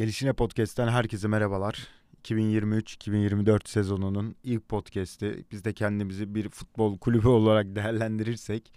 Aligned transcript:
Gelişine 0.00 0.32
Podcast'ten 0.32 0.88
herkese 0.88 1.28
merhabalar. 1.28 1.88
2023-2024 2.24 3.68
sezonunun 3.68 4.34
ilk 4.44 4.68
podcast'i. 4.68 5.44
Biz 5.50 5.64
de 5.64 5.72
kendimizi 5.72 6.34
bir 6.34 6.48
futbol 6.48 6.98
kulübü 6.98 7.28
olarak 7.38 7.76
değerlendirirsek 7.76 8.72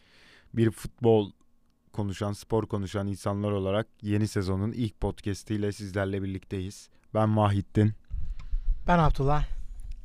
bir 0.53 0.71
futbol 0.71 1.31
konuşan, 1.93 2.33
spor 2.33 2.65
konuşan 2.65 3.07
insanlar 3.07 3.51
olarak 3.51 3.87
yeni 4.01 4.27
sezonun 4.27 4.71
ilk 4.71 5.01
podcast'iyle 5.01 5.71
sizlerle 5.71 6.23
birlikteyiz. 6.23 6.89
Ben 7.13 7.29
Mahittin. 7.29 7.93
Ben 8.87 8.99
Abdullah. 8.99 9.45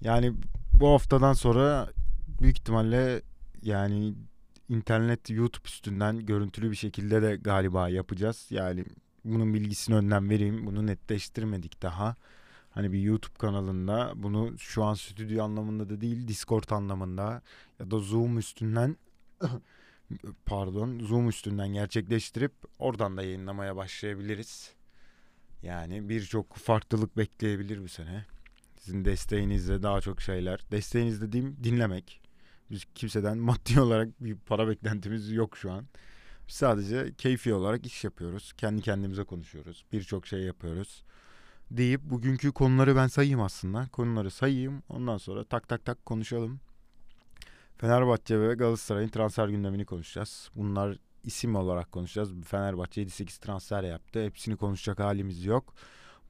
Yani 0.01 0.33
bu 0.81 0.89
haftadan 0.89 1.33
sonra 1.33 1.89
büyük 2.41 2.59
ihtimalle 2.59 3.23
yani 3.63 4.15
internet 4.69 5.31
YouTube 5.31 5.67
üstünden 5.67 6.27
görüntülü 6.27 6.71
bir 6.71 6.77
şekilde 6.77 7.23
de 7.23 7.37
galiba 7.37 7.89
yapacağız. 7.89 8.47
Yani 8.51 8.85
bunun 9.29 9.55
bilgisini 9.55 9.97
önden 9.97 10.31
vereyim. 10.31 10.67
Bunu 10.67 10.87
netleştirmedik 10.87 11.83
daha. 11.83 12.17
Hani 12.71 12.93
bir 12.93 13.01
YouTube 13.01 13.39
kanalında 13.39 14.13
bunu 14.17 14.59
şu 14.59 14.85
an 14.85 14.95
stüdyo 14.95 15.45
anlamında 15.45 15.89
da 15.89 16.01
değil 16.01 16.29
Discord 16.29 16.71
anlamında 16.71 17.43
ya 17.81 17.91
da 17.91 17.99
Zoom 17.99 18.39
üstünden 18.39 18.97
pardon 20.47 20.99
Zoom 20.99 21.29
üstünden 21.29 21.69
gerçekleştirip 21.69 22.53
oradan 22.79 23.17
da 23.17 23.23
yayınlamaya 23.23 23.77
başlayabiliriz. 23.77 24.73
Yani 25.63 26.09
birçok 26.09 26.57
farklılık 26.57 27.17
bekleyebilir 27.17 27.83
bu 27.83 27.89
sene. 27.89 28.25
Sizin 28.81 29.05
desteğinizle 29.05 29.83
daha 29.83 30.01
çok 30.01 30.21
şeyler. 30.21 30.61
Desteğiniz 30.71 31.23
dediğim 31.23 31.57
dinlemek. 31.65 32.21
Biz 32.71 32.85
kimseden 32.95 33.39
maddi 33.39 33.81
olarak 33.81 34.09
bir 34.21 34.37
para 34.37 34.69
beklentimiz 34.69 35.33
yok 35.33 35.57
şu 35.57 35.73
an. 35.73 35.87
Sadece 36.49 37.13
keyfi 37.19 37.55
olarak 37.55 37.87
iş 37.87 38.05
yapıyoruz. 38.05 38.53
Kendi 38.53 38.83
kendimize 38.83 39.25
konuşuyoruz. 39.25 39.85
Birçok 39.93 40.27
şey 40.27 40.41
yapıyoruz. 40.41 41.05
Deyip 41.71 42.01
bugünkü 42.03 42.53
konuları 42.53 42.97
ben 42.97 43.07
sayayım 43.07 43.41
aslında. 43.41 43.89
Konuları 43.93 44.31
sayayım. 44.31 44.83
Ondan 44.89 45.19
sonra 45.19 45.45
tak 45.45 45.69
tak 45.69 45.85
tak 45.85 46.07
konuşalım. 46.07 46.61
Fenerbahçe 47.79 48.41
ve 48.41 48.55
Galatasaray'ın 48.55 49.09
transfer 49.09 49.49
gündemini 49.49 49.85
konuşacağız. 49.85 50.51
Bunlar 50.55 50.99
isim 51.25 51.57
olarak 51.57 51.93
konuşacağız. 51.93 52.31
Fenerbahçe 52.45 53.03
7-8 53.03 53.41
transfer 53.41 53.83
yaptı. 53.83 54.25
Hepsini 54.25 54.57
konuşacak 54.57 54.99
halimiz 54.99 55.45
yok. 55.45 55.75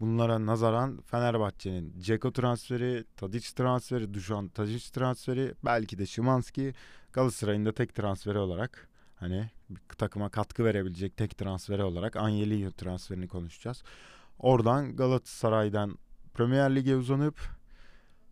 Bunlara 0.00 0.46
nazaran 0.46 1.00
Fenerbahçe'nin 1.00 2.00
Ceko 2.00 2.32
transferi, 2.32 3.04
Tadic 3.16 3.48
transferi, 3.54 4.14
Dušan 4.14 4.48
Tadic 4.48 4.90
transferi, 4.92 5.54
belki 5.64 5.98
de 5.98 6.06
Şimanski, 6.06 6.74
Galatasaray'ın 7.12 7.66
da 7.66 7.72
tek 7.72 7.94
transferi 7.94 8.38
olarak 8.38 8.88
hani 9.20 9.50
takıma 9.98 10.28
katkı 10.28 10.64
verebilecek 10.64 11.16
tek 11.16 11.38
transferi 11.38 11.82
olarak 11.82 12.16
Angelino 12.16 12.70
transferini 12.70 13.28
konuşacağız. 13.28 13.82
Oradan 14.38 14.96
Galatasaray'dan 14.96 15.98
Premier 16.34 16.76
Lig'e 16.76 16.96
uzanıp 16.96 17.58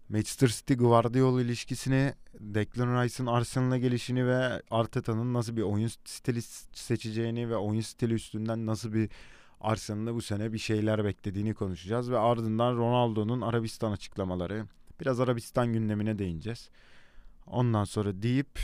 Manchester 0.08 0.48
City 0.48 0.74
Guardiola 0.74 1.42
ilişkisini, 1.42 2.14
Declan 2.40 3.02
Rice'ın 3.02 3.26
Arsenal'a 3.26 3.78
gelişini 3.78 4.26
ve 4.26 4.62
Arteta'nın 4.70 5.34
nasıl 5.34 5.56
bir 5.56 5.62
oyun 5.62 5.88
stili 6.04 6.42
seçeceğini 6.72 7.50
ve 7.50 7.56
oyun 7.56 7.80
stili 7.80 8.14
üstünden 8.14 8.66
nasıl 8.66 8.92
bir 8.92 9.10
Arsenal'da 9.60 10.14
bu 10.14 10.22
sene 10.22 10.52
bir 10.52 10.58
şeyler 10.58 11.04
beklediğini 11.04 11.54
konuşacağız 11.54 12.10
ve 12.10 12.18
ardından 12.18 12.76
Ronaldo'nun 12.76 13.40
Arabistan 13.40 13.92
açıklamaları, 13.92 14.66
biraz 15.00 15.20
Arabistan 15.20 15.72
gündemine 15.72 16.18
değineceğiz. 16.18 16.70
Ondan 17.46 17.84
sonra 17.84 18.22
deyip 18.22 18.58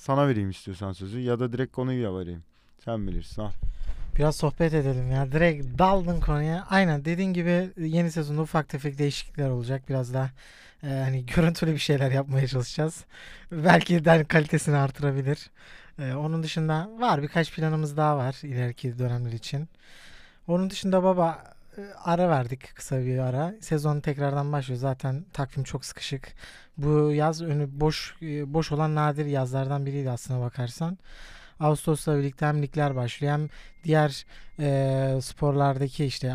sana 0.00 0.28
vereyim 0.28 0.50
istiyorsan 0.50 0.92
sözü 0.92 1.20
ya 1.20 1.40
da 1.40 1.52
direkt 1.52 1.72
konuyu 1.72 2.18
vereyim. 2.18 2.42
Sen 2.84 3.06
bilirsin 3.06 3.42
al. 3.42 3.50
Biraz 4.16 4.36
sohbet 4.36 4.74
edelim 4.74 5.10
ya. 5.10 5.32
Direkt 5.32 5.78
daldın 5.78 6.20
konuya. 6.20 6.66
Aynen 6.70 7.04
dediğin 7.04 7.32
gibi 7.32 7.70
yeni 7.76 8.10
sezonda 8.10 8.42
ufak 8.42 8.68
tefek 8.68 8.98
değişiklikler 8.98 9.48
olacak. 9.48 9.82
Biraz 9.88 10.14
daha 10.14 10.30
e, 10.82 10.86
hani 10.86 11.26
görüntülü 11.26 11.72
bir 11.72 11.78
şeyler 11.78 12.10
yapmaya 12.10 12.46
çalışacağız. 12.46 13.04
Belki 13.52 14.04
de 14.04 14.10
hani 14.10 14.24
kalitesini 14.24 14.76
artırabilir. 14.76 15.50
E, 15.98 16.14
onun 16.14 16.42
dışında 16.42 16.88
var 16.98 17.22
birkaç 17.22 17.54
planımız 17.54 17.96
daha 17.96 18.16
var 18.16 18.36
ileriki 18.42 18.98
dönemler 18.98 19.32
için. 19.32 19.68
Onun 20.46 20.70
dışında 20.70 21.02
baba 21.02 21.44
e, 21.78 21.80
ara 22.04 22.28
verdik 22.28 22.76
kısa 22.76 23.00
bir 23.00 23.18
ara. 23.18 23.54
Sezon 23.60 24.00
tekrardan 24.00 24.52
başlıyor. 24.52 24.80
Zaten 24.80 25.24
takvim 25.32 25.64
çok 25.64 25.84
sıkışık. 25.84 26.34
Bu 26.82 27.12
yaz 27.12 27.42
önü 27.42 27.68
boş 27.80 28.14
e, 28.22 28.54
boş 28.54 28.72
olan 28.72 28.94
nadir 28.94 29.26
yazlardan 29.26 29.86
biriydi 29.86 30.10
aslına 30.10 30.40
bakarsan. 30.40 30.98
Ağustos'ta 31.60 32.18
birlikte 32.18 32.46
hem 32.46 32.62
ligler 32.62 32.96
başlıyor 32.96 33.32
hem 33.32 33.48
diğer 33.84 34.26
e, 34.58 35.20
sporlardaki 35.20 36.04
işte 36.04 36.32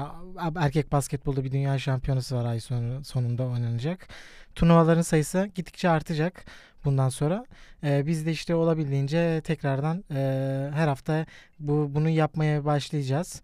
erkek 0.55 0.91
basketbolda 0.91 1.43
bir 1.43 1.51
dünya 1.51 1.79
şampiyonası 1.79 2.35
var 2.35 2.45
ay 2.45 2.59
sonu, 2.59 3.03
sonunda 3.03 3.43
oynanacak. 3.47 4.07
Turnuvaların 4.55 5.01
sayısı 5.01 5.49
gittikçe 5.55 5.89
artacak 5.89 6.45
bundan 6.85 7.09
sonra. 7.09 7.45
E, 7.83 8.07
biz 8.07 8.25
de 8.25 8.31
işte 8.31 8.55
olabildiğince 8.55 9.41
tekrardan 9.43 10.03
e, 10.11 10.19
her 10.73 10.87
hafta 10.87 11.25
bu 11.59 11.91
bunu 11.95 12.09
yapmaya 12.09 12.65
başlayacağız. 12.65 13.41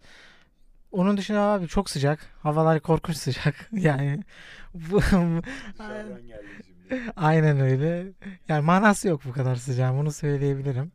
Onun 0.92 1.16
dışında 1.16 1.40
abi 1.40 1.68
çok 1.68 1.90
sıcak. 1.90 2.20
Havalar 2.42 2.80
korkunç 2.80 3.16
sıcak. 3.16 3.68
Yani 3.72 4.22
bu 4.74 5.00
Aynen 7.16 7.60
öyle. 7.60 8.06
Yani 8.48 8.64
manası 8.64 9.08
yok 9.08 9.20
bu 9.24 9.32
kadar 9.32 9.56
sıcağın. 9.56 9.98
Bunu 9.98 10.12
söyleyebilirim. 10.12 10.92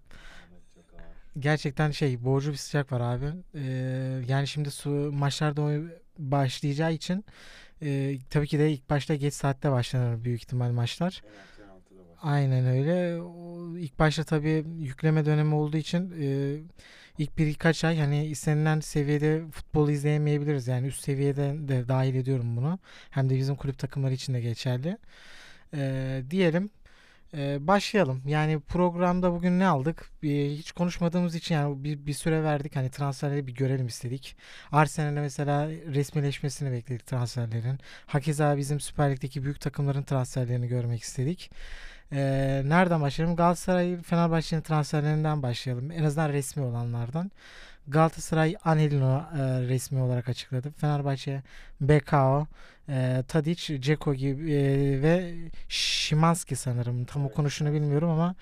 Gerçekten 1.40 1.92
şey 1.92 2.24
boğucu 2.24 2.52
bir 2.52 2.58
sıcak 2.58 2.92
var 2.92 3.02
abi. 3.02 3.26
Ee, 3.56 3.62
yani 4.28 4.48
şimdi 4.48 4.72
su 4.72 4.90
maçlarda 5.14 5.82
başlayacağı 6.18 6.94
için 6.94 7.26
e, 7.82 8.18
tabii 8.30 8.48
ki 8.48 8.60
de 8.60 8.72
ilk 8.72 8.90
başta 8.90 9.16
geç 9.16 9.34
saatte 9.34 9.72
başlanır 9.72 10.24
büyük 10.24 10.42
ihtimal 10.42 10.72
maçlar. 10.72 11.22
Aynen 12.22 12.66
öyle. 12.66 13.22
O, 13.22 13.78
ilk 13.78 14.00
başta 14.00 14.24
tabii 14.24 14.66
yükleme 14.80 15.26
dönemi 15.26 15.56
olduğu 15.56 15.78
için 15.78 16.14
e, 16.22 16.58
ilk 17.18 17.38
bir 17.38 17.48
birkaç 17.48 17.84
ay 17.84 17.98
hani 18.00 18.26
istenilen 18.26 18.80
seviyede 18.80 19.44
futbol 19.52 19.90
izleyemeyebiliriz. 19.90 20.68
Yani 20.68 20.88
üst 20.88 21.04
seviyede 21.04 21.68
de 21.68 21.88
dahil 21.88 22.16
ediyorum 22.16 22.58
bunu. 22.58 22.80
Hem 23.10 23.30
de 23.30 23.36
bizim 23.38 23.56
kulüp 23.56 23.80
takımları 23.80 24.14
için 24.14 24.34
de 24.34 24.42
geçerli. 24.42 24.98
E, 25.74 26.24
diyelim 26.30 26.70
ee, 27.34 27.68
başlayalım. 27.68 28.22
Yani 28.26 28.60
programda 28.60 29.32
bugün 29.34 29.60
ne 29.60 29.68
aldık? 29.68 30.12
Ee, 30.24 30.28
hiç 30.50 30.72
konuşmadığımız 30.72 31.36
için 31.36 31.56
yani 31.56 31.84
bir, 31.84 32.06
bir 32.06 32.14
süre 32.14 32.44
verdik. 32.44 32.76
Hani 32.76 32.90
transferleri 32.92 33.48
bir 33.48 33.56
görelim 33.56 33.88
istedik. 33.88 34.38
Arsenal'e 34.72 35.22
mesela 35.22 35.70
resmileşmesini 35.70 36.72
bekledik 36.72 37.08
transferlerin. 37.08 37.80
Hakeza 38.06 38.58
bizim 38.58 38.80
Süper 38.80 39.12
Lig'deki 39.12 39.44
büyük 39.44 39.62
takımların 39.62 40.04
transferlerini 40.04 40.68
görmek 40.68 41.02
istedik. 41.02 41.52
Ee, 42.12 42.62
nereden 42.66 43.02
başlayalım? 43.02 43.36
Galatasaray 43.36 44.02
Fenerbahçe'nin 44.02 44.62
transferlerinden 44.62 45.44
başlayalım. 45.44 45.92
En 45.92 46.04
azından 46.04 46.30
resmi 46.30 46.64
olanlardan. 46.64 47.32
Galatasaray 47.88 48.56
Anelino 48.66 49.26
e, 49.34 49.40
resmi 49.68 50.02
olarak 50.02 50.30
açıkladı. 50.30 50.72
Fenerbahçe 50.72 51.44
BKO, 51.82 52.48
e, 52.90 53.24
Tadic, 53.28 53.82
Ceko 53.82 54.14
gibi 54.14 54.54
e, 54.54 55.02
ve 55.02 55.36
Şimanski 55.70 56.56
sanırım. 56.56 57.06
Tam 57.06 57.26
okunuşunu 57.26 57.74
bilmiyorum 57.74 58.10
ama 58.10 58.36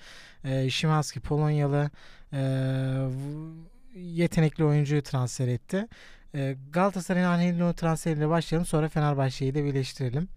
e, 0.44 0.70
Şimanski 0.70 1.20
Polonyalı 1.20 1.90
e, 2.32 2.40
yetenekli 3.94 4.64
oyuncuyu 4.64 5.02
transfer 5.02 5.48
etti. 5.48 5.88
E, 6.34 6.56
Galatasaray'ın 6.72 7.26
Anelino 7.26 7.72
transferiyle 7.72 8.28
başlayalım. 8.28 8.66
Sonra 8.66 8.88
Fenerbahçe'yi 8.88 9.54
de 9.54 9.64
birleştirelim. 9.64 10.28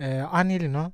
E, 0.00 0.18
Anelino 0.20 0.92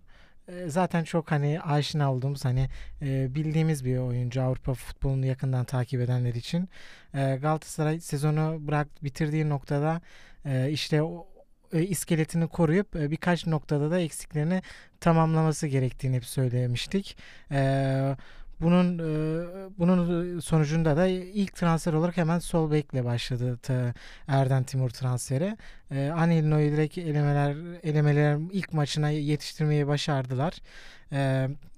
zaten 0.66 1.04
çok 1.04 1.30
hani 1.30 1.60
aşina 1.60 2.12
olduğumuz 2.12 2.44
hani 2.44 2.69
e, 3.03 3.34
bildiğimiz 3.34 3.84
bir 3.84 3.98
oyuncu 3.98 4.42
Avrupa 4.42 4.75
futbolunu 4.75 5.26
yakından 5.26 5.64
takip 5.64 6.00
edenler 6.00 6.34
için 6.34 6.69
e, 7.14 7.36
Galatasaray 7.36 8.00
sezonu 8.00 8.58
bırak 8.61 8.88
bitirdiği 9.05 9.49
noktada 9.49 10.00
e, 10.44 10.70
işte 10.70 11.02
o 11.02 11.26
e, 11.72 11.82
iskeletini 11.82 12.49
koruyup 12.49 12.94
birkaç 12.94 13.46
noktada 13.46 13.90
da 13.90 14.00
eksiklerini 14.00 14.62
tamamlaması 15.00 15.66
gerektiğini 15.66 16.16
hep 16.16 16.25
söylemiştik. 16.25 17.16
E, 17.50 18.16
bunun 18.62 18.99
e, 18.99 19.69
bunun 19.79 20.41
sonucunda 20.41 20.97
da 20.97 21.06
ilk 21.06 21.56
transfer 21.56 21.93
olarak 21.93 22.17
hemen 22.17 22.38
sol 22.38 22.70
bekle 22.70 23.05
başladı 23.05 23.59
ta 23.62 23.94
Erden 24.29 24.62
Timur 24.62 24.91
transferi. 24.91 25.56
E, 25.91 26.09
Anelino'yu 26.09 26.73
direkt 26.73 26.99
elemeler 26.99 27.56
elemeler 27.82 28.38
ilk 28.53 28.73
maçına 28.73 29.11
yetiştirmeyi 29.11 29.87
başardılar. 29.87 30.55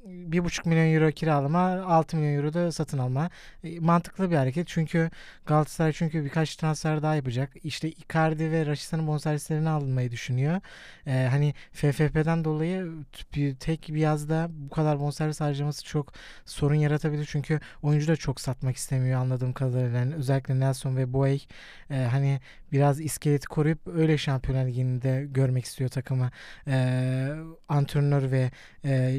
Bir 0.05 0.45
buçuk 0.45 0.67
milyon 0.67 0.95
euro 0.95 1.11
kiralama, 1.11 1.61
6 1.61 2.17
milyon 2.17 2.35
euro 2.37 2.53
da 2.53 2.73
satın 2.73 2.99
alma. 2.99 3.31
E, 3.65 3.81
mantıklı 3.81 4.31
bir 4.31 4.37
hareket 4.37 4.69
çünkü 4.69 5.11
Galatasaray 5.47 5.93
çünkü 5.93 6.25
birkaç 6.25 6.57
transfer 6.57 7.03
daha 7.03 7.15
yapacak. 7.15 7.51
İşte 7.65 7.91
Icardi 7.91 8.53
ve 8.53 8.67
Raşitsa'nın 8.67 9.07
bonservislerini 9.07 9.69
almayı 9.69 10.11
düşünüyor. 10.11 10.61
Hani 11.05 11.55
FFP'den 11.73 12.45
dolayı 12.45 12.93
bir, 13.35 13.55
tek 13.55 13.89
bir 13.89 14.01
yazda 14.01 14.49
bu 14.51 14.71
kadar 14.71 15.01
bonservis 15.01 15.41
harcaması 15.41 15.85
çok 15.85 16.13
sorun 16.45 16.75
yaratabilir. 16.75 17.29
Çünkü 17.31 17.61
oyuncu 17.83 18.09
da 18.09 18.17
çok 18.17 18.41
satmak 18.41 18.77
istemiyor 18.77 19.21
anladığım 19.21 19.53
kadarıyla. 19.53 19.99
Yani 19.99 20.15
özellikle 20.15 20.61
Nelson 20.61 20.97
ve 20.97 21.13
Boey 21.13 21.47
hani 21.89 22.41
biraz 22.73 23.01
iskeleti 23.01 23.47
koruyup 23.47 23.79
öyle 23.87 24.19
Şampiyonlar 24.19 24.67
Ligi'nde 24.67 25.27
görmek 25.31 25.65
istiyor 25.65 25.91
takımı. 25.91 26.31
E, 26.67 27.29
antrenör 27.69 28.31
ve 28.31 28.51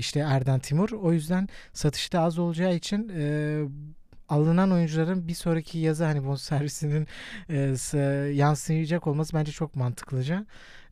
işte 0.06 0.20
Erden 0.20 0.60
Timur. 0.60 0.92
O 0.92 1.14
yüzden 1.14 1.50
satışta 1.74 2.20
az 2.20 2.40
olacağı 2.40 2.76
için 2.76 3.12
e, 3.18 3.64
alınan 4.30 4.72
oyuncuların 4.72 5.28
bir 5.28 5.34
sonraki 5.34 5.80
yazı 5.80 6.04
hani 6.04 6.26
bonservisinin 6.26 7.08
e, 7.50 8.00
yansıyacak 8.34 9.08
olması 9.08 9.34
bence 9.34 9.52
çok 9.52 9.76
mantıklıca. 9.76 10.46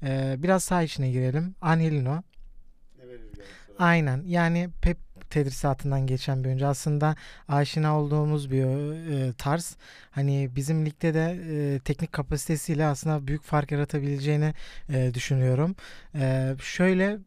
E, 0.04 0.36
biraz 0.38 0.64
sağ 0.64 0.84
içine 0.84 1.12
girelim. 1.12 1.56
Angelino. 1.62 2.24
Aynen. 3.80 4.24
Yani 4.26 4.70
Pep 4.82 4.98
tedrisatından 5.30 6.08
geçen 6.08 6.44
bir 6.44 6.50
oyuncu. 6.50 6.68
Aslında 6.68 7.16
aşina 7.48 8.00
olduğumuz 8.00 8.52
bir 8.52 8.64
e, 9.12 9.34
tarz. 9.34 9.78
Hani 10.12 10.50
bizim 10.56 10.86
ligde 10.86 11.14
de 11.14 11.40
e, 11.52 11.80
teknik 11.80 12.12
kapasitesiyle 12.12 12.86
aslında 12.86 13.28
büyük 13.28 13.44
fark 13.44 13.72
yaratabileceğini 13.72 14.54
e, 14.90 15.14
düşünüyorum. 15.14 15.76
E, 16.16 16.56
şöyle 16.62 17.20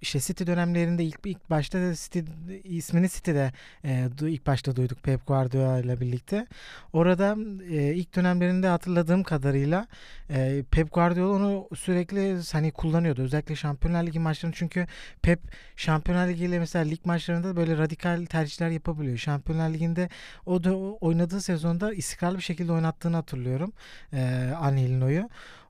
işte 0.00 0.20
City 0.20 0.46
dönemlerinde 0.46 1.04
ilk 1.04 1.18
ilk 1.24 1.50
başta 1.50 1.94
City 1.94 2.20
ismini 2.64 3.08
City'de 3.08 3.52
e, 3.84 4.08
ilk 4.20 4.46
başta 4.46 4.76
duyduk 4.76 5.02
Pep 5.02 5.26
Guardiola 5.26 5.78
ile 5.78 6.00
birlikte. 6.00 6.46
Orada 6.92 7.36
e, 7.70 7.94
ilk 7.94 8.16
dönemlerinde 8.16 8.68
hatırladığım 8.68 9.22
kadarıyla 9.22 9.86
e, 10.30 10.64
Pep 10.70 10.92
Guardiola 10.92 11.34
onu 11.34 11.68
sürekli 11.76 12.38
hani 12.52 12.70
kullanıyordu. 12.70 13.22
Özellikle 13.22 13.56
Şampiyonlar 13.56 14.06
Ligi 14.06 14.18
maçlarında 14.20 14.56
çünkü 14.58 14.86
Pep 15.22 15.40
Şampiyonlar 15.76 16.28
Ligi 16.28 16.44
ile 16.44 16.58
mesela 16.58 16.84
lig 16.84 17.06
maçlarında 17.06 17.56
böyle 17.56 17.78
radikal 17.78 18.26
tercihler 18.26 18.70
yapabiliyor. 18.70 19.18
Şampiyonlar 19.18 19.70
Ligi'nde 19.70 20.08
o 20.46 20.64
da 20.64 20.76
oynadığı 20.76 21.40
sezonda 21.40 21.94
istikrarlı 21.94 22.36
bir 22.38 22.42
şekilde 22.42 22.72
oynattığını 22.72 23.16
hatırlıyorum. 23.16 23.72
E, 24.12 24.52
Anelino'yu 24.60 25.28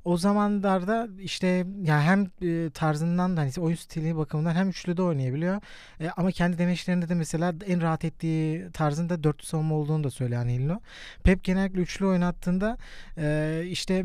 o 0.09 0.17
zamanlarda 0.17 1.09
işte 1.21 1.67
ya 1.83 2.03
hem 2.03 2.31
e, 2.43 2.71
tarzından 2.71 3.37
da 3.37 3.41
hani 3.41 3.51
oyun 3.59 3.77
stili 3.77 4.17
bakımından 4.17 4.55
hem 4.55 4.69
üçlü 4.69 4.97
de 4.97 5.03
oynayabiliyor. 5.03 5.61
E, 6.01 6.11
ama 6.17 6.31
kendi 6.31 6.59
demeçlerinde 6.59 7.09
de 7.09 7.15
mesela 7.15 7.55
en 7.67 7.83
rahat 7.83 8.05
ettiği 8.05 8.71
tarzında 8.73 9.25
dörtlü 9.25 9.47
savunma 9.47 9.75
olduğunu 9.75 10.05
da 10.05 10.11
söylüyor 10.11 10.43
Anelino. 10.43 10.81
Pep 11.25 11.45
genellikle 11.45 11.81
üçlü 11.81 12.07
oynattığında 12.07 12.79
e, 13.19 13.63
işte 13.67 14.05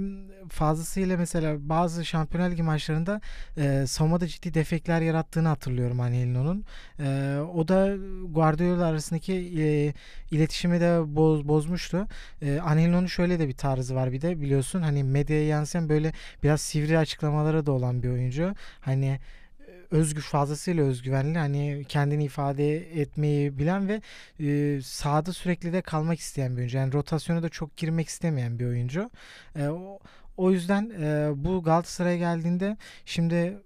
fazlasıyla 0.49 1.17
mesela 1.17 1.69
bazı 1.69 2.05
Şampiyonlar 2.05 2.51
Ligi 2.51 2.63
maçlarında 2.63 3.21
e, 3.57 3.85
savunmada 3.87 4.27
ciddi 4.27 4.53
defekler 4.53 5.01
yarattığını 5.01 5.47
hatırlıyorum 5.47 5.99
Anelino'nun. 5.99 6.65
E, 6.99 7.37
o 7.55 7.67
da 7.67 7.95
Guardiola 8.29 8.85
arasındaki 8.85 9.33
e, 9.33 9.93
iletişimi 10.35 10.79
de 10.79 11.15
boz, 11.15 11.47
bozmuştu. 11.47 12.07
E, 12.41 12.59
Anelino'nun 12.59 13.07
şöyle 13.07 13.39
de 13.39 13.47
bir 13.47 13.57
tarzı 13.57 13.95
var 13.95 14.11
bir 14.11 14.21
de 14.21 14.41
biliyorsun 14.41 14.81
hani 14.81 15.03
medyaya 15.03 15.47
yansıyan 15.47 15.92
böyle 15.93 16.13
biraz 16.43 16.61
sivri 16.61 16.97
açıklamalara 16.97 17.65
da 17.65 17.71
olan 17.71 18.03
bir 18.03 18.09
oyuncu. 18.09 18.55
Hani 18.81 19.05
e, 19.05 19.71
özgür 19.91 20.21
fazlasıyla 20.21 20.83
özgüvenli 20.83 21.37
hani 21.37 21.85
kendini 21.89 22.25
ifade 22.25 22.77
etmeyi 23.01 23.59
bilen 23.59 23.87
ve 23.87 24.01
e, 24.39 24.81
sahada 24.81 25.33
sürekli 25.33 25.73
de 25.73 25.81
kalmak 25.81 26.19
isteyen 26.19 26.51
bir 26.51 26.57
oyuncu. 26.57 26.77
Yani 26.77 26.93
rotasyona 26.93 27.43
da 27.43 27.49
çok 27.49 27.77
girmek 27.77 28.07
istemeyen 28.07 28.59
bir 28.59 28.65
oyuncu. 28.65 29.09
E, 29.55 29.67
o, 29.67 29.99
o 30.37 30.51
yüzden 30.51 30.91
e, 31.01 31.31
bu 31.35 31.63
Galatasaray'a 31.63 32.17
geldiğinde 32.17 32.77
şimdi 33.05 33.57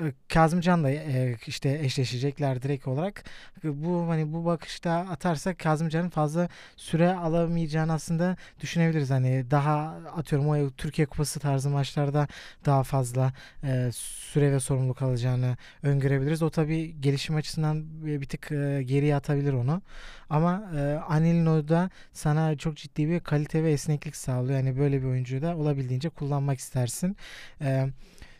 e, 0.00 0.12
Kazımcan'la 0.28 0.90
e, 0.90 1.36
işte 1.46 1.78
eşleşecekler 1.82 2.62
direkt 2.62 2.88
olarak. 2.88 3.24
Bu 3.64 4.08
hani 4.08 4.32
bu 4.32 4.44
bakışta 4.44 4.92
atarsak 4.92 5.58
Kazımcan'ın 5.58 6.08
fazla 6.08 6.48
süre 6.76 7.12
alamayacağını 7.14 7.92
aslında 7.92 8.36
düşünebiliriz. 8.60 9.10
Hani 9.10 9.50
daha 9.50 9.74
atıyorum 10.16 10.48
o 10.48 10.70
Türkiye 10.70 11.06
Kupası 11.06 11.40
tarzı 11.40 11.70
maçlarda 11.70 12.28
daha 12.66 12.82
fazla 12.82 13.32
e, 13.64 13.90
süre 13.92 14.52
ve 14.52 14.60
sorumluluk 14.60 15.02
alacağını 15.02 15.56
öngörebiliriz. 15.82 16.42
O 16.42 16.50
tabi 16.50 17.00
gelişim 17.00 17.36
açısından 17.36 18.06
bir 18.06 18.28
tık 18.28 18.48
geriye 18.88 19.16
atabilir 19.16 19.52
onu. 19.52 19.82
Ama 20.30 20.70
e, 20.76 20.80
Anilino 21.08 21.68
da 21.68 21.90
sana 22.12 22.56
çok 22.56 22.76
ciddi 22.76 23.08
bir 23.08 23.20
kalite 23.20 23.64
ve 23.64 23.72
esneklik 23.72 24.16
sağlıyor. 24.16 24.58
Yani 24.58 24.78
böyle 24.78 25.02
bir 25.02 25.06
oyuncuyu 25.06 25.42
da 25.42 25.56
olabildiğince 25.56 26.08
kullanmak 26.08 26.58
istersin. 26.58 27.16
Eee 27.60 27.88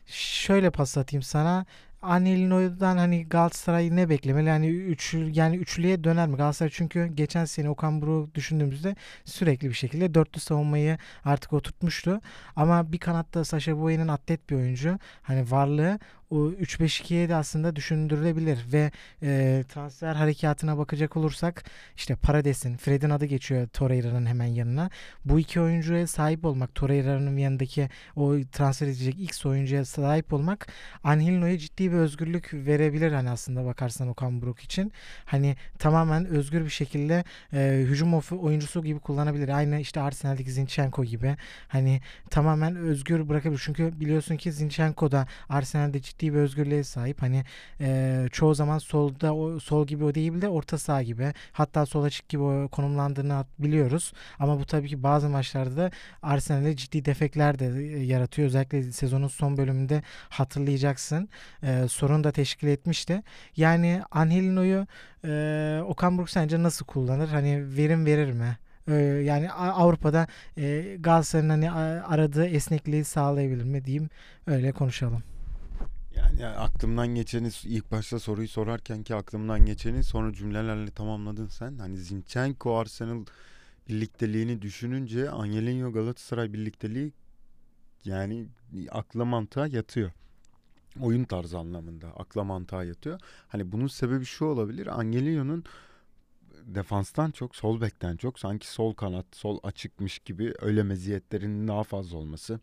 şöyle 0.09 0.71
pas 0.71 0.99
atayım 0.99 1.23
sana. 1.23 1.67
Anelino'dan 2.03 2.97
hani 2.97 3.29
Galatasaray 3.29 3.97
ne 3.97 4.09
beklemeli? 4.09 4.49
Yani 4.49 4.69
üç, 4.69 5.15
yani 5.15 5.57
üçlüye 5.57 6.05
döner 6.05 6.29
mi? 6.29 6.37
Galatasaray 6.37 6.71
çünkü 6.75 7.07
geçen 7.07 7.45
sene 7.45 7.71
Okan 7.71 8.03
Buruk 8.03 8.35
düşündüğümüzde 8.35 8.97
sürekli 9.25 9.69
bir 9.69 9.75
şekilde 9.75 10.15
dörtlü 10.15 10.41
savunmayı 10.41 10.99
artık 11.25 11.53
oturtmuştu. 11.53 12.21
Ama 12.57 12.93
bir 12.93 12.99
kanatta 12.99 13.45
Sasha 13.45 13.79
Boye'nin 13.79 14.09
atlet 14.09 14.51
bir 14.51 14.57
oyuncu. 14.57 14.99
Hani 15.23 15.51
varlığı 15.51 15.99
o 16.31 16.37
3-5-2'ye 16.37 17.29
de 17.29 17.35
aslında 17.35 17.77
düşündürülebilir 17.77 18.59
ve 18.73 18.91
e, 19.23 19.65
transfer 19.69 20.15
harekatına 20.15 20.79
bakacak 20.79 21.17
olursak 21.17 21.65
işte 21.97 22.17
Parades'in, 22.17 22.77
Fred'in 22.77 23.11
adı 23.11 23.25
geçiyor 23.25 23.69
Torreira'nın 23.69 24.27
hemen 24.27 24.47
yanına. 24.47 24.91
Bu 25.25 25.41
iki 25.41 25.61
oyuncuya 25.61 26.07
sahip 26.07 26.45
olmak, 26.45 26.75
Torreira'nın 26.75 27.37
yanındaki 27.37 27.89
o 28.17 28.35
transfer 28.53 28.87
edecek 28.87 29.21
X 29.21 29.47
oyuncuya 29.47 29.85
sahip 29.85 30.33
olmak 30.33 30.67
Angelino'ya 31.05 31.59
ciddi 31.59 31.93
bir 31.93 31.97
özgürlük 31.97 32.55
verebilir 32.55 33.13
hani 33.13 33.31
aslında 33.31 33.65
bakarsan 33.65 34.09
Okan 34.09 34.43
Buruk 34.43 34.61
için. 34.61 34.93
Hani 35.25 35.57
tamamen 35.79 36.27
özgür 36.27 36.65
bir 36.65 36.71
şekilde 36.71 37.25
e, 37.53 37.85
hücum 37.89 38.15
oyuncusu 38.15 38.85
gibi 38.85 39.01
kullanabilir. 39.01 39.49
Aynı 39.49 39.81
işte 39.81 40.01
Arsenal'deki 40.01 40.53
Zinchenko 40.53 41.05
gibi. 41.05 41.37
Hani 41.69 42.01
tamamen 42.31 42.77
özgür 42.77 43.29
bırakabilir. 43.29 43.63
Çünkü 43.65 44.01
biliyorsun 44.01 44.37
ki 44.37 44.53
Zinchenko 44.53 45.11
da 45.11 45.27
Arsenal'de 45.49 46.01
ciddi 46.01 46.18
ciddi 46.19 46.35
bir 46.35 46.39
özgürlüğe 46.39 46.85
sahip. 46.85 47.23
Hani 47.23 47.45
e, 47.81 48.27
çoğu 48.33 48.55
zaman 48.55 48.79
solda 48.79 49.35
o 49.35 49.61
sol 49.61 49.87
gibi 49.87 50.05
o 50.05 50.15
değil 50.15 50.43
de 50.43 50.49
orta 50.49 50.79
sağ 50.79 51.03
gibi 51.03 51.33
hatta 51.53 51.87
sol 51.87 52.05
açık 52.05 52.29
gibi 52.29 52.43
o 52.43 52.69
konumlandığını 52.69 53.45
biliyoruz. 53.59 54.13
Ama 54.39 54.61
bu 54.61 54.65
tabii 54.65 54.89
ki 54.89 55.03
bazı 55.03 55.29
maçlarda 55.29 55.77
da 55.77 55.91
Arsenal'e 56.23 56.77
ciddi 56.77 57.05
defekler 57.05 57.59
de 57.59 57.65
yaratıyor. 58.05 58.49
Özellikle 58.49 58.93
sezonun 58.93 59.29
son 59.29 59.57
bölümünde 59.57 60.03
hatırlayacaksın. 60.29 61.29
E, 61.63 61.89
sorun 61.89 62.25
da 62.25 62.33
teşkil 62.33 62.69
etmişti. 62.69 63.23
Yani 63.57 64.03
Angelino'yu 64.11 64.87
e, 65.25 65.81
Okan 65.87 66.19
Buruk 66.19 66.31
sence 66.31 66.63
nasıl 66.63 66.87
kullanır? 66.87 67.29
Hani 67.29 67.77
verim 67.77 68.07
verir 68.07 68.33
mi? 68.33 68.59
Yani 69.25 69.53
Avrupa'da 69.53 70.27
Galatasaray'ın 71.01 71.51
hani 71.51 71.71
aradığı 72.03 72.47
esnekliği 72.47 73.05
sağlayabilir 73.05 73.65
mi 73.65 73.85
diyeyim 73.85 74.09
öyle 74.47 74.73
konuşalım. 74.73 75.23
Yani 76.19 76.47
aklımdan 76.47 77.09
geçeni 77.09 77.49
ilk 77.65 77.91
başta 77.91 78.19
soruyu 78.19 78.49
sorarken 78.49 79.03
ki 79.03 79.15
aklımdan 79.15 79.67
geçeni 79.67 80.05
sonra 80.05 80.33
cümlelerle 80.33 80.91
tamamladın 80.91 81.47
sen. 81.47 81.79
Hani 81.79 81.97
Zinchenko 81.97 82.79
Arsenal 82.79 83.25
birlikteliğini 83.89 84.63
düşününce 84.63 85.31
Angelinho 85.31 85.93
Galatasaray 85.93 86.53
birlikteliği 86.53 87.13
yani 88.05 88.47
akla 88.91 89.25
mantığa 89.25 89.67
yatıyor. 89.67 90.13
Oyun 91.01 91.25
tarzı 91.25 91.59
anlamında 91.59 92.09
akla 92.09 92.45
mantığa 92.45 92.85
yatıyor. 92.85 93.21
Hani 93.49 93.73
bunun 93.73 93.87
sebebi 93.87 94.25
şu 94.25 94.45
olabilir. 94.45 94.99
Angelinho'nun 94.99 95.65
defanstan 96.65 97.31
çok 97.31 97.57
sol 97.57 97.81
bekten 97.81 98.17
çok 98.17 98.39
sanki 98.39 98.69
sol 98.69 98.95
kanat 98.95 99.27
sol 99.33 99.59
açıkmış 99.63 100.19
gibi 100.19 100.55
öyle 100.61 100.83
meziyetlerinin 100.83 101.69
daha 101.69 101.85
fazla 101.85 102.17
olması 102.17 102.61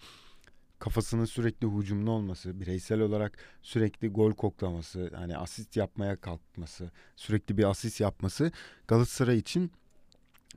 kafasının 0.86 1.26
sürekli 1.26 1.68
hücumlu 1.68 2.12
olması, 2.12 2.60
bireysel 2.60 3.00
olarak 3.00 3.38
sürekli 3.62 4.10
gol 4.10 4.34
koklaması, 4.34 5.12
hani 5.16 5.38
asist 5.38 5.78
yapmaya 5.78 6.16
kalkması, 6.16 6.92
sürekli 7.16 7.58
bir 7.58 7.64
asist 7.64 8.02
yapması 8.02 8.52
Galatasaray 8.88 9.38
için 9.38 9.72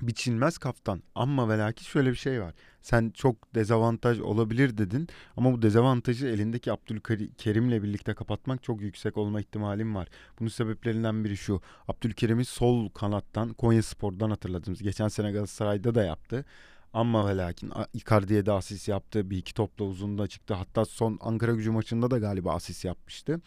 biçilmez 0.03 0.59
kaftan. 0.59 1.03
Ama 1.15 1.49
ve 1.49 1.59
lakin 1.59 1.85
şöyle 1.85 2.11
bir 2.11 2.17
şey 2.17 2.43
var. 2.43 2.55
Sen 2.83 3.11
çok 3.11 3.55
dezavantaj 3.55 4.21
olabilir 4.21 4.79
dedin 4.79 5.09
ama 5.37 5.53
bu 5.53 5.63
dezavantajı 5.63 6.27
elindeki 6.27 6.73
Abdülkerim'le 6.73 7.83
birlikte 7.83 8.15
kapatmak 8.15 8.63
çok 8.63 8.81
yüksek 8.81 9.17
olma 9.17 9.41
ihtimalim 9.41 9.95
var. 9.95 10.09
Bunun 10.41 10.49
sebeplerinden 10.49 11.25
biri 11.25 11.37
şu. 11.37 11.61
Abdülkerim'i 11.89 12.45
sol 12.45 12.89
kanattan 12.89 13.53
Konya 13.53 13.83
Spor'dan 13.83 14.31
hatırladığımız 14.31 14.83
geçen 14.83 15.09
sene 15.09 15.33
Galatasaray'da 15.33 15.95
da 15.95 16.05
yaptı. 16.05 16.45
Ama 16.93 17.29
ve 17.29 17.37
lakin 17.37 17.73
Icardi'ye 17.95 18.47
de 18.47 18.53
asist 18.53 18.89
yaptı. 18.89 19.31
Bir 19.31 19.37
iki 19.37 19.55
topla 19.55 19.85
uzunda 19.85 20.27
çıktı. 20.27 20.55
Hatta 20.55 20.85
son 20.85 21.19
Ankara 21.21 21.53
gücü 21.53 21.71
maçında 21.71 22.11
da 22.11 22.19
galiba 22.19 22.55
asist 22.55 22.85
yapmıştı. 22.85 23.41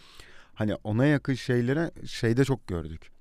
Hani 0.53 0.75
ona 0.83 1.05
yakın 1.05 1.33
şeylere 1.33 1.91
şeyde 2.05 2.45
çok 2.45 2.67
gördük. 2.67 3.12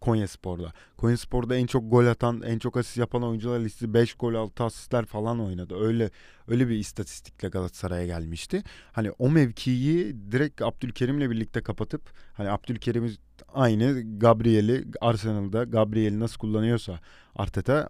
Konya 0.00 0.28
Spor'da. 0.28 0.72
Konya 0.96 1.16
Spor'da 1.16 1.56
en 1.56 1.66
çok 1.66 1.90
gol 1.90 2.06
atan, 2.06 2.42
en 2.42 2.58
çok 2.58 2.76
asist 2.76 2.96
yapan 2.96 3.22
oyuncular 3.22 3.60
listesi 3.60 3.94
5 3.94 4.14
gol 4.14 4.34
6 4.34 4.64
asistler 4.64 5.04
falan 5.04 5.40
oynadı. 5.40 5.74
Öyle 5.80 6.10
öyle 6.48 6.68
bir 6.68 6.78
istatistikle 6.78 7.48
Galatasaray'a 7.48 8.06
gelmişti. 8.06 8.62
Hani 8.92 9.10
o 9.10 9.30
mevkiyi 9.30 10.16
direkt 10.32 10.62
Abdülkerim'le 10.62 11.30
birlikte 11.30 11.62
kapatıp 11.62 12.02
hani 12.32 12.50
Abdülkerim'i 12.50 13.10
aynı 13.54 14.18
Gabriel'i 14.18 14.84
Arsenal'da 15.00 15.64
Gabriel'i 15.64 16.20
nasıl 16.20 16.38
kullanıyorsa 16.38 17.00
Arteta 17.34 17.88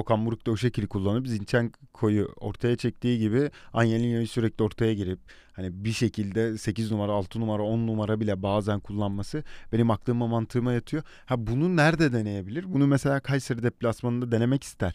Okan 0.00 0.26
Buruk 0.26 0.46
da 0.46 0.50
o 0.50 0.56
şekilde 0.56 0.86
kullanıp 0.86 1.26
Zinchenko'yu 1.28 2.28
ortaya 2.36 2.76
çektiği 2.76 3.18
gibi 3.18 3.50
Angelinho'yu 3.72 4.26
sürekli 4.26 4.64
ortaya 4.64 4.94
girip 4.94 5.18
hani 5.52 5.84
bir 5.84 5.92
şekilde 5.92 6.58
8 6.58 6.90
numara, 6.90 7.12
6 7.12 7.40
numara, 7.40 7.62
10 7.62 7.86
numara 7.86 8.20
bile 8.20 8.42
bazen 8.42 8.80
kullanması 8.80 9.44
benim 9.72 9.90
aklıma 9.90 10.26
mantığıma 10.26 10.72
yatıyor. 10.72 11.02
Ha 11.26 11.46
bunu 11.46 11.76
nerede 11.76 12.12
deneyebilir? 12.12 12.72
Bunu 12.72 12.86
mesela 12.86 13.20
Kayseri 13.20 13.62
deplasmanında 13.62 14.32
denemek 14.32 14.64
ister. 14.64 14.94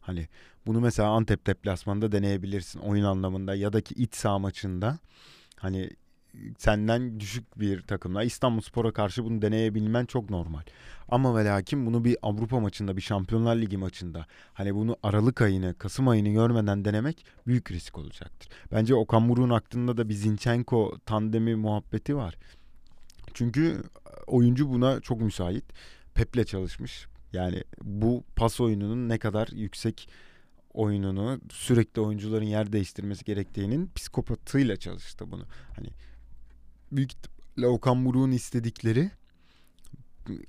Hani 0.00 0.28
bunu 0.66 0.80
mesela 0.80 1.08
Antep 1.08 1.46
deplasmanında 1.46 2.12
deneyebilirsin 2.12 2.80
oyun 2.80 3.04
anlamında 3.04 3.54
ya 3.54 3.72
da 3.72 3.80
ki 3.80 3.94
iç 3.94 4.14
saha 4.14 4.38
maçında. 4.38 4.98
Hani 5.56 5.90
senden 6.58 7.20
düşük 7.20 7.60
bir 7.60 7.82
takımla 7.82 8.24
İstanbul 8.24 8.60
Spor'a 8.60 8.92
karşı 8.92 9.24
bunu 9.24 9.42
deneyebilmen 9.42 10.06
çok 10.06 10.30
normal. 10.30 10.62
Ama 11.08 11.36
ve 11.36 11.44
lakin 11.44 11.86
bunu 11.86 12.04
bir 12.04 12.16
Avrupa 12.22 12.60
maçında, 12.60 12.96
bir 12.96 13.02
Şampiyonlar 13.02 13.56
Ligi 13.56 13.76
maçında 13.76 14.26
hani 14.52 14.74
bunu 14.74 14.96
Aralık 15.02 15.42
ayını, 15.42 15.74
Kasım 15.78 16.08
ayını 16.08 16.28
görmeden 16.28 16.84
denemek 16.84 17.24
büyük 17.46 17.70
risk 17.70 17.98
olacaktır. 17.98 18.48
Bence 18.72 18.94
Okan 18.94 19.28
Buruk'un 19.28 19.50
aklında 19.50 19.96
da 19.96 20.08
bir 20.08 20.14
Zinchenko 20.14 20.98
tandemi 21.06 21.54
muhabbeti 21.54 22.16
var. 22.16 22.34
Çünkü 23.34 23.82
oyuncu 24.26 24.70
buna 24.70 25.00
çok 25.00 25.20
müsait. 25.20 25.64
Pep'le 26.14 26.46
çalışmış. 26.46 27.06
Yani 27.32 27.64
bu 27.82 28.24
pas 28.36 28.60
oyununun 28.60 29.08
ne 29.08 29.18
kadar 29.18 29.48
yüksek 29.48 30.08
oyununu 30.74 31.40
sürekli 31.50 32.00
oyuncuların 32.00 32.44
yer 32.44 32.72
değiştirmesi 32.72 33.24
gerektiğinin 33.24 33.90
psikopatıyla 33.94 34.76
çalıştı 34.76 35.30
bunu. 35.30 35.44
Hani 35.76 35.88
büyük 36.92 37.12
ihtimalle 37.12 37.66
Okan 37.66 38.04
Buruk'un 38.04 38.30
istedikleri 38.30 39.10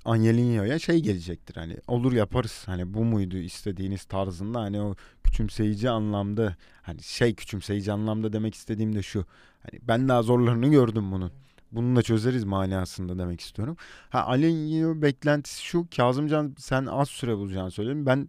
Angelinho'ya 0.04 0.78
şey 0.78 1.00
gelecektir 1.00 1.54
hani 1.54 1.76
olur 1.86 2.12
yaparız 2.12 2.62
hani 2.66 2.94
bu 2.94 3.04
muydu 3.04 3.36
istediğiniz 3.36 4.04
tarzında 4.04 4.60
hani 4.60 4.80
o 4.80 4.94
küçümseyici 5.24 5.90
anlamda 5.90 6.56
hani 6.82 7.02
şey 7.02 7.34
küçümseyici 7.34 7.92
anlamda 7.92 8.32
demek 8.32 8.54
istediğim 8.54 8.94
de 8.94 9.02
şu 9.02 9.26
hani 9.62 9.80
ben 9.82 10.08
daha 10.08 10.22
zorlarını 10.22 10.68
gördüm 10.68 11.12
bunun 11.12 11.32
bunu 11.72 11.96
da 11.96 12.02
çözeriz 12.02 12.44
manasında 12.44 13.18
demek 13.18 13.40
istiyorum. 13.40 13.76
Ha 14.10 14.22
Alinho 14.22 15.02
beklentisi 15.02 15.64
şu 15.64 15.86
Kazımcan 15.96 16.54
sen 16.58 16.86
az 16.86 17.08
süre 17.08 17.36
bulacağını 17.36 17.70
söyledin. 17.70 18.06
Ben 18.06 18.28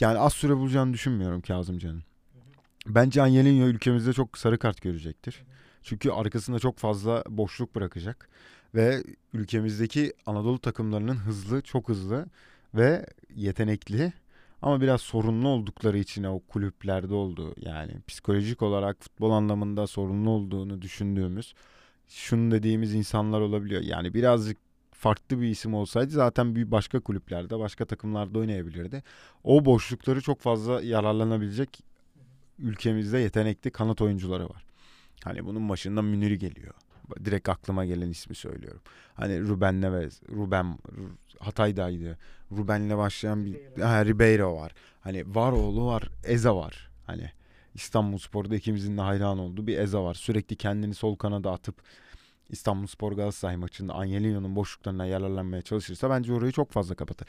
yani 0.00 0.18
az 0.18 0.32
süre 0.32 0.56
bulacağını 0.56 0.92
düşünmüyorum 0.92 1.40
Kazımcan'ın. 1.40 2.02
Bence 2.86 3.22
Angelinho 3.22 3.66
ülkemizde 3.66 4.12
çok 4.12 4.38
sarı 4.38 4.58
kart 4.58 4.82
görecektir. 4.82 5.42
Çünkü 5.86 6.10
arkasında 6.10 6.58
çok 6.58 6.78
fazla 6.78 7.24
boşluk 7.28 7.74
bırakacak. 7.74 8.28
Ve 8.74 9.02
ülkemizdeki 9.32 10.12
Anadolu 10.26 10.58
takımlarının 10.58 11.16
hızlı, 11.16 11.62
çok 11.62 11.88
hızlı 11.88 12.26
ve 12.74 13.06
yetenekli 13.34 14.12
ama 14.62 14.80
biraz 14.80 15.00
sorunlu 15.00 15.48
oldukları 15.48 15.98
için 15.98 16.24
o 16.24 16.40
kulüplerde 16.40 17.14
oldu. 17.14 17.54
Yani 17.60 17.92
psikolojik 18.06 18.62
olarak 18.62 19.02
futbol 19.02 19.30
anlamında 19.30 19.86
sorunlu 19.86 20.30
olduğunu 20.30 20.82
düşündüğümüz 20.82 21.54
şunu 22.08 22.50
dediğimiz 22.50 22.94
insanlar 22.94 23.40
olabiliyor. 23.40 23.82
Yani 23.82 24.14
birazcık 24.14 24.58
farklı 24.92 25.40
bir 25.40 25.48
isim 25.48 25.74
olsaydı 25.74 26.10
zaten 26.10 26.56
bir 26.56 26.70
başka 26.70 27.00
kulüplerde, 27.00 27.58
başka 27.58 27.84
takımlarda 27.84 28.38
oynayabilirdi. 28.38 29.02
O 29.44 29.64
boşlukları 29.64 30.20
çok 30.20 30.40
fazla 30.40 30.82
yararlanabilecek 30.82 31.80
ülkemizde 32.58 33.18
yetenekli 33.18 33.70
kanat 33.70 34.02
oyuncuları 34.02 34.48
var. 34.48 34.65
Hani 35.24 35.46
bunun 35.46 35.68
başında 35.68 36.02
Münir'i 36.02 36.38
geliyor. 36.38 36.74
Direkt 37.24 37.48
aklıma 37.48 37.84
gelen 37.84 38.10
ismi 38.10 38.34
söylüyorum. 38.34 38.80
Hani 39.14 39.40
Ruben 39.40 39.80
Neves, 39.80 40.22
Ruben 40.28 40.78
Hatay'daydı. 41.38 42.18
Ruben'le 42.52 42.98
başlayan 42.98 43.44
bir 43.44 43.82
ha, 43.82 44.04
Ribeiro 44.04 44.56
var. 44.56 44.72
Hani 45.00 45.34
var 45.34 45.52
oğlu 45.52 45.86
var, 45.86 46.10
Eza 46.24 46.56
var. 46.56 46.90
Hani 47.06 47.30
İstanbul 47.74 48.18
Spor'da 48.18 48.56
ikimizin 48.56 48.96
de 48.96 49.00
hayran 49.00 49.38
olduğu 49.38 49.66
bir 49.66 49.78
Eza 49.78 50.04
var. 50.04 50.14
Sürekli 50.14 50.56
kendini 50.56 50.94
sol 50.94 51.16
kanada 51.16 51.52
atıp 51.52 51.82
İstanbul 52.48 52.86
Spor 52.86 53.12
Galatasaray 53.12 53.56
maçında 53.56 53.94
Angelino'nun 53.94 54.56
boşluklarına 54.56 55.06
yararlanmaya 55.06 55.62
çalışırsa 55.62 56.10
bence 56.10 56.32
orayı 56.32 56.52
çok 56.52 56.72
fazla 56.72 56.94
kapatır 56.94 57.28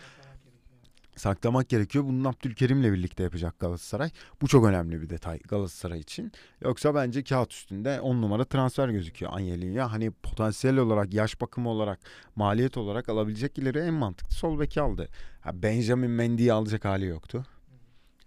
saklamak 1.18 1.70
gerekiyor. 1.70 2.06
Bunu 2.06 2.28
Abdülkerim'le 2.28 2.84
birlikte 2.94 3.24
yapacak 3.24 3.60
Galatasaray. 3.60 4.10
Bu 4.42 4.48
çok 4.48 4.66
önemli 4.66 5.02
bir 5.02 5.10
detay 5.10 5.40
Galatasaray 5.40 6.00
için. 6.00 6.32
Yoksa 6.62 6.96
bence 6.96 7.24
kağıt 7.24 7.54
üstünde 7.54 8.02
10 8.02 8.22
numara 8.22 8.46
transfer 8.46 8.90
gözüküyor 8.90 9.32
Anyeli'ye. 9.34 9.82
Hani 9.82 10.12
potansiyel 10.12 10.78
olarak, 10.78 11.14
yaş 11.14 11.42
bakımı 11.42 11.70
olarak, 11.70 12.00
maliyet 12.36 12.78
olarak 12.78 13.10
alabilecek 13.10 13.58
ileri 13.58 13.80
en 13.80 13.94
mantıklı 13.94 14.36
sol 14.36 14.60
beki 14.60 14.82
aldı. 14.82 15.10
Benjamin 15.54 16.12
Mendy'yi 16.12 16.54
alacak 16.54 16.86
hali 16.86 17.06
yoktu. 17.06 17.46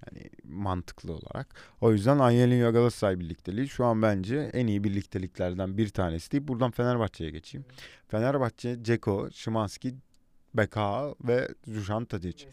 Yani 0.07 0.31
mantıklı 0.45 1.13
olarak. 1.13 1.55
O 1.81 1.93
yüzden 1.93 2.19
Angelinho 2.19 2.73
Galatasaray 2.73 3.21
birlikteliği 3.21 3.69
şu 3.69 3.85
an 3.85 4.03
bence 4.03 4.51
en 4.53 4.67
iyi 4.67 4.85
birlikteliklerden 4.85 5.79
bir 5.79 5.89
tanesi 5.89 6.33
değil. 6.33 6.49
Buradan 6.49 6.71
Fenerbahçe'ye 6.71 7.31
geçeyim. 7.31 7.65
Fenerbahçe, 8.09 8.79
Ceko, 8.83 9.29
Şimanski, 9.33 9.95
Beka 10.55 11.15
ve 11.21 11.49
Dušan 11.75 12.05
Tadić 12.05 12.47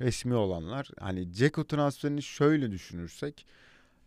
resmi 0.00 0.34
olanlar. 0.34 0.88
Hani 1.00 1.32
Ceko 1.32 1.66
transferini 1.66 2.22
şöyle 2.22 2.70
düşünürsek 2.70 3.46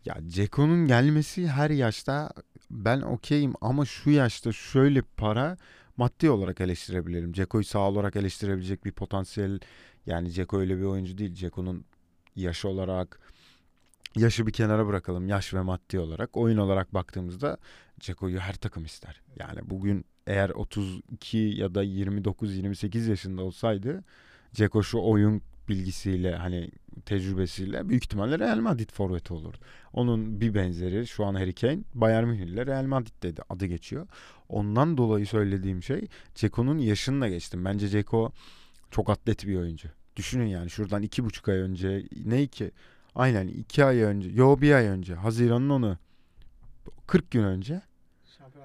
ya 0.04 0.16
Ceko'nun 0.28 0.86
gelmesi 0.86 1.48
her 1.48 1.70
yaşta 1.70 2.32
ben 2.70 3.00
okeyim 3.00 3.52
ama 3.60 3.84
şu 3.84 4.10
yaşta 4.10 4.52
şöyle 4.52 5.02
para 5.02 5.56
maddi 5.96 6.30
olarak 6.30 6.60
eleştirebilirim. 6.60 7.32
Ceko'yu 7.32 7.64
sağ 7.64 7.88
olarak 7.88 8.16
eleştirebilecek 8.16 8.84
bir 8.84 8.92
potansiyel 8.92 9.60
yani 10.06 10.32
Ceko 10.32 10.58
öyle 10.58 10.78
bir 10.78 10.84
oyuncu 10.84 11.18
değil. 11.18 11.34
Ceko'nun 11.34 11.84
yaşı 12.36 12.68
olarak 12.68 13.20
yaşı 14.16 14.46
bir 14.46 14.52
kenara 14.52 14.86
bırakalım 14.86 15.28
yaş 15.28 15.54
ve 15.54 15.60
maddi 15.60 15.98
olarak 15.98 16.36
oyun 16.36 16.58
olarak 16.58 16.94
baktığımızda 16.94 17.58
Ceko'yu 18.00 18.38
her 18.38 18.54
takım 18.54 18.84
ister. 18.84 19.22
Yani 19.36 19.60
bugün 19.64 20.04
eğer 20.30 20.50
32 20.50 21.38
ya 21.38 21.74
da 21.74 21.84
29-28 21.84 23.10
yaşında 23.10 23.42
olsaydı 23.42 24.04
Ceko 24.52 24.82
şu 24.82 24.98
oyun 24.98 25.42
bilgisiyle 25.68 26.36
hani 26.36 26.70
tecrübesiyle 27.06 27.88
büyük 27.88 28.04
ihtimalle 28.04 28.38
Real 28.38 28.58
Madrid 28.58 28.90
forveti 28.92 29.34
olurdu. 29.34 29.56
Onun 29.92 30.40
bir 30.40 30.54
benzeri 30.54 31.06
şu 31.06 31.24
an 31.24 31.34
Harry 31.34 31.52
Kane 31.54 31.78
Bayern 31.94 32.28
Münih 32.28 32.46
ile 32.46 32.66
Real 32.66 32.84
Madrid 32.84 33.22
dedi 33.22 33.42
adı 33.48 33.66
geçiyor. 33.66 34.06
Ondan 34.48 34.96
dolayı 34.96 35.26
söylediğim 35.26 35.82
şey 35.82 36.08
Ceko'nun 36.34 36.78
yaşını 36.78 37.20
da 37.20 37.28
geçtim. 37.28 37.64
Bence 37.64 37.88
Ceko 37.88 38.32
çok 38.90 39.10
atlet 39.10 39.46
bir 39.46 39.56
oyuncu. 39.56 39.88
Düşünün 40.16 40.46
yani 40.46 40.70
şuradan 40.70 41.02
iki 41.02 41.24
buçuk 41.24 41.48
ay 41.48 41.56
önce 41.56 42.06
ne 42.24 42.46
ki 42.46 42.70
aynen 43.14 43.48
iki 43.48 43.84
ay 43.84 44.00
önce 44.00 44.30
yo 44.30 44.60
bir 44.60 44.72
ay 44.72 44.86
önce 44.86 45.14
Haziran'ın 45.14 45.70
onu 45.70 45.98
40 47.06 47.30
gün 47.30 47.42
önce 47.42 47.82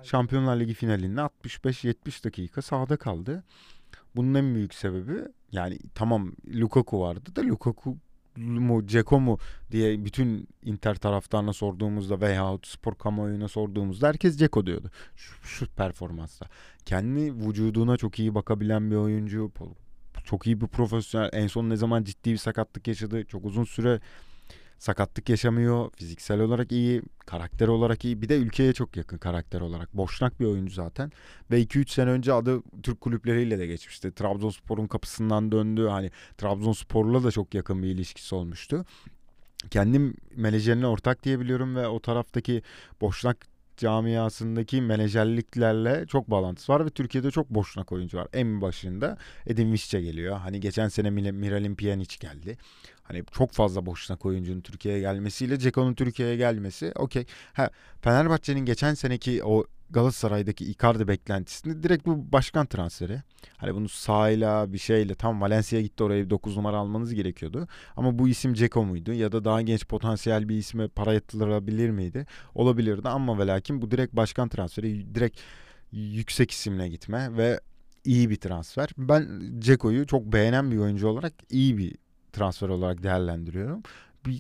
Şampiyonlar 0.04 0.60
Ligi 0.60 0.74
finalinde 0.74 1.22
65-70 1.22 2.24
dakika 2.24 2.62
sahada 2.62 2.98
kaldı. 2.98 3.44
Bunun 4.16 4.34
en 4.34 4.56
büyük 4.56 4.74
sebebi 4.74 5.22
yani 5.52 5.80
tamam 5.96 6.32
Lukaku 6.54 7.02
vardı 7.02 7.36
da 7.36 7.44
Lukaku 7.44 7.98
mu 8.38 8.88
Ceko 8.88 9.20
mu 9.20 9.38
diye 9.72 10.06
bütün 10.06 10.48
Inter 10.64 10.96
taraftarına 10.96 11.54
sorduğumuzda 11.54 12.22
veya 12.22 12.58
spor 12.64 12.96
kamuoyuna 12.96 13.48
sorduğumuzda 13.48 14.08
herkes 14.08 14.38
Ceko 14.38 14.66
diyordu. 14.66 14.92
Şu, 15.16 15.48
şu 15.48 15.68
performansta. 15.68 16.46
Kendi 16.86 17.34
vücuduna 17.34 17.98
çok 17.98 18.20
iyi 18.20 18.36
bakabilen 18.36 18.92
bir 18.92 18.96
oyuncu. 18.96 19.52
Çok 20.24 20.48
iyi 20.48 20.62
bir 20.62 20.68
profesyonel. 20.68 21.30
En 21.34 21.48
son 21.48 21.70
ne 21.70 21.76
zaman 21.76 22.04
ciddi 22.04 22.32
bir 22.32 22.38
sakatlık 22.38 22.88
yaşadı. 22.88 23.26
Çok 23.26 23.46
uzun 23.46 23.64
süre 23.64 24.00
sakatlık 24.80 25.30
yaşamıyor. 25.30 25.90
Fiziksel 25.96 26.40
olarak 26.40 26.72
iyi, 26.72 27.02
karakter 27.26 27.68
olarak 27.68 28.06
iyi. 28.06 28.22
Bir 28.22 28.30
de 28.30 28.38
ülkeye 28.38 28.74
çok 28.74 28.98
yakın 28.98 29.18
karakter 29.18 29.62
olarak. 29.62 29.94
Boşnak 29.94 30.40
bir 30.40 30.46
oyuncu 30.46 30.74
zaten. 30.74 31.12
Ve 31.52 31.62
2-3 31.62 31.90
sene 31.90 32.10
önce 32.10 32.34
adı 32.34 32.62
Türk 32.84 33.02
kulüpleriyle 33.02 33.60
de 33.60 33.68
geçmişti. 33.68 34.12
Trabzonspor'un 34.12 34.88
kapısından 34.88 35.52
döndü. 35.52 35.88
Hani 35.88 36.12
Trabzonspor'la 36.38 37.24
da 37.24 37.32
çok 37.32 37.54
yakın 37.54 37.84
bir 37.84 37.88
ilişkisi 37.88 38.36
olmuştu. 38.36 38.86
Kendim 39.70 40.16
menajerine 40.36 40.88
ortak 40.88 41.24
diyebiliyorum 41.24 41.76
ve 41.76 41.88
o 41.88 42.00
taraftaki 42.00 42.62
boşnak 43.02 43.55
camiasındaki 43.78 44.82
menajerliklerle 44.82 46.06
çok 46.08 46.32
bağlantısı 46.32 46.74
var 46.74 46.86
ve 46.86 46.90
Türkiye'de 46.90 47.32
çok 47.32 47.50
boşnak 47.50 47.92
oyuncu 47.92 48.18
var. 48.18 48.28
En 48.34 48.62
başında 48.62 49.18
Edin 49.48 49.72
Visca 49.72 50.00
geliyor. 50.00 50.38
Hani 50.38 50.60
geçen 50.60 50.88
sene 50.88 51.10
Miralem 51.10 51.76
Pjanic 51.76 52.18
geldi. 52.20 52.58
Hani 53.04 53.24
çok 53.32 53.52
fazla 53.52 53.86
boşnak 53.86 54.26
oyuncunun 54.26 54.62
Türkiye'ye 54.62 55.00
gelmesiyle 55.00 55.60
Ceko'nun 55.60 55.94
Türkiye'ye 55.94 56.36
gelmesi 56.36 56.92
okey. 56.96 57.26
Fenerbahçe'nin 58.02 58.66
geçen 58.66 58.94
seneki 58.94 59.44
o 59.44 59.66
Galatasaray'daki 59.90 60.66
Icardi 60.66 61.08
beklentisinde 61.08 61.84
direkt 61.84 62.06
bu 62.06 62.32
başkan 62.32 62.66
transferi. 62.66 63.22
Hani 63.58 63.76
bunu 63.76 63.90
sahayla 63.90 64.74
bir 64.74 64.78
şeyle 64.78 65.16
tam 65.16 65.42
Valencia 65.42 65.82
gitti 65.82 66.04
oraya 66.04 66.26
bir 66.26 66.30
9 66.30 66.58
numara 66.58 66.78
almanız 66.78 67.14
gerekiyordu. 67.14 67.68
Ama 67.96 68.20
bu 68.20 68.28
isim 68.28 68.54
Ceko 68.54 68.86
muydu 68.86 69.14
ya 69.14 69.32
da 69.32 69.46
daha 69.46 69.62
genç 69.62 69.88
potansiyel 69.88 70.50
bir 70.50 70.56
isme 70.56 70.88
para 70.88 71.14
yatırılabilir 71.14 71.90
miydi? 71.90 72.26
Olabilirdi 72.56 73.10
ama 73.10 73.40
ve 73.40 73.48
lakin 73.48 73.82
bu 73.82 73.92
direkt 73.92 74.14
başkan 74.14 74.50
transferi 74.50 75.16
direkt 75.16 75.40
yüksek 75.92 76.52
isimle 76.52 76.88
gitme 76.88 77.38
ve 77.38 77.60
iyi 78.06 78.30
bir 78.30 78.36
transfer. 78.36 78.90
Ben 78.98 79.42
Ceko'yu 79.60 80.08
çok 80.08 80.24
beğenen 80.24 80.72
bir 80.72 80.78
oyuncu 80.78 81.08
olarak 81.08 81.34
iyi 81.50 81.78
bir 81.78 81.96
transfer 82.34 82.70
olarak 82.70 83.04
değerlendiriyorum. 83.04 83.84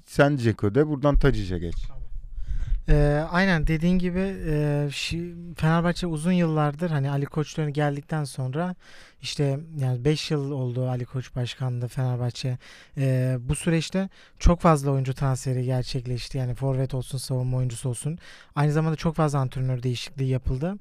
Sen 0.05 0.37
Ceko 0.37 0.75
de 0.75 0.87
buradan 0.87 1.19
Tacic'e 1.19 1.59
geç. 1.59 1.75
Ee, 2.89 3.23
aynen 3.31 3.67
dediğin 3.67 3.99
gibi 3.99 4.19
e, 4.47 4.89
Fenerbahçe 5.57 6.07
uzun 6.07 6.31
yıllardır 6.31 6.89
hani 6.89 7.09
Ali 7.09 7.25
Koç 7.25 7.57
dönemi 7.57 7.73
geldikten 7.73 8.23
sonra 8.23 8.75
işte 9.21 9.59
yani 9.77 10.05
5 10.05 10.31
yıl 10.31 10.51
oldu 10.51 10.89
Ali 10.89 11.05
Koç 11.05 11.35
başkanlığı 11.35 11.87
Fenerbahçe. 11.87 12.57
Ee, 12.97 13.37
bu 13.39 13.55
süreçte 13.55 14.09
çok 14.39 14.61
fazla 14.61 14.91
oyuncu 14.91 15.13
transferi 15.13 15.65
gerçekleşti. 15.65 16.37
Yani 16.37 16.55
forvet 16.55 16.93
olsun, 16.93 17.17
savunma 17.17 17.57
oyuncusu 17.57 17.89
olsun. 17.89 18.17
Aynı 18.55 18.71
zamanda 18.71 18.95
çok 18.95 19.15
fazla 19.15 19.39
antrenör 19.39 19.83
değişikliği 19.83 20.29
yapıldı. 20.29 20.75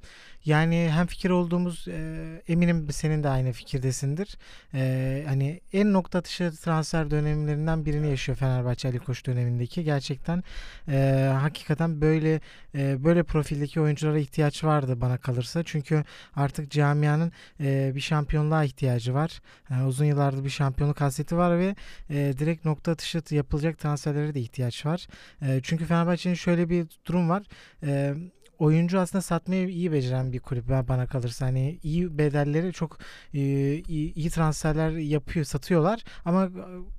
Yani 0.44 0.90
hem 0.92 1.06
fikir 1.06 1.30
olduğumuz 1.30 1.88
e, 1.88 2.42
eminim 2.48 2.86
senin 2.90 3.22
de 3.22 3.28
aynı 3.28 3.52
fikirdesindir. 3.52 4.38
Ee, 4.74 5.24
hani 5.28 5.60
en 5.72 5.92
nokta 5.92 6.18
atışı 6.18 6.52
transfer 6.62 7.10
dönemlerinden 7.10 7.86
birini 7.86 8.10
yaşıyor 8.10 8.38
Fenerbahçe 8.38 8.88
Ali 8.88 8.98
Koç 8.98 9.26
dönemindeki. 9.26 9.84
Gerçekten 9.84 10.42
e, 10.88 11.30
hakikaten 11.40 12.00
böyle 12.00 12.40
e, 12.74 13.04
böyle 13.04 13.22
profildeki 13.22 13.80
oyunculara 13.80 14.18
ihtiyaç 14.18 14.64
vardı 14.64 15.00
bana 15.00 15.18
kalırsa. 15.18 15.62
Çünkü 15.64 16.04
artık 16.36 16.70
camianın 16.70 17.32
e, 17.60 17.92
bir 17.94 18.00
şampiyonluğa 18.24 18.64
ihtiyacı 18.64 19.14
var. 19.14 19.40
Yani 19.70 19.86
uzun 19.86 20.04
yıllardır 20.04 20.44
bir 20.44 20.50
şampiyonluk 20.50 21.00
hasreti 21.00 21.36
var 21.36 21.58
ve 21.58 21.74
e, 22.10 22.34
direkt 22.38 22.64
nokta 22.64 22.92
atışı 22.92 23.22
yapılacak 23.30 23.78
transferlere 23.78 24.34
de 24.34 24.40
ihtiyaç 24.40 24.86
var. 24.86 25.06
E, 25.42 25.60
çünkü 25.62 25.84
Fenerbahçe'nin 25.84 26.34
şöyle 26.34 26.70
bir 26.70 26.86
durum 27.06 27.28
var. 27.28 27.42
E, 27.82 28.14
oyuncu 28.58 29.00
aslında 29.00 29.22
satmayı 29.22 29.68
iyi 29.68 29.92
beceren 29.92 30.32
bir 30.32 30.40
kulüp 30.40 30.68
bana 30.68 31.06
kalırsa 31.06 31.46
hani 31.46 31.78
iyi 31.82 32.18
bedelleri 32.18 32.72
çok 32.72 32.98
e, 33.34 33.38
iyi, 33.88 34.14
iyi 34.14 34.30
transferler 34.30 34.90
yapıyor 34.90 35.44
satıyorlar 35.44 36.04
ama 36.24 36.50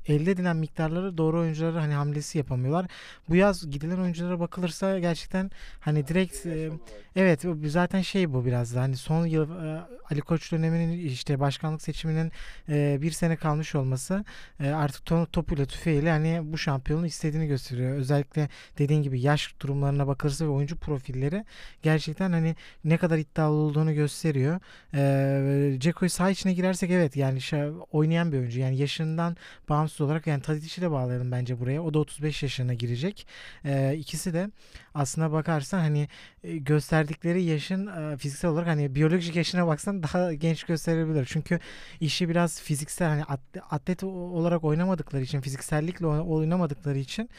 e, 0.08 0.14
elde 0.14 0.32
edilen 0.32 0.58
miktarları 0.58 1.18
doğru 1.18 1.40
oyuncuları 1.40 1.80
hani 1.80 1.94
hamlesi 1.94 2.38
yapamıyorlar. 2.38 2.86
Bu 3.30 3.36
yaz 3.36 3.70
gidilen 3.70 3.98
oyunculara 3.98 4.40
bakılırsa 4.40 5.00
gerçekten 5.00 5.52
hani 5.80 6.08
direkt 6.08 6.46
e, 6.46 6.70
evet 7.16 7.46
zaten 7.66 8.02
şey 8.02 8.34
bu 8.34 8.46
biraz 8.46 8.76
da 8.76 8.82
hani 8.82 8.98
son 8.98 9.26
yıl 9.26 9.50
Ali 10.10 10.22
Koç 10.22 10.52
döneminin 10.52 10.92
işte 11.06 11.40
başkanlık 11.40 11.82
seçiminin 11.82 12.32
bir 13.02 13.12
sene 13.12 13.36
kalmış 13.36 13.76
olması 13.76 14.26
artık 14.60 15.08
to- 15.08 15.32
topuyla 15.32 15.66
tüfeğiyle 15.66 16.10
hani 16.10 16.42
bu 16.44 16.58
şampiyonluğu 16.58 17.06
istediğini 17.06 17.48
gösteriyor. 17.48 17.98
Özellikle 17.98 18.50
dediğin 18.78 19.02
gibi 19.02 19.22
yaş 19.22 19.60
durumlarına 19.60 20.08
bakılırsa 20.08 20.46
ve 20.46 20.50
oyuncu 20.50 20.78
profilleri 20.78 21.45
gerçekten 21.84 22.32
hani 22.32 22.56
ne 22.84 22.98
kadar 22.98 23.18
iddialı 23.18 23.56
olduğunu 23.56 23.94
gösteriyor. 23.94 24.60
E, 24.94 25.80
Ceko'yu 25.80 26.10
saha 26.10 26.30
içine 26.30 26.54
girersek 26.54 26.92
evet 26.92 27.16
yani 27.16 27.40
oynayan 27.92 28.32
bir 28.32 28.38
oyuncu. 28.38 28.60
Yani 28.60 28.78
yaşından 28.78 29.38
bağımsız 29.70 30.02
olarak 30.02 30.28
yani 30.28 30.42
Tadic'i 30.42 30.82
de 30.82 30.92
bağlayalım 30.92 31.32
bence 31.32 31.60
buraya. 31.60 31.82
O 31.84 31.94
da 31.94 32.00
35 32.00 32.44
yaşına 32.44 32.74
girecek. 32.74 33.28
E, 33.66 33.96
ikisi 33.98 34.34
de 34.34 34.50
aslına 34.94 35.32
bakarsan 35.32 35.80
hani 35.80 36.08
e, 36.44 36.58
gösterdikleri 36.58 37.44
yaşın 37.44 37.88
e, 37.88 38.18
fiziksel 38.18 38.52
olarak 38.52 38.68
hani 38.68 38.96
biyolojik 38.96 39.36
yaşına 39.36 39.68
baksan 39.68 40.04
daha 40.04 40.34
genç 40.34 40.64
gösterebilir. 40.64 41.26
Çünkü 41.30 41.60
işi 42.02 42.30
biraz 42.30 42.62
fiziksel 42.62 43.08
hani 43.08 43.24
at- 43.24 43.40
atlet 43.70 44.04
olarak 44.04 44.64
oynamadıkları 44.64 45.24
için 45.24 45.42
fiziksellikle 45.42 46.06
oy- 46.08 46.40
oynamadıkları 46.40 46.98
için 46.98 47.30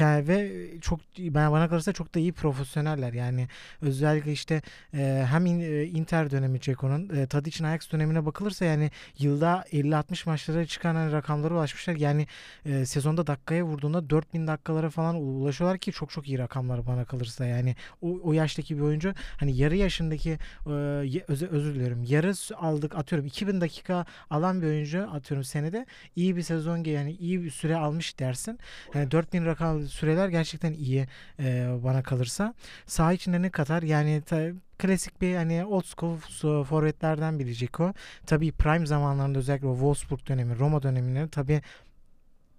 ve 0.00 0.66
çok 0.80 1.00
ben 1.18 1.52
bana 1.52 1.68
kalırsa 1.68 1.92
çok 1.92 2.14
da 2.14 2.18
iyi 2.20 2.32
profesyoneller. 2.32 3.12
Yani 3.12 3.48
özellikle 3.82 4.32
işte 4.32 4.62
e, 4.94 5.24
hem 5.30 5.46
in- 5.46 5.60
e, 5.60 5.84
Inter 5.84 6.30
dönemi 6.30 6.60
Ceko'nun 6.60 7.08
e, 7.16 7.26
Tadic'in 7.26 7.64
Ajax 7.64 7.92
dönemine 7.92 8.26
bakılırsa 8.26 8.64
yani 8.64 8.90
yılda 9.18 9.64
50-60 9.72 10.28
maçlara 10.28 10.66
çıkan 10.66 10.94
hani 10.94 11.12
rakamlara 11.12 11.54
ulaşmışlar. 11.54 11.96
Yani 11.96 12.26
e, 12.66 12.86
sezonda 12.86 13.26
dakikaya 13.26 13.64
vurduğunda 13.64 14.10
4000 14.10 14.46
dakikalara 14.46 14.90
falan 14.90 15.16
ulaşıyorlar 15.16 15.78
ki 15.78 15.92
çok 15.92 16.10
çok 16.10 16.28
iyi 16.28 16.38
rakamlar 16.38 16.86
bana 16.86 17.04
kalırsa. 17.04 17.46
Yani 17.46 17.76
o, 18.02 18.20
o 18.22 18.32
yaştaki 18.32 18.76
bir 18.76 18.82
oyuncu 18.82 19.14
hani 19.36 19.56
yarı 19.56 19.76
yaşındaki 19.76 20.38
e, 20.66 20.70
ye- 21.04 21.24
özür, 21.28 21.74
diliyorum. 21.74 22.02
Yarı 22.08 22.32
aldık 22.56 22.94
atıyorum 22.96 23.26
2000 23.26 23.60
dakika 23.60 24.04
alan 24.30 24.62
bir 24.62 24.66
oyuncu 24.66 25.08
atıyorum 25.12 25.44
senede 25.44 25.86
iyi 26.16 26.36
bir 26.36 26.42
sezon 26.42 26.84
yani 26.84 27.12
iyi 27.12 27.42
bir 27.42 27.50
süre 27.50 27.76
almış 27.76 28.18
dersin. 28.18 28.58
Yani 28.94 29.10
4000 29.10 29.44
rakam 29.46 29.82
süreler 29.82 30.28
gerçekten 30.28 30.72
iyi 30.72 31.06
e, 31.38 31.68
bana 31.84 32.02
kalırsa. 32.02 32.54
Saha 32.86 33.12
içinde 33.12 33.41
ne 33.42 33.50
kadar 33.50 33.82
yani 33.82 34.22
klasik 34.78 35.20
bir 35.20 35.36
hani 35.36 35.64
old 35.64 35.84
school 35.84 36.16
forvetlerden 36.64 37.38
biri 37.38 37.54
Dzeko. 37.54 37.94
Tabii 38.26 38.52
prime 38.52 38.86
zamanlarında 38.86 39.38
özellikle 39.38 39.66
o 39.66 39.74
Wolfsburg 39.74 40.28
dönemi, 40.28 40.58
Roma 40.58 40.82
döneminde 40.82 41.28
tabii 41.28 41.62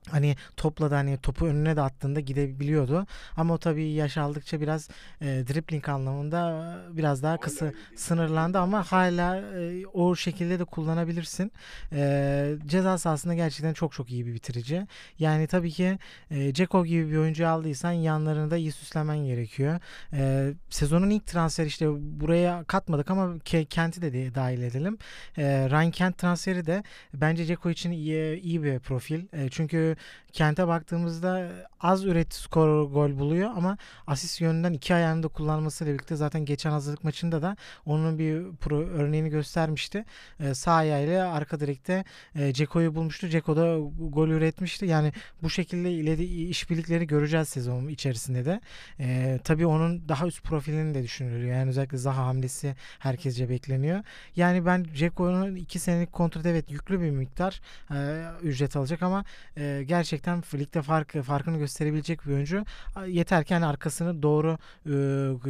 hani 0.09 0.35
topla 0.57 0.91
da 0.91 0.97
hani 0.97 1.17
topu 1.17 1.45
önüne 1.47 1.75
de 1.75 1.81
attığında 1.81 2.19
gidebiliyordu. 2.19 3.05
Ama 3.37 3.53
o 3.53 3.57
tabii 3.57 3.89
yaş 3.89 4.17
aldıkça 4.17 4.61
biraz 4.61 4.89
e, 5.21 5.25
dribbling 5.25 5.89
anlamında 5.89 6.77
biraz 6.91 7.23
daha 7.23 7.37
kısa 7.37 7.71
sınırlandı 7.95 8.59
ama 8.59 8.83
hala 8.83 9.37
e, 9.37 9.85
o 9.93 10.15
şekilde 10.15 10.59
de 10.59 10.63
kullanabilirsin. 10.65 11.51
E, 11.93 12.55
ceza 12.65 12.97
sahasında 12.97 13.33
gerçekten 13.33 13.73
çok 13.73 13.93
çok 13.93 14.11
iyi 14.11 14.25
bir 14.25 14.33
bitirici. 14.33 14.87
Yani 15.19 15.47
tabii 15.47 15.71
ki 15.71 15.97
e, 16.31 16.55
Dzeko 16.55 16.85
gibi 16.85 17.11
bir 17.11 17.17
oyuncu 17.17 17.47
aldıysan 17.47 17.91
yanlarını 17.91 18.51
da 18.51 18.57
iyi 18.57 18.71
süslemen 18.71 19.17
gerekiyor. 19.17 19.79
E, 20.13 20.51
sezonun 20.69 21.09
ilk 21.09 21.27
transferi 21.27 21.67
işte 21.67 21.87
buraya 22.21 22.63
katmadık 22.63 23.11
ama 23.11 23.25
Ke- 23.37 23.65
Kent'i 23.65 24.01
de, 24.01 24.35
dahil 24.35 24.61
edelim. 24.61 24.97
E, 25.37 25.43
Ryan 25.69 25.91
Kent 25.91 26.17
transferi 26.17 26.65
de 26.65 26.83
bence 27.13 27.45
Dzeko 27.45 27.69
için 27.69 27.91
iyi, 27.91 28.41
iyi 28.41 28.63
bir 28.63 28.79
profil. 28.79 29.25
E, 29.33 29.49
çünkü 29.49 29.92
Kent'e 30.33 30.67
baktığımızda 30.67 31.51
az 31.81 32.05
üret 32.05 32.33
skor 32.33 32.83
gol 32.83 33.19
buluyor 33.19 33.49
ama 33.55 33.77
asist 34.07 34.41
yönünden 34.41 34.73
iki 34.73 34.95
ayağını 34.95 35.23
da 35.23 35.27
kullanmasıyla 35.27 35.93
birlikte 35.93 36.15
zaten 36.15 36.45
geçen 36.45 36.71
hazırlık 36.71 37.03
maçında 37.03 37.41
da 37.41 37.57
onun 37.85 38.19
bir 38.19 38.55
pro 38.55 38.79
örneğini 38.79 39.29
göstermişti. 39.29 40.05
E, 40.39 40.53
sağ 40.53 40.73
ayağıyla 40.73 41.33
arka 41.33 41.59
direkte 41.59 42.03
e, 42.35 42.53
Ceko'yu 42.53 42.95
bulmuştu. 42.95 43.29
Ceko 43.29 43.57
da 43.57 43.77
gol 43.99 44.27
üretmişti. 44.27 44.85
Yani 44.85 45.13
bu 45.43 45.49
şekilde 45.49 45.91
ileri 45.91 46.25
işbirlikleri 46.25 47.07
göreceğiz 47.07 47.49
sezon 47.49 47.87
içerisinde 47.87 48.45
de. 48.45 48.61
E, 48.99 49.39
tabii 49.43 49.65
onun 49.65 50.09
daha 50.09 50.27
üst 50.27 50.43
profilini 50.43 50.93
de 50.93 51.03
düşünülüyor. 51.03 51.57
Yani 51.57 51.69
özellikle 51.69 51.97
Zaha 51.97 52.25
hamlesi 52.25 52.75
herkesce 52.99 53.49
bekleniyor. 53.49 54.03
Yani 54.35 54.65
ben 54.65 54.85
Ceko'nun 54.95 55.55
iki 55.55 55.79
senelik 55.79 56.13
kontrat 56.13 56.45
evet 56.45 56.71
yüklü 56.71 57.01
bir 57.01 57.11
miktar 57.11 57.61
e, 57.91 58.23
ücret 58.41 58.75
alacak 58.75 59.03
ama 59.03 59.25
e, 59.57 59.82
gerçekten 59.83 60.43
ligde 60.53 60.81
fark 60.81 61.23
farkını 61.23 61.57
gösterebilecek 61.57 62.25
bir 62.25 62.33
oyuncu. 62.33 62.65
Yeter 63.07 63.43
ki 63.43 63.53
hani 63.53 63.65
arkasını 63.65 64.23
doğru 64.23 64.57
e, 64.85 64.89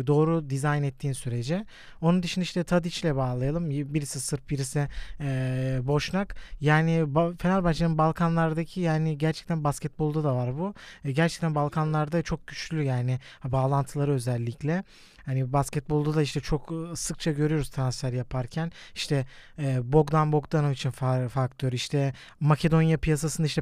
doğru 0.07 0.49
dizayn 0.49 0.83
ettiğin 0.83 1.13
sürece. 1.13 1.65
Onun 2.01 2.23
dışında 2.23 2.43
işte 2.43 2.63
Tadiç'le 2.63 3.15
bağlayalım. 3.15 3.69
Birisi 3.69 4.19
Sırp, 4.19 4.49
birisi 4.49 4.87
e, 5.19 5.79
Boşnak. 5.83 6.35
Yani 6.61 6.91
Ba- 6.91 7.37
Fenerbahçe'nin 7.37 7.97
Balkanlardaki 7.97 8.81
yani 8.81 9.17
gerçekten 9.17 9.63
basketbolda 9.63 10.23
da 10.23 10.35
var 10.35 10.57
bu. 10.57 10.73
E, 11.05 11.11
gerçekten 11.11 11.55
Balkanlarda 11.55 12.21
çok 12.21 12.47
güçlü 12.47 12.83
yani 12.83 13.19
bağlantıları 13.43 14.11
özellikle. 14.11 14.83
Hani 15.25 15.53
basketbolda 15.53 16.15
da 16.15 16.21
işte 16.21 16.39
çok 16.39 16.73
sıkça 16.95 17.31
görüyoruz 17.31 17.69
transfer 17.69 18.13
yaparken. 18.13 18.71
İşte 18.95 19.25
e, 19.59 19.93
Bogdan 19.93 20.31
Bogdanovic'in 20.31 20.91
fa- 20.91 21.29
faktörü, 21.29 21.75
işte 21.75 22.13
Makedonya 22.39 22.97
piyasasında 22.97 23.47
işte 23.47 23.61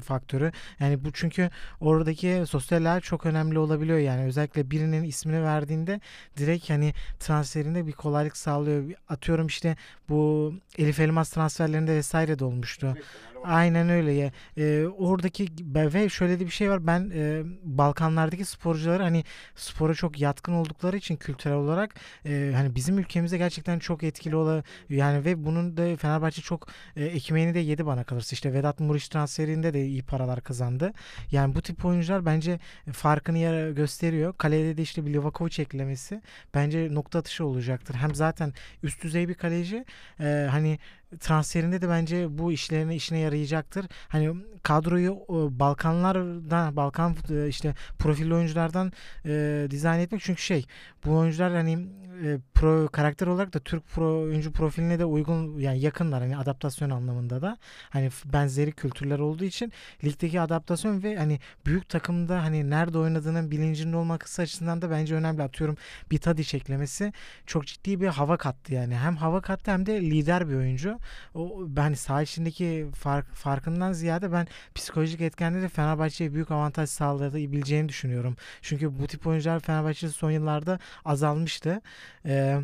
Peruantic'in 0.00 0.10
faktörü. 0.10 0.52
Yani 0.80 1.04
bu 1.04 1.12
çünkü 1.12 1.50
oradaki 1.80 2.44
sosyal 2.46 3.00
çok 3.00 3.26
önemli 3.26 3.58
olabiliyor 3.58 3.98
yani. 3.98 4.24
Özellikle 4.24 4.70
birinin 4.70 5.04
ismini 5.04 5.42
verdiğinde 5.42 6.00
direkt 6.36 6.70
hani 6.70 6.94
transferinde 7.18 7.86
bir 7.86 7.92
kolaylık 7.92 8.36
sağlıyor. 8.36 8.84
Atıyorum 9.08 9.46
işte 9.46 9.76
bu 10.08 10.52
Elif 10.78 11.00
Elmas 11.00 11.30
transferlerinde 11.30 11.94
vesaire 11.94 12.38
de 12.38 12.44
olmuştu. 12.44 12.96
Aynen 13.44 13.88
öyle 13.88 14.12
ya. 14.12 14.32
Ee, 14.56 14.86
oradaki 14.86 15.46
ve 15.74 16.08
şöyle 16.08 16.40
de 16.40 16.44
bir 16.46 16.50
şey 16.50 16.70
var. 16.70 16.86
Ben 16.86 17.10
e, 17.14 17.42
Balkanlardaki 17.62 18.44
sporcuları 18.44 19.02
hani 19.02 19.24
spora 19.54 19.94
çok 19.94 20.20
yatkın 20.20 20.52
oldukları 20.52 20.96
için 20.96 21.16
kültürel 21.16 21.56
olarak 21.56 21.94
e, 22.26 22.52
hani 22.54 22.74
bizim 22.74 22.98
ülkemizde 22.98 23.38
gerçekten 23.38 23.78
çok 23.78 24.02
etkili 24.02 24.36
ola 24.36 24.62
yani 24.88 25.24
ve 25.24 25.44
bunun 25.44 25.76
da 25.76 25.96
Fenerbahçe 25.96 26.42
çok 26.42 26.68
e, 26.96 27.04
ekmeğini 27.04 27.54
de 27.54 27.58
yedi 27.58 27.86
bana 27.86 28.04
kalırsa. 28.04 28.34
İşte 28.34 28.52
Vedat 28.52 28.80
Muriç 28.80 29.08
transferinde 29.08 29.74
de 29.74 29.86
iyi 29.86 30.02
paralar 30.02 30.40
kazandı. 30.40 30.92
Yani 31.30 31.54
bu 31.54 31.62
tip 31.62 31.84
oyuncular 31.84 32.26
bence 32.26 32.58
farkını 32.92 33.38
yer 33.38 33.70
gösteriyor. 33.70 34.34
Kalede 34.38 34.76
de 34.76 34.82
işte 34.82 35.06
bir 35.06 35.12
Livakovic 35.12 35.62
eklemesi 35.62 36.22
bence 36.54 36.94
nokta 36.94 37.18
atışı 37.18 37.44
olacaktır. 37.46 37.94
Hem 37.94 38.14
zaten 38.14 38.52
üst 38.82 39.02
düzey 39.02 39.28
bir 39.28 39.34
kaleci 39.34 39.84
e, 40.20 40.48
hani 40.50 40.78
transferinde 41.20 41.82
de 41.82 41.88
bence 41.88 42.38
bu 42.38 42.52
işlerine 42.52 42.96
işine 42.96 43.18
yarayacaktır. 43.18 43.86
Hani 44.08 44.34
kadroyu 44.62 45.18
Balkanlardan 45.50 46.76
Balkan 46.76 47.16
e, 47.30 47.48
işte 47.48 47.74
profilli 47.98 48.34
oyunculardan 48.34 48.92
e, 49.26 49.66
dizayn 49.70 50.00
etmek 50.00 50.20
çünkü 50.20 50.42
şey 50.42 50.66
bu 51.04 51.16
oyuncular 51.16 51.52
hani 51.52 51.88
e, 52.24 52.38
pro 52.54 52.88
karakter 52.88 53.26
olarak 53.26 53.54
da 53.54 53.58
Türk 53.58 53.88
pro 53.88 54.20
oyuncu 54.20 54.52
profiline 54.52 54.98
de 54.98 55.04
uygun 55.04 55.58
yani 55.58 55.80
yakınlar 55.80 56.22
hani 56.22 56.36
adaptasyon 56.36 56.90
anlamında 56.90 57.42
da 57.42 57.56
hani 57.90 58.10
benzeri 58.24 58.72
kültürler 58.72 59.18
olduğu 59.18 59.44
için 59.44 59.72
ligdeki 60.04 60.40
adaptasyon 60.40 61.02
ve 61.02 61.16
hani 61.16 61.40
büyük 61.66 61.88
takımda 61.88 62.42
hani 62.42 62.70
nerede 62.70 62.98
oynadığının 62.98 63.50
bilincinde 63.50 63.96
olması 63.96 64.42
açısından 64.42 64.82
da 64.82 64.90
bence 64.90 65.14
önemli. 65.14 65.42
Atıyorum 65.42 65.76
bir 66.10 66.18
Tadic 66.18 66.56
eklemesi 66.56 67.12
çok 67.46 67.66
ciddi 67.66 68.00
bir 68.00 68.06
hava 68.06 68.36
kattı 68.36 68.74
yani. 68.74 68.96
Hem 68.96 69.16
hava 69.16 69.40
kattı 69.40 69.70
hem 69.70 69.86
de 69.86 70.00
lider 70.00 70.48
bir 70.48 70.54
oyuncu. 70.54 70.98
O 71.34 71.60
ben 71.66 71.94
saha 71.94 72.22
içindeki 72.22 72.86
fark, 72.94 73.34
farkından 73.34 73.92
ziyade 73.92 74.32
ben 74.32 74.46
psikolojik 74.74 75.20
etkende 75.20 75.62
de 75.62 75.68
Fenerbahçe'ye 75.68 76.34
büyük 76.34 76.50
avantaj 76.50 76.88
sağlayabileceğini 76.90 77.88
düşünüyorum. 77.88 78.36
Çünkü 78.62 78.98
bu 78.98 79.06
tip 79.06 79.26
oyuncular 79.26 79.60
Fenerbahçe'de 79.60 80.10
son 80.10 80.30
yıllarda 80.30 80.78
azalmıştı. 81.04 81.80
Eee 82.24 82.60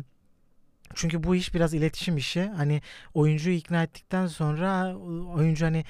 çünkü 0.97 1.23
bu 1.23 1.35
iş 1.35 1.53
biraz 1.53 1.73
iletişim 1.73 2.17
işi. 2.17 2.43
Hani 2.57 2.81
oyuncuyu 3.13 3.55
ikna 3.55 3.83
ettikten 3.83 4.27
sonra 4.27 4.97
oyuncu 5.35 5.65
hani 5.65 5.85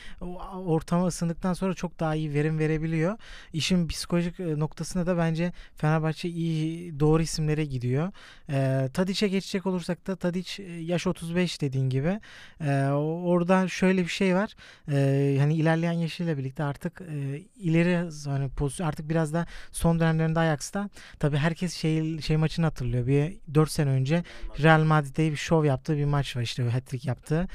ortama 0.65 1.07
ısındıktan 1.07 1.53
sonra 1.53 1.73
çok 1.73 1.99
daha 1.99 2.15
iyi 2.15 2.33
verim 2.33 2.59
verebiliyor. 2.59 3.17
İşin 3.53 3.87
psikolojik 3.87 4.39
e, 4.39 4.59
noktasında 4.59 5.05
da 5.05 5.17
bence 5.17 5.53
Fenerbahçe 5.75 6.29
iyi 6.29 6.99
doğru 6.99 7.21
isimlere 7.21 7.65
gidiyor. 7.65 8.11
E, 8.49 8.89
Tadic'e 8.93 9.27
geçecek 9.27 9.65
olursak 9.65 10.07
da 10.07 10.15
Tadic 10.15 10.63
e, 10.63 10.71
yaş 10.71 11.07
35 11.07 11.61
dediğin 11.61 11.89
gibi. 11.89 12.19
E, 12.61 12.81
orada 12.91 13.67
şöyle 13.67 14.01
bir 14.01 14.07
şey 14.07 14.35
var. 14.35 14.55
E, 14.91 15.37
hani 15.39 15.55
ilerleyen 15.55 15.91
yaşıyla 15.91 16.37
birlikte 16.37 16.63
artık 16.63 17.01
e, 17.01 17.41
ileri 17.55 18.09
hani 18.25 18.49
pozisyon 18.49 18.87
artık 18.87 19.09
biraz 19.09 19.33
da 19.33 19.45
son 19.71 19.99
dönemlerinde 19.99 20.39
Ajax'ta 20.39 20.89
tabii 21.19 21.37
herkes 21.37 21.73
şey 21.73 22.21
şey 22.21 22.37
maçını 22.37 22.65
hatırlıyor. 22.65 23.07
Bir 23.07 23.37
4 23.53 23.71
sene 23.71 23.89
önce 23.89 24.23
Real 24.63 24.83
Madrid'de 24.97 25.31
bir 25.31 25.35
şov 25.35 25.65
yaptığı 25.65 25.97
bir 25.97 26.05
maç 26.05 26.37
var 26.37 26.41
işte 26.41 26.63
hat-trick 26.63 27.07
yaptığı 27.07 27.47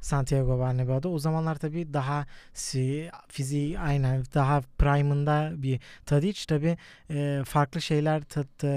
Santiago 0.00 0.60
Bernabeu'da. 0.60 1.08
O 1.08 1.18
zamanlar 1.18 1.54
tabii 1.54 1.92
daha 1.92 2.26
fiziği 3.28 3.78
aynen 3.78 4.24
daha 4.34 4.60
prime'ında 4.78 5.52
bir 5.56 5.80
Tadic 6.06 6.44
tabii 6.48 6.76
e, 7.10 7.42
farklı 7.46 7.80
şeyler 7.82 8.22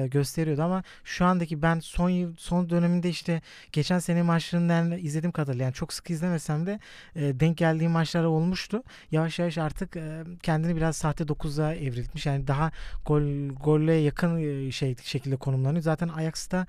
gösteriyordu 0.07 0.61
ama 0.61 0.83
şu 1.03 1.25
andaki 1.25 1.61
ben 1.61 1.79
son 1.79 2.35
son 2.37 2.69
döneminde 2.69 3.09
işte 3.09 3.41
geçen 3.71 3.99
sene 3.99 4.23
maçlarından 4.23 4.91
izledim 4.91 5.31
kadarıyla 5.31 5.65
yani 5.65 5.73
çok 5.73 5.93
sık 5.93 6.09
izlemesem 6.09 6.65
de 6.65 6.79
e, 7.15 7.39
denk 7.39 7.57
geldiğim 7.57 7.91
maçlar 7.91 8.23
olmuştu. 8.23 8.83
Yavaş 9.11 9.39
yavaş 9.39 9.57
artık 9.57 9.95
e, 9.95 10.23
kendini 10.43 10.75
biraz 10.75 10.97
sahte 10.97 11.23
9'a 11.23 11.73
evrilmiş. 11.73 12.25
Yani 12.25 12.47
daha 12.47 12.71
gol 13.05 13.47
golle 13.63 13.93
yakın 13.93 14.37
e, 14.37 14.71
şey 14.71 14.95
şekilde 15.03 15.35
konumlanıyor. 15.35 15.83
Zaten 15.83 16.07
Ajax'ta 16.07 16.67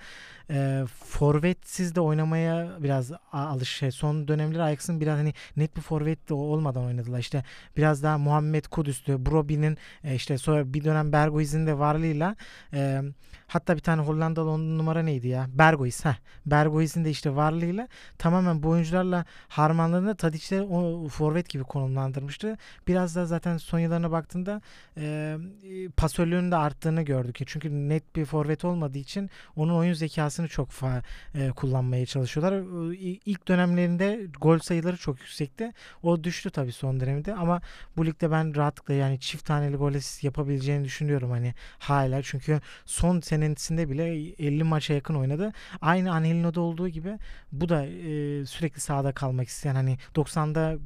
e, 0.51 0.85
forvetsiz 1.05 1.95
de 1.95 2.01
oynamaya 2.01 2.77
biraz 2.81 3.13
alış 3.33 3.69
şey, 3.69 3.91
son 3.91 4.29
dönemleri 4.29 4.63
Ajax'ın 4.63 5.01
biraz 5.01 5.19
hani 5.19 5.35
net 5.57 5.77
bir 5.77 5.81
forvet 5.81 6.29
de 6.29 6.35
olmadan 6.35 6.85
oynadılar. 6.85 7.19
İşte 7.19 7.45
biraz 7.77 8.03
daha 8.03 8.19
Muhammed 8.19 8.65
Kudüs'tü, 8.65 9.27
Broby'nin 9.27 9.79
e, 10.05 10.15
işte 10.15 10.39
sonra 10.39 10.75
bir 10.75 10.85
dönem 10.85 11.13
Berghuiz'in 11.13 11.67
de 11.67 11.79
varlığıyla 11.79 12.37
e, 12.73 13.03
hatta 13.49 13.77
bir 13.77 13.81
tane 13.81 14.03
Hollandalı 14.03 14.51
onun 14.51 14.79
numara 14.79 15.03
neydi 15.03 15.29
ya? 15.29 15.47
Berghuiz. 15.53 16.05
Heh. 16.05 16.15
Berghuiz'in 16.47 17.05
de 17.05 17.11
işte 17.11 17.37
varlığıyla 17.37 17.89
tamamen 18.19 18.63
bu 18.63 18.69
oyuncularla 18.69 19.25
harmanlarında 19.49 20.15
Tadic'de 20.15 20.63
o 20.63 21.09
forvet 21.09 21.49
gibi 21.49 21.65
konumlandırmıştı. 21.65 22.57
Biraz 22.89 23.17
da 23.17 23.27
zaten 23.27 23.57
son 23.57 23.79
yıllarına 23.79 24.11
baktığında 24.11 24.61
e, 24.97 25.39
pasörlüğünün 25.97 26.51
de 26.51 26.57
arttığını 26.57 27.03
gördük. 27.03 27.41
Çünkü 27.47 27.71
net 27.71 28.17
bir 28.17 28.25
forvet 28.25 28.65
olmadığı 28.65 28.99
için 28.99 29.31
onun 29.57 29.75
oyun 29.75 29.93
zekasını 29.93 30.49
çok 30.49 30.71
fa 30.71 31.03
e, 31.35 31.51
kullanmaya 31.51 32.07
çalışıyorlar. 32.07 32.63
İlk 33.27 33.49
dönemlerinde 33.49 34.27
gol 34.41 34.59
sayıları 34.59 34.97
çok 34.97 35.21
yüksekti. 35.21 35.73
O 36.03 36.25
düştü 36.25 36.51
tabii 36.51 36.73
son 36.73 37.01
dönemde 37.01 37.35
ama 37.35 37.61
bu 37.97 38.07
ligde 38.07 38.31
ben 38.31 38.57
rahatlıkla 38.57 38.95
yani 38.95 39.21
çift 39.21 39.47
taneli 39.47 39.77
gol 39.77 39.89
yapabileceğini 40.23 40.85
düşünüyorum 40.85 41.31
hani 41.31 41.55
hala 41.79 42.23
çünkü 42.23 42.61
son 42.85 43.21
senesinde 43.43 43.91
bile 43.91 44.05
50 44.47 44.65
maça 44.65 44.95
yakın 44.95 45.15
oynadı. 45.15 45.53
Aynı 45.81 46.13
Angelino'da 46.13 46.61
olduğu 46.61 46.89
gibi 46.89 47.19
bu 47.53 47.69
da 47.69 47.87
e, 47.87 48.47
sürekli 48.47 48.81
sahada 48.81 49.13
kalmak 49.13 49.49
isteyen 49.49 49.75
hani 49.75 49.99
90'da 50.15 50.79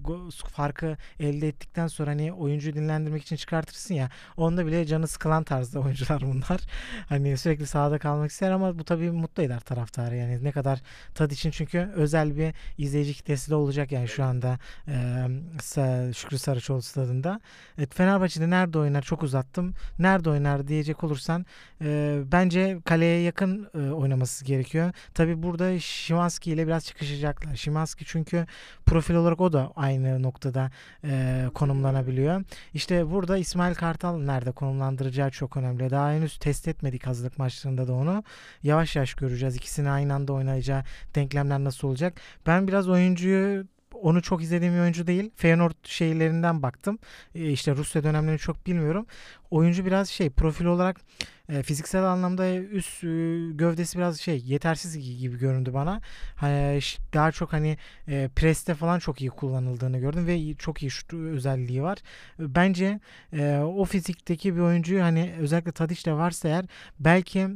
farkı 0.49 0.97
elde 1.21 1.49
ettikten 1.49 1.87
sonra 1.87 2.11
hani 2.11 2.33
oyuncuyu 2.33 2.75
dinlendirmek 2.75 3.23
için 3.23 3.37
çıkartırsın 3.37 3.95
ya 3.95 4.11
onda 4.37 4.67
bile 4.67 4.87
canı 4.87 5.07
sıkılan 5.07 5.45
tarzda 5.45 5.81
oyuncular 5.85 6.23
bunlar. 6.23 6.61
Hani 7.09 7.37
sürekli 7.37 7.67
sahada 7.67 7.99
kalmak 7.99 8.31
ister 8.31 8.51
ama 8.51 8.79
bu 8.79 8.85
tabii 8.85 9.11
mutlu 9.11 9.43
eder 9.43 9.61
taraftarı 9.61 10.17
yani 10.17 10.45
ne 10.45 10.53
kadar 10.53 10.83
tad 11.15 11.31
için 11.31 11.51
çünkü 11.51 11.79
özel 11.95 12.37
bir 12.37 12.55
izleyici 12.79 13.15
kitlesi 13.15 13.51
de 13.51 13.55
olacak 13.55 13.93
yani 13.93 14.09
şu 14.09 14.25
anda 14.25 14.59
e, 14.89 16.13
Şükrü 16.15 16.39
Saraçoğlu 16.39 16.83
stadında. 16.83 17.41
Evet, 17.79 17.95
Fenerbahçe'de 17.95 18.51
nerede 18.51 18.79
oynar 18.79 19.03
çok 19.03 19.23
uzattım. 19.23 19.75
Nerede 19.99 20.31
oynar 20.31 20.69
diyecek 20.69 21.05
olursan 21.05 21.47
e, 21.81 22.21
bence 22.43 22.79
kaleye 22.85 23.21
yakın 23.23 23.69
e, 23.75 23.91
oynaması 23.91 24.45
gerekiyor. 24.45 24.93
Tabi 25.15 25.43
burada 25.43 25.81
Şimanski 25.81 26.51
ile 26.53 26.67
biraz 26.67 26.87
çıkışacaklar. 26.87 27.57
Şimanski 27.57 28.05
çünkü 28.05 28.47
profil 28.87 29.15
olarak 29.15 29.41
o 29.41 29.53
da 29.53 29.73
aynı 29.77 30.23
noktada 30.23 30.71
e, 31.05 31.45
konumlanabiliyor. 31.55 32.45
İşte 32.75 33.11
burada 33.11 33.39
İsmail 33.39 33.75
Kartal 33.75 34.19
nerede 34.19 34.53
konumlandıracağı 34.53 35.31
çok 35.31 35.57
önemli. 35.57 35.91
Daha 35.91 36.13
henüz 36.13 36.39
test 36.39 36.69
etmedik 36.69 37.07
hazırlık 37.07 37.39
maçlarında 37.39 37.89
da 37.89 37.93
onu. 37.93 38.25
Yavaş 38.63 38.97
yavaş 38.97 39.15
göreceğiz. 39.15 39.57
İkisini 39.57 39.91
aynı 39.91 40.15
anda 40.15 40.33
oynayacağı 40.33 40.85
denklemler 41.15 41.59
nasıl 41.59 41.89
olacak. 41.89 42.21
Ben 42.47 42.69
biraz 42.69 42.89
oyuncuyu 42.89 43.65
onu 43.95 44.23
çok 44.23 44.43
izlediğim 44.43 44.75
bir 44.75 44.81
oyuncu 44.81 45.07
değil. 45.07 45.31
Feyenoord 45.37 45.75
şeylerinden 45.83 46.63
baktım. 46.63 46.99
E, 47.35 47.51
işte 47.51 47.77
Rusya 47.77 48.05
dönemlerini 48.05 48.39
çok 48.39 48.67
bilmiyorum. 48.67 49.07
Oyuncu 49.51 49.87
biraz 49.87 50.09
şey 50.09 50.31
profil 50.31 50.65
olarak 50.65 51.01
e, 51.49 51.63
fiziksel 51.63 52.05
anlamda 52.05 52.57
üst 52.57 53.05
e, 53.05 53.07
gövdesi 53.53 53.99
biraz 53.99 54.21
şey 54.21 54.43
yetersiz 54.45 55.19
gibi 55.21 55.39
göründü 55.39 55.75
bana. 55.75 56.01
Hani 56.37 56.81
daha 57.15 57.33
çok 57.33 57.53
hani 57.53 57.79
e, 58.09 58.31
preste 58.37 58.75
falan 58.75 58.99
çok 58.99 59.21
iyi 59.21 59.31
kullanıldığını 59.31 59.99
gördüm 59.99 60.27
ve 60.27 60.55
çok 60.55 60.83
iyi 60.83 60.91
şut 60.91 61.15
özelliği 61.15 61.83
var. 61.83 61.99
Bence 62.39 63.01
e, 63.33 63.57
o 63.57 63.85
fizikteki 63.85 64.57
bir 64.57 64.61
oyuncuyu 64.61 65.03
hani 65.03 65.35
özellikle 65.39 65.73
Tadiç 65.73 66.07
de 66.07 66.13
varsa 66.13 66.49
eğer 66.49 66.65
belki 67.01 67.49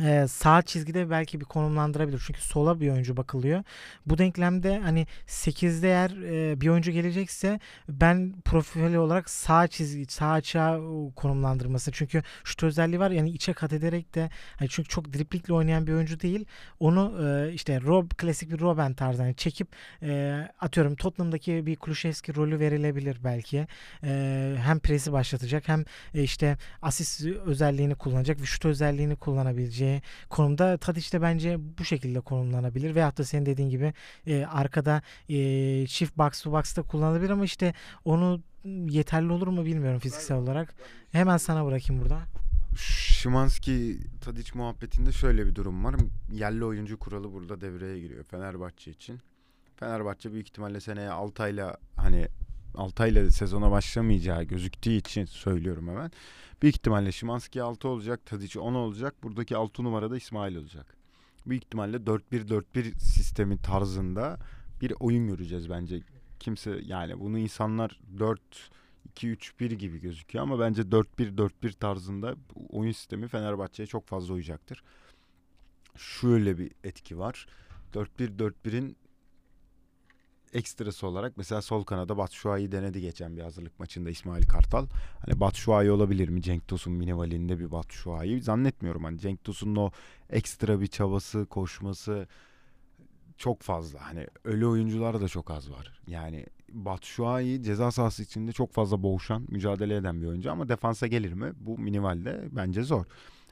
e, 0.00 0.26
sağ 0.28 0.62
çizgide 0.62 1.10
belki 1.10 1.40
bir 1.40 1.44
konumlandırabilir. 1.44 2.22
Çünkü 2.26 2.40
sola 2.40 2.80
bir 2.80 2.90
oyuncu 2.90 3.16
bakılıyor. 3.16 3.62
Bu 4.06 4.18
denklemde 4.18 4.78
hani 4.78 5.06
8'de 5.26 5.88
eğer 5.88 6.10
e, 6.10 6.60
bir 6.60 6.68
oyuncu 6.68 6.90
gelecekse 6.90 7.60
ben 7.88 8.34
profil 8.44 8.94
olarak 8.94 9.30
sağ 9.30 9.68
çizgi, 9.68 10.06
sağ 10.08 10.30
açığa 10.30 10.80
konumlandırması. 11.16 11.92
Çünkü 11.92 12.22
şu 12.44 12.66
özelliği 12.66 13.00
var 13.00 13.10
yani 13.10 13.30
içe 13.30 13.52
kat 13.52 13.72
ederek 13.72 14.14
de 14.14 14.30
hani 14.58 14.68
çünkü 14.68 14.88
çok 14.88 15.12
driplikle 15.12 15.54
oynayan 15.54 15.86
bir 15.86 15.92
oyuncu 15.92 16.20
değil. 16.20 16.44
Onu 16.80 17.26
e, 17.26 17.52
işte 17.52 17.80
Rob 17.80 18.10
klasik 18.18 18.50
bir 18.50 18.60
Robben 18.60 18.94
tarzı 18.94 19.22
hani 19.22 19.34
çekip 19.34 19.68
e, 20.02 20.42
atıyorum 20.60 20.96
Tottenham'daki 20.96 21.66
bir 21.66 21.76
Kulüşevski 21.76 22.34
rolü 22.34 22.60
verilebilir 22.60 23.18
belki. 23.24 23.66
E, 24.04 24.54
hem 24.58 24.78
presi 24.78 25.12
başlatacak 25.12 25.68
hem 25.68 25.84
e, 26.14 26.22
işte 26.22 26.56
asist 26.82 27.24
özelliğini 27.24 27.94
kullanacak 27.94 28.40
ve 28.40 28.44
şut 28.44 28.64
özelliğini 28.64 29.16
kullanabilecek 29.16 29.81
olabileceği 29.82 30.02
konumda 30.28 30.76
Tadic 30.76 31.12
de 31.12 31.22
bence 31.22 31.58
bu 31.78 31.84
şekilde 31.84 32.20
konumlanabilir. 32.20 32.94
Veyahut 32.94 33.18
da 33.18 33.24
senin 33.24 33.46
dediğin 33.46 33.70
gibi 33.70 33.92
e, 34.26 34.44
arkada 34.44 35.02
e, 35.28 35.86
çift 35.86 36.18
box 36.18 36.42
to 36.42 36.52
box'ta 36.52 36.82
kullanılabilir 36.82 37.30
ama 37.30 37.44
işte 37.44 37.74
onu 38.04 38.40
yeterli 38.88 39.32
olur 39.32 39.48
mu 39.48 39.64
bilmiyorum 39.64 39.98
fiziksel 39.98 40.36
olarak. 40.36 40.74
Hemen 41.12 41.36
sana 41.36 41.66
bırakayım 41.66 42.02
burada. 42.02 42.20
Şimanski 42.76 43.98
Tadic 44.20 44.50
muhabbetinde 44.54 45.12
şöyle 45.12 45.46
bir 45.46 45.54
durum 45.54 45.84
var. 45.84 45.94
Yerli 46.32 46.64
oyuncu 46.64 46.98
kuralı 46.98 47.32
burada 47.32 47.60
devreye 47.60 48.00
giriyor 48.00 48.24
Fenerbahçe 48.24 48.90
için. 48.90 49.20
Fenerbahçe 49.76 50.32
büyük 50.32 50.48
ihtimalle 50.48 50.80
seneye 50.80 51.10
Altay'la 51.10 51.76
hani 51.96 52.28
Altay'la 52.74 53.30
sezona 53.30 53.70
başlamayacağı 53.70 54.42
gözüktüğü 54.42 54.92
için 54.92 55.24
söylüyorum 55.24 55.88
hemen. 55.88 56.10
Büyük 56.62 56.76
ihtimalle 56.76 57.12
Şimanski 57.12 57.62
6 57.62 57.88
olacak, 57.88 58.26
Tadic 58.26 58.60
10 58.60 58.74
olacak. 58.74 59.14
Buradaki 59.22 59.56
6 59.56 59.84
numarada 59.84 60.16
İsmail 60.16 60.56
olacak. 60.56 60.96
Büyük 61.46 61.64
ihtimalle 61.64 61.96
4-1-4-1 61.96 62.98
sistemi 62.98 63.58
tarzında 63.58 64.38
bir 64.80 64.92
oyun 65.00 65.26
göreceğiz 65.26 65.70
bence. 65.70 66.00
Kimse 66.40 66.80
yani 66.84 67.20
bunu 67.20 67.38
insanlar 67.38 68.00
4-2-3-1 69.16 69.74
gibi 69.74 70.00
gözüküyor 70.00 70.42
ama 70.42 70.60
bence 70.60 70.82
4-1-4-1 70.82 71.72
tarzında 71.72 72.34
oyun 72.70 72.92
sistemi 72.92 73.28
Fenerbahçe'ye 73.28 73.86
çok 73.86 74.06
fazla 74.06 74.34
uyacaktır. 74.34 74.82
Şöyle 75.96 76.58
bir 76.58 76.70
etki 76.84 77.18
var. 77.18 77.46
4-1-4-1'in 77.94 78.96
ekstrası 80.52 81.06
olarak 81.06 81.36
mesela 81.36 81.62
sol 81.62 81.84
kanada 81.84 82.16
Batshuayi 82.16 82.72
denedi 82.72 83.00
geçen 83.00 83.36
bir 83.36 83.42
hazırlık 83.42 83.80
maçında 83.80 84.10
İsmail 84.10 84.42
Kartal. 84.42 84.86
Hani 85.26 85.40
Batshuayi 85.40 85.90
olabilir 85.90 86.28
mi? 86.28 86.42
Cenk 86.42 86.68
Tosun 86.68 86.92
minivalinde 86.92 87.58
bir 87.58 87.70
Batshuayi. 87.70 88.40
Zannetmiyorum 88.40 89.04
hani 89.04 89.18
Cenk 89.18 89.44
Tosun'un 89.44 89.76
o 89.76 89.90
ekstra 90.30 90.80
bir 90.80 90.86
çabası, 90.86 91.46
koşması 91.46 92.28
çok 93.36 93.62
fazla. 93.62 94.06
Hani 94.06 94.26
öyle 94.44 94.66
oyuncular 94.66 95.20
da 95.20 95.28
çok 95.28 95.50
az 95.50 95.70
var. 95.70 96.00
Yani 96.06 96.46
Batshuayi 96.72 97.62
ceza 97.62 97.90
sahası 97.90 98.22
içinde 98.22 98.52
çok 98.52 98.72
fazla 98.72 99.02
boğuşan, 99.02 99.44
mücadele 99.48 99.96
eden 99.96 100.22
bir 100.22 100.26
oyuncu 100.26 100.52
ama 100.52 100.68
defansa 100.68 101.06
gelir 101.06 101.32
mi? 101.32 101.52
Bu 101.56 101.78
minivalde 101.78 102.48
bence 102.50 102.82
zor. 102.82 103.04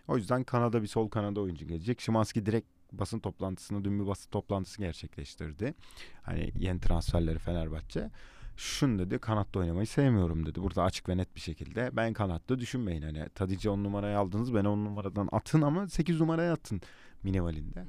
O 0.09 0.17
yüzden 0.17 0.45
Kanada 0.45 0.83
bir 0.83 0.87
sol 0.87 1.09
kanada 1.09 1.41
oyuncu 1.41 1.67
gelecek. 1.67 2.01
Şimanski 2.01 2.47
direkt 2.47 2.80
basın 2.92 3.18
toplantısını 3.18 3.85
dün 3.85 4.00
bir 4.00 4.07
basın 4.07 4.31
toplantısı 4.31 4.79
gerçekleştirdi. 4.79 5.74
Hani 6.22 6.53
yeni 6.59 6.81
transferleri 6.81 7.38
Fenerbahçe. 7.38 8.11
Şunu 8.57 8.98
dedi 8.98 9.18
kanatta 9.18 9.59
oynamayı 9.59 9.87
sevmiyorum 9.87 10.46
dedi. 10.46 10.62
Burada 10.62 10.83
açık 10.83 11.09
ve 11.09 11.16
net 11.16 11.35
bir 11.37 11.40
şekilde 11.40 11.90
ben 11.92 12.12
kanatta 12.12 12.59
düşünmeyin. 12.59 13.03
Hani 13.03 13.29
Tadic'i 13.35 13.70
10 13.70 13.85
numaraya 13.85 14.18
aldınız 14.18 14.55
beni 14.55 14.68
10 14.68 14.85
numaradan 14.85 15.29
atın 15.33 15.62
ama 15.62 15.88
8 15.88 16.20
numaraya 16.20 16.53
atın 16.53 16.81
minivalinde. 17.22 17.85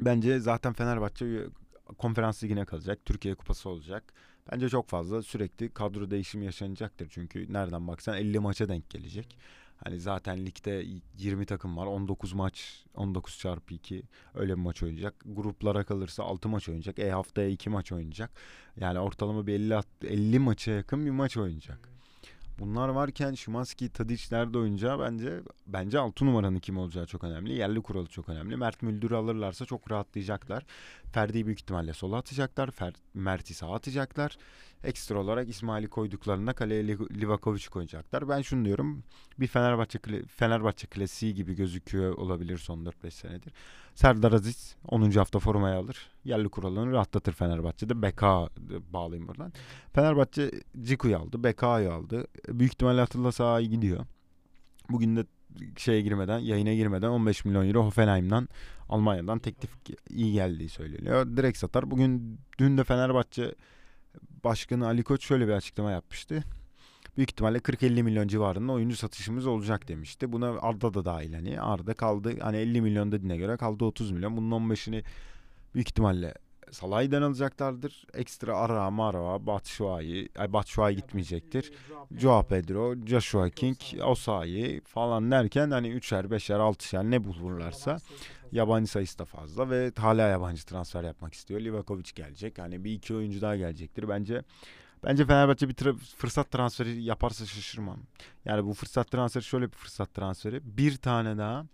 Bence 0.00 0.40
zaten 0.40 0.72
Fenerbahçe 0.72 1.46
konferans 1.98 2.44
ligine 2.44 2.64
kalacak. 2.64 2.98
Türkiye 3.04 3.34
kupası 3.34 3.68
olacak. 3.68 4.12
Bence 4.52 4.68
çok 4.68 4.88
fazla 4.88 5.22
sürekli 5.22 5.68
kadro 5.68 6.10
değişimi 6.10 6.44
yaşanacaktır. 6.44 7.08
Çünkü 7.10 7.52
nereden 7.52 7.88
baksan 7.88 8.16
50 8.16 8.38
maça 8.38 8.68
denk 8.68 8.90
gelecek. 8.90 9.38
Hani 9.84 10.00
zaten 10.00 10.46
ligde 10.46 10.84
20 11.18 11.46
takım 11.46 11.76
var. 11.76 11.86
19 11.86 12.32
maç, 12.32 12.84
19 12.94 13.38
çarpı 13.38 13.74
2 13.74 14.02
öyle 14.34 14.52
bir 14.56 14.62
maç 14.62 14.82
oynayacak. 14.82 15.14
Gruplara 15.26 15.84
kalırsa 15.84 16.22
6 16.22 16.48
maç 16.48 16.68
oynayacak. 16.68 16.98
E 16.98 17.10
haftaya 17.10 17.48
2 17.48 17.70
maç 17.70 17.92
oynayacak. 17.92 18.30
Yani 18.76 18.98
ortalama 18.98 19.46
bir 19.46 19.54
50 19.54 19.80
50 20.04 20.38
maça 20.38 20.72
yakın 20.72 21.06
bir 21.06 21.10
maç 21.10 21.36
oynayacak. 21.36 21.96
Bunlar 22.58 22.88
varken 22.88 23.34
Şimanski, 23.34 23.88
Tadic 23.88 24.36
nerede 24.36 24.58
oynayacağı 24.58 25.00
bence 25.00 25.40
bence 25.66 25.98
6 25.98 26.26
numaranın 26.26 26.58
kim 26.58 26.78
olacağı 26.78 27.06
çok 27.06 27.24
önemli. 27.24 27.52
Yerli 27.52 27.82
kuralı 27.82 28.06
çok 28.06 28.28
önemli. 28.28 28.56
Mert 28.56 28.82
Müldür'ü 28.82 29.16
alırlarsa 29.16 29.64
çok 29.64 29.90
rahatlayacaklar. 29.90 30.64
Ferdi'yi 31.12 31.46
büyük 31.46 31.60
ihtimalle 31.60 31.92
sola 31.92 32.16
atacaklar. 32.16 32.70
Fer, 32.70 32.92
Mert'i 33.14 33.54
sağa 33.54 33.74
atacaklar. 33.74 34.38
Ekstra 34.86 35.18
olarak 35.18 35.48
İsmail'i 35.48 35.88
koyduklarında 35.88 36.52
kaleye 36.52 36.86
Livakovic'i 36.88 37.70
koyacaklar. 37.70 38.28
Ben 38.28 38.42
şunu 38.42 38.64
diyorum. 38.64 39.02
Bir 39.40 39.46
Fenerbahçe 39.46 39.98
Fenerbahçe 40.28 40.86
klasiği 40.86 41.34
gibi 41.34 41.54
gözüküyor 41.54 42.12
olabilir 42.12 42.58
son 42.58 42.84
4-5 42.84 43.10
senedir. 43.10 43.52
Serdar 43.94 44.32
Aziz 44.32 44.76
10. 44.88 45.10
hafta 45.10 45.38
formaya 45.38 45.78
alır. 45.78 46.10
Yerli 46.24 46.48
kuralını 46.48 46.92
rahatlatır 46.92 47.32
Fenerbahçe'de. 47.32 48.02
BK 48.02 48.22
bağlayayım 48.92 49.28
buradan. 49.28 49.52
Fenerbahçe 49.92 50.50
Ciku'yu 50.82 51.18
aldı. 51.18 51.44
BK'yı 51.44 51.92
aldı. 51.92 52.26
Büyük 52.48 52.72
ihtimalle 52.72 53.00
Atilla 53.00 53.32
Sağ'a 53.32 53.62
gidiyor. 53.62 54.06
Bugün 54.90 55.16
de 55.16 55.24
şeye 55.76 56.00
girmeden, 56.00 56.38
yayına 56.38 56.74
girmeden 56.74 57.08
15 57.08 57.44
milyon 57.44 57.68
euro 57.68 57.84
Hoffenheim'dan 57.84 58.48
Almanya'dan 58.88 59.38
teklif 59.38 59.70
iyi 60.10 60.32
geldiği 60.32 60.68
söyleniyor. 60.68 61.36
Direkt 61.36 61.58
satar. 61.58 61.90
Bugün 61.90 62.40
dün 62.58 62.78
de 62.78 62.84
Fenerbahçe 62.84 63.54
Başkanı 64.44 64.86
Ali 64.86 65.02
Koç 65.02 65.24
şöyle 65.24 65.48
bir 65.48 65.52
açıklama 65.52 65.90
yapmıştı. 65.90 66.44
Büyük 67.16 67.30
ihtimalle 67.30 67.58
40-50 67.58 68.02
milyon 68.02 68.28
civarında 68.28 68.72
oyuncu 68.72 68.96
satışımız 68.96 69.46
olacak 69.46 69.88
demişti. 69.88 70.32
Buna 70.32 70.48
Arda 70.60 70.94
da 70.94 71.04
dahil 71.04 71.34
hani. 71.34 71.60
Arda 71.60 71.94
kaldı 71.94 72.40
hani 72.40 72.56
50 72.56 72.80
milyon 72.80 73.12
dediğine 73.12 73.36
göre 73.36 73.56
kaldı 73.56 73.84
30 73.84 74.10
milyon. 74.10 74.36
Bunun 74.36 74.70
15'ini 74.70 75.04
büyük 75.74 75.88
ihtimalle 75.88 76.34
Salah'dan 76.70 77.22
alacaklardır. 77.22 78.04
Ekstra 78.14 78.56
Ara, 78.56 78.90
Mara, 78.90 79.46
Batshuayi, 79.46 80.28
ay 80.38 80.52
Batshuayi 80.52 80.96
gitmeyecektir. 80.96 81.72
Joao 82.16 82.42
Pedro, 82.42 82.94
Joshua 83.06 83.50
King, 83.50 83.76
Osayi 84.04 84.80
falan 84.80 85.30
derken 85.30 85.70
hani 85.70 85.88
3'er, 85.88 86.24
5'er, 86.24 86.58
6'şer 86.58 87.10
ne 87.10 87.24
bulurlarsa 87.24 87.98
yabancı 88.52 88.90
sayısı 88.90 89.18
da 89.18 89.24
fazla 89.24 89.70
ve 89.70 89.92
hala 89.96 90.22
yabancı 90.28 90.66
transfer 90.66 91.04
yapmak 91.04 91.34
istiyor. 91.34 91.60
Livakovic 91.60 92.10
gelecek. 92.14 92.58
Hani 92.58 92.84
bir 92.84 92.92
iki 92.92 93.14
oyuncu 93.14 93.40
daha 93.40 93.56
gelecektir. 93.56 94.08
Bence 94.08 94.42
Bence 95.04 95.26
Fenerbahçe 95.26 95.68
bir 95.68 95.74
tra- 95.74 95.98
fırsat 96.16 96.50
transferi 96.50 97.02
yaparsa 97.02 97.46
şaşırmam. 97.46 97.98
Yani 98.44 98.64
bu 98.66 98.74
fırsat 98.74 99.10
transferi 99.10 99.44
şöyle 99.44 99.66
bir 99.66 99.76
fırsat 99.76 100.14
transferi. 100.14 100.60
Bir 100.76 100.96
tane 100.96 101.38
daha 101.38 101.66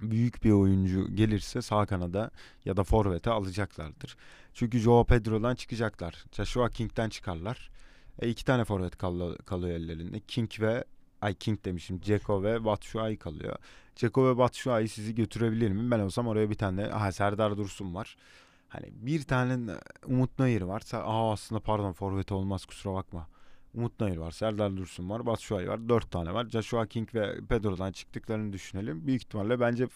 büyük 0.00 0.44
bir 0.44 0.50
oyuncu 0.50 1.14
gelirse 1.14 1.62
sağ 1.62 1.86
kanada 1.86 2.30
ya 2.64 2.76
da 2.76 2.84
forvete 2.84 3.30
alacaklardır. 3.30 4.16
Çünkü 4.54 4.78
Joao 4.78 5.04
Pedro'dan 5.04 5.54
çıkacaklar. 5.54 6.24
Joshua 6.32 6.68
King'den 6.68 7.08
çıkarlar. 7.08 7.70
E, 8.18 8.28
iki 8.28 8.44
tane 8.44 8.64
forvet 8.64 8.98
kal- 8.98 9.36
kalıyor 9.36 9.76
ellerinde. 9.76 10.20
King 10.20 10.50
ve 10.60 10.84
ay 11.20 11.34
King 11.34 11.64
demişim. 11.64 12.00
Ceko 12.00 12.42
ve 12.42 12.64
Batshuayi 12.64 13.16
kalıyor. 13.16 13.56
Ceko 13.96 14.26
ve 14.28 14.38
Batshuayi 14.38 14.88
sizi 14.88 15.14
götürebilir 15.14 15.70
mi? 15.70 15.90
Ben 15.90 15.98
olsam 15.98 16.26
oraya 16.28 16.50
bir 16.50 16.54
tane 16.54 16.84
ha 16.84 17.12
Serdar 17.12 17.56
Dursun 17.56 17.94
var. 17.94 18.16
Hani 18.68 18.86
bir 18.92 19.22
tane 19.22 19.74
Umut 20.06 20.38
Nayır 20.38 20.62
var. 20.62 20.82
Aa 20.92 21.32
aslında 21.32 21.60
pardon 21.60 21.92
forvet 21.92 22.32
olmaz 22.32 22.64
kusura 22.64 22.94
bakma. 22.94 23.28
Umut 23.74 24.00
Nayır 24.00 24.16
var, 24.16 24.30
Serdar 24.30 24.76
Dursun 24.76 25.10
var, 25.10 25.26
Batshuayi 25.26 25.68
var. 25.68 25.88
Dört 25.88 26.10
tane 26.10 26.34
var. 26.34 26.48
Joshua 26.48 26.86
King 26.86 27.14
ve 27.14 27.40
Pedro'dan 27.48 27.92
çıktıklarını 27.92 28.52
düşünelim. 28.52 29.06
Büyük 29.06 29.22
ihtimalle 29.22 29.60
bence 29.60 29.88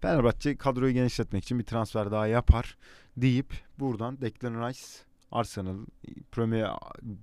Fenerbahçe 0.00 0.56
kadroyu 0.56 0.92
genişletmek 0.92 1.44
için 1.44 1.58
bir 1.58 1.64
transfer 1.64 2.10
daha 2.10 2.26
yapar 2.26 2.76
deyip 3.16 3.54
buradan 3.78 4.20
Declan 4.20 4.68
Rice 4.68 4.80
Arsenal 5.32 5.76
Premier 6.32 6.70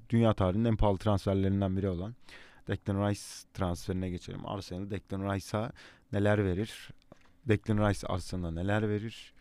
dünya 0.10 0.34
tarihinin 0.34 0.66
en 0.66 0.78
pahalı 0.78 0.98
transferlerinden 0.98 1.78
biri 1.78 1.90
olan 1.90 2.16
Declan 2.68 3.10
Rice 3.10 3.22
transferine 3.54 4.10
geçelim. 4.10 4.46
Arsenal 4.46 4.90
Declan 4.90 5.34
Rice'a 5.34 5.72
neler 6.12 6.46
verir? 6.46 6.90
Declan 7.48 7.90
Rice 7.90 8.08
Arsenal'a 8.08 8.52
neler 8.52 8.90
verir? 8.90 9.34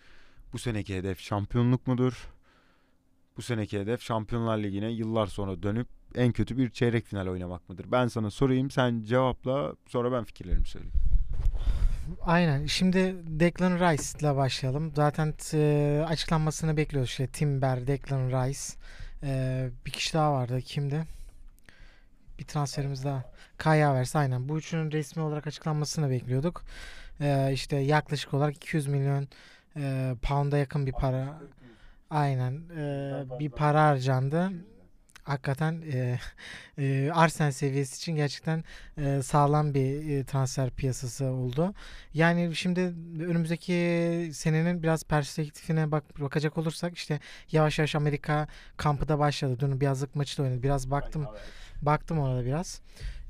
Bu 0.53 0.59
seneki 0.59 0.97
hedef 0.97 1.21
şampiyonluk 1.21 1.87
mudur? 1.87 2.29
Bu 3.37 3.43
seneki 3.43 3.81
hedef 3.81 4.03
Şampiyonlar 4.03 4.59
Ligi'ne 4.59 4.91
yıllar 4.91 5.27
sonra 5.27 5.63
dönüp 5.63 5.98
en 6.19 6.33
kötü 6.33 6.57
bir 6.57 6.71
çeyrek 6.71 7.07
final 7.07 7.27
oynamak 7.27 7.69
mıdır? 7.69 7.87
Ben 7.93 8.07
sana 8.07 8.31
sorayım, 8.31 8.71
sen 8.71 9.03
cevapla, 9.03 9.75
sonra 9.87 10.13
ben 10.13 10.25
fikirlerimi 10.25 10.67
söyleyeyim. 10.67 10.95
Aynen. 12.23 12.67
Şimdi 12.67 13.17
Declan 13.27 13.75
Rice 13.75 14.19
ile 14.21 14.37
başlayalım. 14.37 14.93
Zaten 14.97 15.35
e, 15.55 16.05
açıklanmasını 16.09 16.77
bekliyoruz. 16.77 17.11
İşte 17.11 17.27
Timber, 17.27 17.87
Declan 17.87 18.29
Rice. 18.29 18.61
E, 19.23 19.71
bir 19.87 19.91
kişi 19.91 20.15
daha 20.15 20.33
vardı. 20.33 20.61
Kimdi? 20.61 21.05
Bir 22.39 22.45
transferimiz 22.45 23.05
daha. 23.05 23.25
Kai 23.57 23.81
Havertz 23.83 24.17
aynen. 24.17 24.49
Bu 24.49 24.59
üçünün 24.59 24.93
resmi 24.93 25.23
olarak 25.23 25.47
açıklanmasını 25.47 26.11
bekliyorduk. 26.11 26.65
E, 27.21 27.51
işte 27.53 27.77
yaklaşık 27.77 28.35
olarak 28.35 28.57
200 28.57 28.87
milyon 28.87 29.29
e, 29.77 30.15
pound'a 30.23 30.59
yakın 30.59 30.87
bir 30.87 30.93
para. 30.93 31.41
Aynen. 32.11 32.53
E, 32.77 33.25
bir 33.41 33.51
para 33.51 33.87
harcandı 33.87 34.51
hakikaten 35.29 35.83
e, 35.93 36.19
e, 36.79 37.11
Arsenal 37.15 37.51
seviyesi 37.51 37.97
için 37.97 38.17
gerçekten 38.17 38.65
e, 38.99 39.23
sağlam 39.23 39.75
bir 39.75 40.19
e, 40.19 40.25
transfer 40.25 40.71
piyasası 40.71 41.25
oldu. 41.25 41.75
Yani 42.15 42.57
şimdi 42.57 42.81
önümüzdeki 43.21 44.31
senenin 44.33 44.83
biraz 44.83 45.05
perspektifine 45.05 45.91
bak 45.91 46.21
bakacak 46.21 46.59
olursak 46.59 46.97
işte 46.97 47.21
yavaş 47.53 47.79
yavaş 47.79 47.95
Amerika 47.95 48.49
kampı 48.77 49.09
da 49.09 49.19
başladı. 49.19 49.57
Dün 49.61 49.81
bir 49.81 49.85
yazlık 49.87 50.17
maçı 50.17 50.39
da 50.39 50.43
oynadı. 50.43 50.63
Biraz 50.63 50.91
baktım. 50.91 51.27
Baktım 51.83 52.19
orada 52.19 52.45
biraz. 52.45 52.81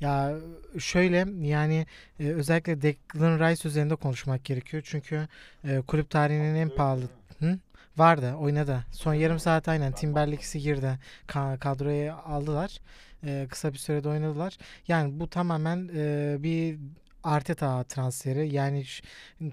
Ya 0.01 0.35
şöyle 0.79 1.27
yani 1.41 1.87
e, 2.21 2.29
özellikle 2.29 2.83
Declan 2.83 3.39
Rice 3.41 3.69
üzerinde 3.69 3.97
konuşmak 3.97 4.45
gerekiyor. 4.45 4.83
Çünkü 4.87 5.29
e, 5.65 5.81
kulüp 5.81 6.11
tarihinin 6.11 6.55
en 6.55 6.69
pahalı 6.69 7.09
Hı? 7.39 7.59
Vardı 7.99 8.35
oynadı. 8.35 8.85
Son 8.93 9.15
yarım 9.15 9.39
saat 9.39 9.69
aynen 9.69 9.93
Timberlake'si 9.93 10.61
girdi. 10.61 10.99
Ka- 11.29 11.59
kadroya 11.59 12.17
aldılar. 12.17 12.79
Ee, 13.25 13.47
kısa 13.51 13.73
bir 13.73 13.79
sürede 13.79 14.09
oynadılar. 14.09 14.59
Yani 14.89 15.21
bu 15.21 15.31
tamamen 15.31 15.91
e, 15.95 16.37
bir 16.39 16.79
Arteta 17.25 17.85
transferi 17.85 18.55
yani 18.55 18.85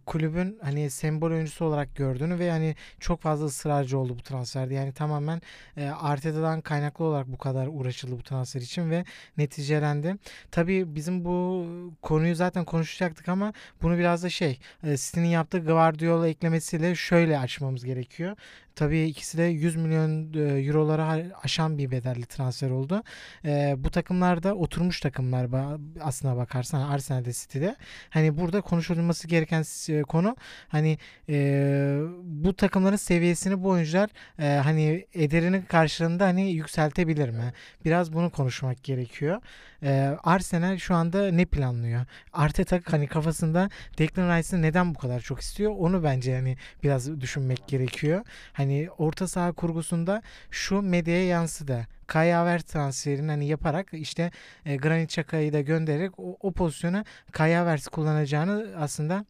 kulübün 0.06 0.60
hani 0.62 0.90
sembol 0.90 1.32
oyuncusu 1.32 1.66
olarak 1.66 1.96
gördüğünü 1.96 2.40
ve 2.40 2.52
hani 2.52 2.76
çok 3.00 3.22
fazla 3.22 3.46
ısrarcı 3.46 3.98
oldu 3.98 4.18
bu 4.20 4.24
transferde. 4.24 4.74
Yani 4.74 4.94
tamamen 4.94 5.42
e, 5.78 5.88
Arteta'dan 5.88 6.62
kaynaklı 6.62 7.06
olarak 7.06 7.28
bu 7.28 7.38
kadar 7.38 7.68
uğraşıldı 7.68 8.18
bu 8.18 8.24
transfer 8.24 8.62
için 8.62 8.92
ve 8.92 9.06
neticelendi. 9.38 10.16
Tabii 10.52 10.96
bizim 10.96 11.26
bu 11.26 11.66
konuyu 12.02 12.36
zaten 12.36 12.66
konuşacaktık 12.66 13.30
ama 13.30 13.54
bunu 13.82 13.98
biraz 13.98 14.24
da 14.24 14.30
şey 14.30 14.60
e, 14.84 14.98
City'nin 14.98 15.28
yaptığı 15.28 15.60
Guardiola 15.60 16.28
eklemesiyle 16.28 16.96
şöyle 16.96 17.40
açmamız 17.40 17.86
gerekiyor. 17.86 18.36
Tabii 18.76 19.04
ikisi 19.04 19.38
de 19.38 19.44
100 19.44 19.76
milyon 19.76 20.34
e, 20.34 20.40
eurolara 20.40 21.18
aşan 21.44 21.78
bir 21.78 21.92
bedelli 21.92 22.26
transfer 22.26 22.70
oldu. 22.70 23.04
E, 23.46 23.76
bu 23.78 23.92
takımlar 23.92 24.44
da 24.44 24.56
oturmuş 24.56 25.00
takımlar 25.00 25.48
aslına 26.02 26.38
bakarsan 26.38 26.82
Arsenal'de 26.82 27.34
City'de. 27.34 27.76
Hani 28.10 28.38
burada 28.38 28.62
konuşulması 28.62 29.28
gereken 29.28 29.64
e, 29.90 30.02
konu 30.02 30.36
hani 30.68 30.98
e, 31.30 32.00
bu 32.24 32.56
takımların 32.56 32.96
seviyesini 32.96 33.64
bu 33.64 33.70
oyuncular 33.70 34.10
e, 34.40 34.60
hani 34.64 35.06
ederinin 35.14 35.62
karşılığında 35.62 36.26
hani 36.26 36.52
yükseltebilir 36.52 37.30
mi? 37.30 37.54
Biraz 37.86 38.14
bunu 38.14 38.30
konuşmak 38.30 38.84
gerekiyor. 38.84 39.42
E, 39.84 40.18
Arsenal 40.24 40.78
şu 40.78 40.96
anda 40.96 41.32
ne 41.32 41.46
planlıyor? 41.46 42.06
Arteta 42.34 42.80
hani 42.86 43.08
kafasında 43.08 43.70
Declan 43.98 44.38
Rice'ı 44.38 44.62
neden 44.62 44.96
bu 44.96 45.00
kadar 45.00 45.20
çok 45.20 45.40
istiyor? 45.40 45.74
Onu 45.78 46.04
bence 46.04 46.36
hani 46.36 46.58
biraz 46.84 47.22
düşünmek 47.22 47.68
gerekiyor. 47.68 48.26
Hani 48.54 48.65
orta 48.98 49.28
saha 49.28 49.52
kurgusunda 49.52 50.22
şu 50.52 50.82
medyaya 50.82 51.28
yansıdı. 51.28 51.88
Kai 52.08 52.32
Havertz 52.32 52.64
transferini 52.64 53.32
hani 53.32 53.48
yaparak 53.48 53.94
işte 53.94 54.32
e, 54.66 54.76
Granit 54.76 55.10
Xhaka'yı 55.12 55.54
da 55.54 55.62
göndererek 55.62 56.20
o, 56.20 56.38
o 56.42 56.52
pozisyonu 56.52 57.04
Kai 57.32 57.54
Havertz 57.54 57.88
kullanacağını 57.88 58.74
aslında 58.78 59.26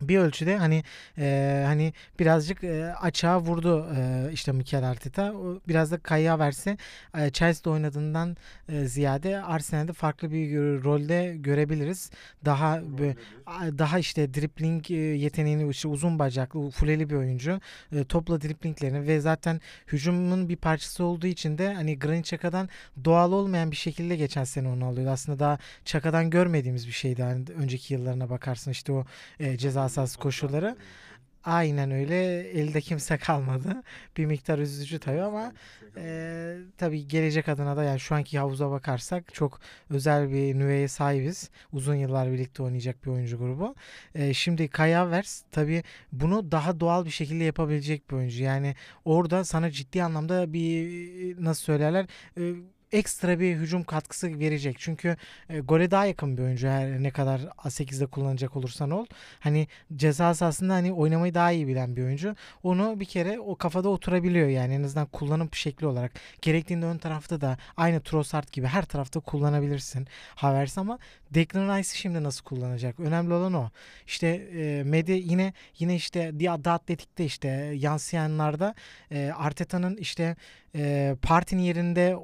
bir 0.00 0.18
ölçüde 0.18 0.56
hani 0.56 0.84
e, 1.18 1.62
hani 1.66 1.92
birazcık 2.18 2.64
e, 2.64 2.94
açığa 2.94 3.40
vurdu 3.40 3.86
e, 3.96 4.32
işte 4.32 4.52
Mikel 4.52 4.90
Arteta. 4.90 5.32
O 5.32 5.60
biraz 5.68 5.90
da 5.90 5.98
Kai 5.98 6.26
Havertz'i 6.26 6.76
e, 7.18 7.30
Chelsea'de 7.30 7.70
oynadığından 7.70 8.36
e, 8.68 8.84
ziyade 8.86 9.42
Arsenal'de 9.42 9.92
farklı 9.92 10.32
bir 10.32 10.50
rolde 10.84 11.36
görebiliriz. 11.36 12.10
Daha 12.44 12.76
bö- 12.76 13.14
a- 13.46 13.78
daha 13.78 13.98
işte 13.98 14.34
dribling 14.34 14.90
e, 14.90 14.94
yeteneğini 14.94 15.70
işte 15.70 15.88
uzun 15.88 16.18
bacaklı, 16.18 16.70
fuleli 16.70 17.10
bir 17.10 17.14
oyuncu. 17.14 17.60
E, 17.92 18.04
topla 18.04 18.40
driblinglerini 18.40 19.06
ve 19.06 19.20
zaten 19.20 19.60
hücumun 19.92 20.48
bir 20.48 20.56
parçası 20.56 21.04
olduğu 21.04 21.26
için 21.26 21.58
de 21.58 21.74
hani 21.74 21.98
Granit 21.98 22.26
Xhaka'dan 22.26 22.68
doğal 23.04 23.32
olmayan 23.32 23.70
bir 23.70 23.76
şekilde 23.76 24.16
geçen 24.16 24.44
sene 24.44 24.68
onu 24.68 24.84
alıyordu. 24.84 25.10
Aslında 25.10 25.38
daha 25.38 25.58
Çaka'dan 25.84 26.30
görmediğimiz 26.30 26.86
bir 26.86 26.92
şeydi. 26.92 27.22
Hani 27.22 27.44
önceki 27.56 27.94
yıllarına 27.94 28.30
bakarsın 28.30 28.70
işte 28.70 28.92
o 28.92 29.04
e, 29.40 29.56
ceza 29.56 29.88
sahası 29.90 30.18
koşulları. 30.18 30.76
Aynen 31.44 31.90
öyle. 31.90 32.40
Elde 32.50 32.80
kimse 32.80 33.18
kalmadı. 33.18 33.82
Bir 34.16 34.26
miktar 34.26 34.58
üzücü 34.58 34.98
tabii 34.98 35.22
ama 35.22 35.52
e, 35.96 36.56
tabii 36.78 37.08
gelecek 37.08 37.48
adına 37.48 37.76
da 37.76 37.84
yani 37.84 38.00
şu 38.00 38.14
anki 38.14 38.38
havuza 38.38 38.70
bakarsak 38.70 39.34
çok 39.34 39.60
özel 39.90 40.30
bir 40.32 40.58
nüveye 40.58 40.88
sahibiz. 40.88 41.50
Uzun 41.72 41.94
yıllar 41.94 42.32
birlikte 42.32 42.62
oynayacak 42.62 43.04
bir 43.04 43.10
oyuncu 43.10 43.38
grubu. 43.38 43.74
E, 44.14 44.34
şimdi 44.34 44.68
Kai 44.68 44.92
Havertz 44.92 45.44
tabii 45.52 45.82
bunu 46.12 46.52
daha 46.52 46.80
doğal 46.80 47.04
bir 47.04 47.10
şekilde 47.10 47.44
yapabilecek 47.44 48.10
bir 48.10 48.16
oyuncu. 48.16 48.42
Yani 48.42 48.74
orada 49.04 49.44
sana 49.44 49.70
ciddi 49.70 50.02
anlamda 50.02 50.52
bir 50.52 51.44
nasıl 51.44 51.62
söylerler 51.62 52.06
e, 52.38 52.54
ekstra 52.92 53.40
bir 53.40 53.56
hücum 53.56 53.84
katkısı 53.84 54.38
verecek. 54.38 54.76
Çünkü 54.78 55.16
e, 55.48 55.60
gole 55.60 55.90
daha 55.90 56.06
yakın 56.06 56.36
bir 56.36 56.42
oyuncu 56.42 56.68
her 56.68 57.02
ne 57.02 57.10
kadar 57.10 57.40
A8'de 57.40 58.06
kullanacak 58.06 58.56
olursan 58.56 58.90
ol. 58.90 59.06
Hani 59.40 59.68
ceza 59.96 60.34
sahasında 60.34 60.74
hani 60.74 60.92
oynamayı 60.92 61.34
daha 61.34 61.52
iyi 61.52 61.68
bilen 61.68 61.96
bir 61.96 62.02
oyuncu. 62.02 62.36
Onu 62.62 63.00
bir 63.00 63.04
kere 63.04 63.40
o 63.40 63.56
kafada 63.56 63.88
oturabiliyor 63.88 64.48
yani 64.48 64.74
en 64.74 64.82
azından 64.82 65.06
kullanım 65.06 65.48
şekli 65.52 65.86
olarak. 65.86 66.12
Gerektiğinde 66.42 66.86
ön 66.86 66.98
tarafta 66.98 67.40
da 67.40 67.58
aynı 67.76 68.00
Trossard 68.00 68.48
gibi 68.52 68.66
her 68.66 68.84
tarafta 68.84 69.20
kullanabilirsin 69.20 70.06
Havertz 70.34 70.78
ama 70.78 70.98
Declan 71.30 71.78
Rice'ı 71.78 71.96
şimdi 71.96 72.22
nasıl 72.22 72.44
kullanacak? 72.44 73.00
Önemli 73.00 73.34
olan 73.34 73.52
o. 73.54 73.70
İşte 74.06 74.26
e, 74.28 74.82
medya 74.84 75.16
yine 75.16 75.52
yine 75.78 75.94
işte 75.94 76.32
The 76.38 76.50
Athletic'te 76.50 77.24
işte 77.24 77.48
yansıyanlarda 77.76 78.74
e, 79.10 79.32
Arteta'nın 79.36 79.96
işte 79.96 80.36
e, 80.74 81.16
partinin 81.22 81.62
yerinde 81.62 82.16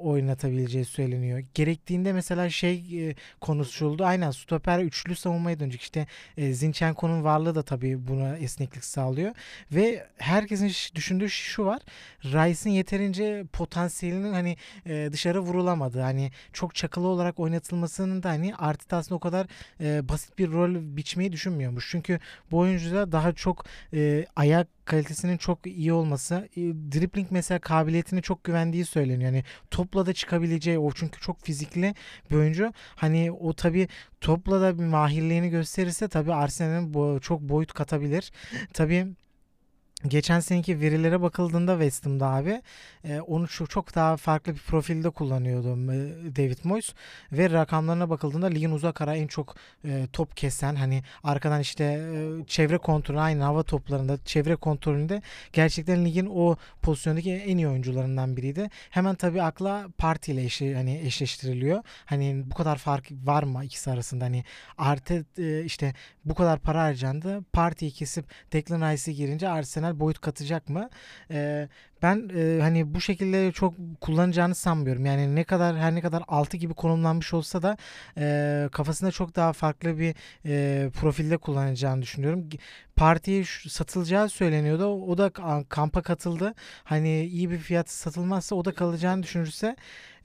oynatabileceği 0.57 0.85
söyleniyor. 0.85 1.43
Gerektiğinde 1.53 2.13
mesela 2.13 2.49
şey 2.49 3.09
e, 3.09 3.15
konuşuldu. 3.41 4.05
Aynen 4.05 4.31
stoper 4.31 4.79
üçlü 4.79 5.15
savunmaya 5.15 5.59
dönecek. 5.59 5.81
İşte 5.81 6.07
e, 6.37 6.53
Zinchenko'nun 6.53 7.23
varlığı 7.23 7.55
da 7.55 7.63
tabii 7.63 8.07
buna 8.07 8.37
esneklik 8.37 8.85
sağlıyor. 8.85 9.35
Ve 9.71 10.07
herkesin 10.17 10.71
düşündüğü 10.95 11.29
şu 11.29 11.65
var. 11.65 11.81
Rice'in 12.23 12.73
yeterince 12.73 13.45
potansiyelinin 13.53 14.33
hani 14.33 14.57
e, 14.85 15.09
dışarı 15.11 15.39
vurulamadığı. 15.39 16.01
Hani 16.01 16.31
çok 16.53 16.75
çakılı 16.75 17.07
olarak 17.07 17.39
oynatılmasının 17.39 18.23
da 18.23 18.29
hani 18.29 18.55
Arteta 18.55 18.97
aslında 18.97 19.15
o 19.15 19.19
kadar 19.19 19.47
e, 19.81 20.09
basit 20.09 20.37
bir 20.37 20.51
rol 20.51 20.75
biçmeyi 20.97 21.31
düşünmüyormuş. 21.31 21.87
Çünkü 21.91 22.19
bu 22.51 22.57
oyuncuda 22.57 23.11
daha 23.11 23.33
çok 23.33 23.65
e, 23.93 24.25
ayak 24.35 24.67
kalitesinin 24.87 25.37
çok 25.37 25.67
iyi 25.67 25.93
olması, 25.93 26.49
e, 26.55 26.61
dribbling 26.61 27.27
mesela 27.31 27.59
kabiliyetine 27.59 28.21
çok 28.21 28.43
güvendiği 28.43 28.85
söyleniyor. 28.85 29.31
Yani 29.31 29.43
topla 29.71 30.05
da 30.05 30.13
çıkabileceği 30.47 30.79
o 30.79 30.91
çünkü 30.91 31.19
çok 31.19 31.41
fizikli 31.45 31.95
bir 32.31 32.35
oyuncu. 32.35 32.73
Hani 32.95 33.31
o 33.31 33.53
tabii 33.53 33.87
topla 34.21 34.61
da 34.61 34.79
bir 34.79 34.83
mahirliğini 34.85 35.49
gösterirse 35.49 36.07
tabii 36.07 36.33
Arsenal'in 36.33 37.19
çok 37.19 37.41
boyut 37.41 37.73
katabilir. 37.73 38.31
Tabii 38.73 39.07
Geçen 40.05 40.39
seneki 40.39 40.79
verilere 40.81 41.21
bakıldığında 41.21 41.71
West 41.71 42.05
Ham'da 42.05 42.27
abi 42.27 42.61
e, 43.03 43.19
onu 43.19 43.47
çok, 43.47 43.69
çok 43.69 43.95
daha 43.95 44.17
farklı 44.17 44.53
bir 44.53 44.59
profilde 44.59 45.09
kullanıyordu 45.09 45.91
e, 45.91 46.35
David 46.35 46.57
Moyes 46.63 46.93
ve 47.31 47.49
rakamlarına 47.49 48.09
bakıldığında 48.09 48.45
ligin 48.45 48.71
uzak 48.71 49.01
ara 49.01 49.15
en 49.15 49.27
çok 49.27 49.55
e, 49.85 50.07
top 50.13 50.37
kesen 50.37 50.75
hani 50.75 51.03
arkadan 51.23 51.61
işte 51.61 52.11
çevre 52.47 52.77
kontrolü 52.77 53.19
aynı 53.19 53.43
hava 53.43 53.63
toplarında 53.63 54.17
çevre 54.25 54.55
kontrolünde 54.55 55.21
gerçekten 55.53 56.05
ligin 56.05 56.29
o 56.33 56.55
pozisyondaki 56.81 57.33
en 57.33 57.57
iyi 57.57 57.67
oyuncularından 57.67 58.37
biriydi. 58.37 58.69
Hemen 58.89 59.15
tabii 59.15 59.41
akla 59.41 59.87
Parti 59.97 60.31
ile 60.31 60.43
eşi, 60.43 60.75
hani 60.75 60.97
eşleştiriliyor. 60.97 61.83
Hani 62.05 62.43
bu 62.45 62.55
kadar 62.55 62.77
fark 62.77 63.11
var 63.11 63.43
mı 63.43 63.65
ikisi 63.65 63.91
arasında 63.91 64.25
hani 64.25 64.43
artı 64.77 65.25
işte 65.65 65.93
bu 66.25 66.35
kadar 66.35 66.59
para 66.59 66.83
harcandı. 66.83 67.43
Partiyi 67.53 67.91
kesip 67.91 68.25
Declan 68.53 68.91
Rice'i 68.91 69.15
girince 69.15 69.49
Arsenal 69.49 69.86
boyut 69.93 70.21
katacak 70.21 70.69
mı? 70.69 70.89
Ee, 71.31 71.67
ben 72.01 72.29
e, 72.35 72.61
hani 72.61 72.93
bu 72.93 73.01
şekilde 73.01 73.51
çok 73.51 73.73
kullanacağını 74.01 74.55
sanmıyorum. 74.55 75.05
Yani 75.05 75.35
ne 75.35 75.43
kadar 75.43 75.77
her 75.77 75.95
ne 75.95 76.01
kadar 76.01 76.23
6 76.27 76.57
gibi 76.57 76.73
konumlanmış 76.73 77.33
olsa 77.33 77.61
da 77.61 77.77
e, 78.17 78.69
kafasında 78.71 79.11
çok 79.11 79.35
daha 79.35 79.53
farklı 79.53 79.99
bir 79.99 80.15
e, 80.45 80.89
profilde 80.89 81.37
kullanacağını 81.37 82.01
düşünüyorum. 82.01 82.49
Partiye 82.95 83.43
satılacağı 83.69 84.29
söyleniyordu. 84.29 84.85
O 84.85 85.17
da 85.17 85.27
ka- 85.27 85.65
kampa 85.69 86.01
katıldı. 86.01 86.53
Hani 86.83 87.25
iyi 87.25 87.51
bir 87.51 87.57
fiyat 87.57 87.89
satılmazsa 87.89 88.55
o 88.55 88.65
da 88.65 88.71
kalacağını 88.73 89.23
düşünürse 89.23 89.75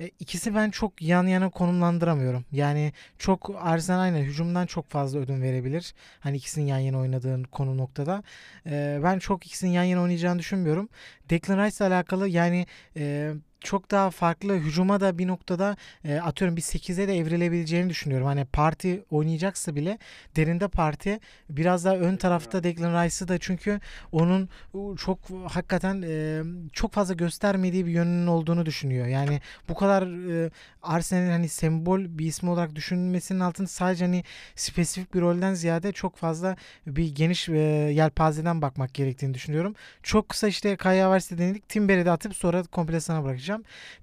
e, 0.01 0.11
ikisi 0.21 0.55
ben 0.55 0.71
çok 0.71 1.03
yan 1.03 1.27
yana 1.27 1.51
konumlandıramıyorum. 1.51 2.45
Yani 2.53 2.93
çok 3.19 3.51
Arsenal 3.61 4.01
aynı 4.01 4.19
hücumdan 4.19 4.67
çok 4.67 4.91
fazla 4.91 5.19
ödün 5.19 5.43
verebilir. 5.43 5.95
Hani 6.21 6.37
ikisinin 6.37 6.67
yan 6.67 6.79
yana 6.79 6.99
oynadığı 6.99 7.43
konu 7.43 7.77
noktada. 7.77 8.23
E, 8.67 9.01
ben 9.05 9.19
çok 9.19 9.47
ikisinin 9.47 9.71
yan 9.71 9.83
yana 9.85 10.03
oynayacağını 10.03 10.39
düşünmüyorum. 10.39 10.89
Declan 11.31 11.59
Rice 11.67 11.87
ile 11.87 11.95
alakalı 11.95 12.29
yani 12.29 12.67
e, 12.97 13.33
çok 13.63 13.91
daha 13.91 14.11
farklı 14.11 14.55
hücuma 14.55 15.01
da 15.01 15.19
bir 15.19 15.27
noktada 15.27 15.77
e, 16.05 16.17
atıyorum 16.19 16.57
bir 16.57 16.63
8'e 16.63 17.09
de 17.09 17.17
evrilebileceğini 17.17 17.91
düşünüyorum. 17.91 18.27
Hani 18.27 18.45
parti 18.45 19.05
oynayacaksa 19.11 19.75
bile 19.75 19.99
derinde 20.37 20.69
parti 20.69 21.21
biraz 21.51 21.85
daha 21.85 21.97
ön 21.97 22.17
tarafta 22.17 22.65
Declan 22.65 23.05
Rice'ı 23.05 23.29
da 23.29 23.39
çünkü 23.39 23.81
onun 24.13 24.49
çok 24.97 25.19
hakikaten 25.49 26.03
e, 26.03 26.43
çok 26.73 26.93
fazla 26.93 27.15
göstermediği 27.15 27.87
bir 27.87 27.91
yönünün 27.91 28.27
olduğunu 28.27 28.67
düşünüyor. 28.67 29.07
Yani 29.07 29.41
bu 29.69 29.75
kadar 29.75 30.03
e, 30.47 30.51
Arsenal'in 30.83 31.31
hani 31.31 31.49
sembol 31.49 32.01
bir 32.01 32.27
ismi 32.27 32.51
olarak 32.51 32.75
düşünülmesinin 32.75 33.41
altında 33.41 33.69
sadece 33.69 34.05
hani 34.05 34.25
spesifik 34.57 35.15
bir 35.15 35.21
rolden 35.21 35.55
ziyade 35.55 35.93
çok 35.93 36.17
fazla 36.17 36.57
bir 36.87 37.15
geniş 37.15 37.49
e, 37.49 37.53
yelpazeden 37.93 38.63
bakmak 38.63 38.95
gerektiğini 38.95 39.35
düşünüyorum. 39.35 39.75
Çok 40.03 40.29
kısa 40.29 40.49
işte 40.49 40.77
Kai 40.77 41.01
Havertz'e 41.01 41.39
denedik. 41.39 41.69
Timber'i 41.69 42.05
de 42.07 42.11
atıp 42.11 42.37
sonra 42.37 42.63
komple 42.63 43.01
sana 43.01 43.25
bırakacağım. 43.25 43.52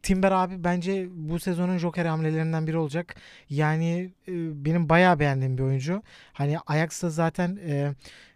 Timber 0.03 0.31
abi 0.31 0.63
bence 0.63 1.07
bu 1.11 1.39
sezonun 1.39 1.77
Joker 1.77 2.05
hamlelerinden 2.05 2.67
biri 2.67 2.77
olacak. 2.77 3.15
Yani 3.49 4.11
e, 4.27 4.65
benim 4.65 4.89
bayağı 4.89 5.19
beğendiğim 5.19 5.57
bir 5.57 5.63
oyuncu. 5.63 6.03
Hani 6.33 6.59
Ajax'ta 6.67 7.09
zaten 7.09 7.59
e, 7.67 7.93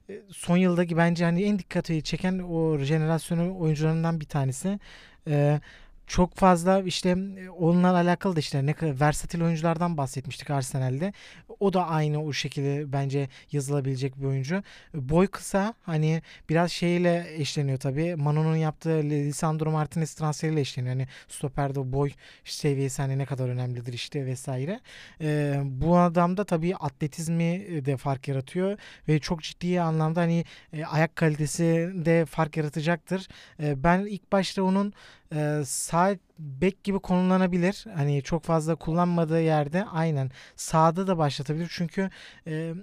e, 0.10 0.22
son 0.30 0.58
yıldaki 0.58 0.98
bence 0.98 1.26
hani 1.26 1.44
en 1.44 1.60
dikkati 1.60 2.04
çeken 2.04 2.40
o 2.40 2.78
jenerasyonun 2.78 3.56
oyuncularından 3.56 4.20
bir 4.20 4.26
tanesi. 4.26 4.80
E, 5.28 5.60
çok 6.08 6.36
fazla 6.36 6.82
işte 6.82 7.10
e, 7.10 7.50
onunla 7.50 7.96
alakalı 7.96 8.36
da 8.36 8.40
işte 8.40 8.66
ne 8.66 8.74
kadar 8.74 9.00
versatil 9.00 9.42
oyunculardan 9.42 9.98
bahsetmiştik 9.98 10.50
Arsenal'de. 10.50 11.14
O 11.60 11.74
da 11.74 11.88
aynı 11.88 12.24
o 12.24 12.34
şekilde 12.34 12.94
bence 12.94 13.30
yazılabilecek 13.52 14.22
bir 14.22 14.26
oyuncu. 14.26 14.64
Boy 14.94 15.28
kısa 15.28 15.74
hani 15.84 16.22
biraz 16.50 16.72
şeyle 16.72 17.26
eşleniyor 17.36 17.78
tabii. 17.80 18.16
Mano'nun 18.16 18.56
yaptığı 18.56 19.04
Lisandro 19.04 19.72
Martinez 19.72 20.14
transferiyle 20.14 20.62
eşleniyor. 20.62 20.96
Hani 20.96 21.08
stoperde 21.28 21.94
boy 21.94 22.12
seviyesi 22.46 23.02
hani 23.02 23.18
ne 23.18 23.26
kadar 23.26 23.50
önemlidir 23.50 23.94
işte 23.94 24.26
vesaire. 24.26 24.80
Ee, 25.22 25.62
bu 25.66 25.98
adamda 25.98 26.44
tabii 26.44 26.76
atletizmi 26.76 27.86
de 27.86 27.98
fark 27.98 28.28
yaratıyor 28.28 28.78
ve 29.08 29.20
çok 29.20 29.42
ciddi 29.42 29.82
anlamda 29.82 30.22
hani 30.22 30.46
e, 30.74 30.86
ayak 30.86 31.16
kalitesi 31.16 31.92
de 31.96 32.26
fark 32.26 32.58
yaratacaktır. 32.58 33.28
E, 33.60 33.84
ben 33.84 34.00
ilk 34.00 34.32
başta 34.32 34.64
onun 34.64 34.94
e, 35.36 35.62
sağ 35.66 36.18
bek 36.40 36.84
gibi 36.84 37.00
konumlanabilir. 37.00 37.86
Hani 37.96 38.24
çok 38.24 38.44
fazla 38.44 38.76
kullanmadığı 38.76 39.42
yerde 39.42 39.86
aynen 39.92 40.32
sağda 40.56 41.08
da 41.08 41.18
başlatabilir. 41.18 41.72
Çünkü 41.76 42.10
e, 42.48 42.74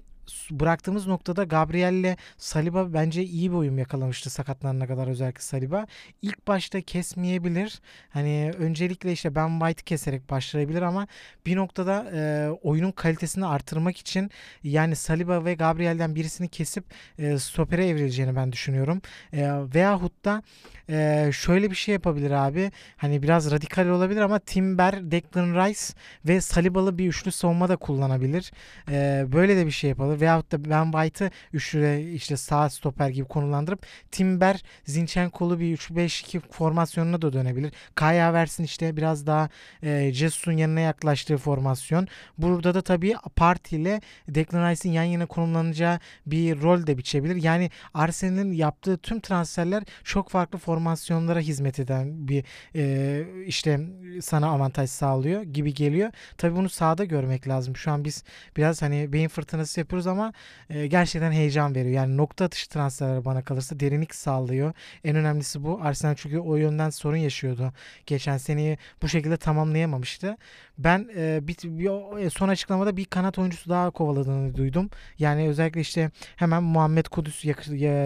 bıraktığımız 0.51 1.07
noktada 1.07 1.45
Gabriel 1.45 1.93
ile 1.93 2.17
Saliba 2.37 2.95
bence 2.95 3.23
iyi 3.23 3.51
bir 3.51 3.57
uyum 3.57 3.79
yakalamıştı 3.79 4.31
sakatlanana 4.31 4.87
kadar 4.87 5.09
özellikle 5.09 5.41
Saliba. 5.41 5.87
İlk 6.23 6.49
başta 6.49 6.81
kesmeyebilir. 6.81 7.81
Hani 8.11 8.53
öncelikle 8.59 9.13
işte 9.13 9.35
Ben 9.35 9.59
White'ı 9.59 9.85
keserek 9.85 10.31
başlayabilir 10.31 10.83
ama 10.83 11.07
bir 11.47 11.57
noktada 11.57 12.11
e, 12.15 12.51
oyunun 12.63 12.93
kalitesini 12.93 13.47
artırmak 13.47 13.97
için 13.97 14.31
yani 14.65 14.97
Saliba 14.97 15.45
ve 15.45 15.55
Gabriel'den 15.55 16.15
birisini 16.15 16.49
kesip 16.49 16.85
e, 17.19 17.39
stopere 17.39 17.87
evrileceğini 17.89 18.37
ben 18.37 18.53
düşünüyorum. 18.53 19.03
E, 19.33 19.51
veyahut 19.75 20.25
da 20.25 20.43
e, 20.91 21.31
şöyle 21.33 21.71
bir 21.71 21.77
şey 21.77 21.93
yapabilir 21.93 22.31
abi. 22.31 22.71
Hani 22.97 23.23
biraz 23.23 23.51
radikal 23.51 23.87
olabilir 23.87 24.21
ama 24.21 24.39
Timber, 24.39 25.11
Declan 25.11 25.67
Rice 25.67 25.81
ve 26.25 26.41
Saliba'lı 26.41 26.99
bir 26.99 27.09
üçlü 27.09 27.33
savunma 27.33 27.69
da 27.69 27.77
kullanabilir. 27.77 28.53
E, 28.91 29.25
böyle 29.33 29.57
de 29.57 29.67
bir 29.67 29.71
şey 29.71 29.91
yapabilir. 29.91 30.20
Veyahut 30.21 30.53
da 30.53 30.71
Ben 30.71 30.93
White'ı 30.93 31.31
üçlü 31.53 32.13
işte 32.15 32.37
sağ 32.37 32.71
stoper 32.71 33.09
gibi 33.09 33.29
konulandırıp 33.29 33.87
Timber, 34.11 34.63
Zinchenko'lu 34.85 35.61
bir 35.61 35.77
3-5-2 35.77 36.41
formasyonuna 36.51 37.23
da 37.23 37.33
dönebilir. 37.33 37.73
Kaya 37.95 38.27
Havertz'in 38.27 38.65
işte 38.65 38.97
biraz 38.97 39.27
daha 39.27 39.49
e, 39.83 40.13
Jesus'un 40.13 40.53
yanına 40.53 40.81
yaklaştığı 40.81 41.37
formasyon. 41.37 42.09
Burada 42.39 42.75
da 42.75 42.83
tabii 42.83 43.15
Parti 43.37 43.77
ile 43.77 44.01
Declan 44.29 44.71
Rice'in 44.71 44.93
yan 44.93 45.05
yana 45.05 45.27
konumlanacağı 45.27 46.01
bir 46.27 46.63
rol 46.63 46.87
de 46.87 46.99
biçebilir. 46.99 47.37
Yani 47.37 47.71
Arsenal'in 47.95 48.53
yaptığı 48.53 48.99
tüm 48.99 49.21
transferler 49.21 49.83
çok 50.05 50.31
farklı 50.31 50.59
formasyonlara 50.59 51.41
hizmet 51.41 51.79
eden 51.79 52.29
bir 52.29 52.45
e, 52.75 53.25
işte 53.47 53.81
sana 54.23 54.49
avantaj 54.49 54.91
sağlıyor 54.91 55.43
gibi 55.43 55.75
geliyor. 55.75 56.11
Tabii 56.39 56.57
bunu 56.57 56.69
sahada 56.69 57.05
görmek 57.05 57.49
lazım. 57.49 57.77
Şu 57.77 57.91
an 57.91 58.05
biz 58.05 58.25
biraz 58.57 58.83
hani 58.83 59.13
beyin 59.13 59.29
fırtınası 59.29 59.81
yapıyoruz 59.81 60.07
ama 60.11 60.33
e, 60.71 60.87
gerçekten 60.87 61.33
heyecan 61.33 61.75
veriyor. 61.75 61.95
Yani 61.95 62.17
nokta 62.17 62.45
atışı 62.45 62.69
transferler 62.69 63.25
bana 63.25 63.43
kalırsa 63.43 63.81
derinlik 63.81 64.15
sağlıyor. 64.15 64.73
En 65.05 65.17
önemlisi 65.17 65.65
bu. 65.65 65.81
Arsenal 65.83 66.15
çünkü 66.15 66.39
o 66.39 66.57
yönden 66.57 66.91
sorun 66.91 67.17
yaşıyordu. 67.17 67.73
Geçen 68.07 68.37
seneyi 68.37 68.79
bu 69.03 69.09
şekilde 69.09 69.37
tamamlayamamıştı. 69.37 70.37
Ben 70.79 71.09
e, 71.17 71.41
bir, 71.43 71.57
bir, 71.63 72.31
son 72.31 72.49
açıklamada 72.49 72.97
bir 72.97 73.05
kanat 73.05 73.39
oyuncusu 73.39 73.71
daha 73.71 73.91
kovaladığını 73.91 74.57
duydum. 74.57 74.91
Yani 75.19 75.49
özellikle 75.49 75.81
işte 75.81 76.11
hemen 76.37 76.63
Muhammed 76.63 77.07
Kudüs 77.07 77.45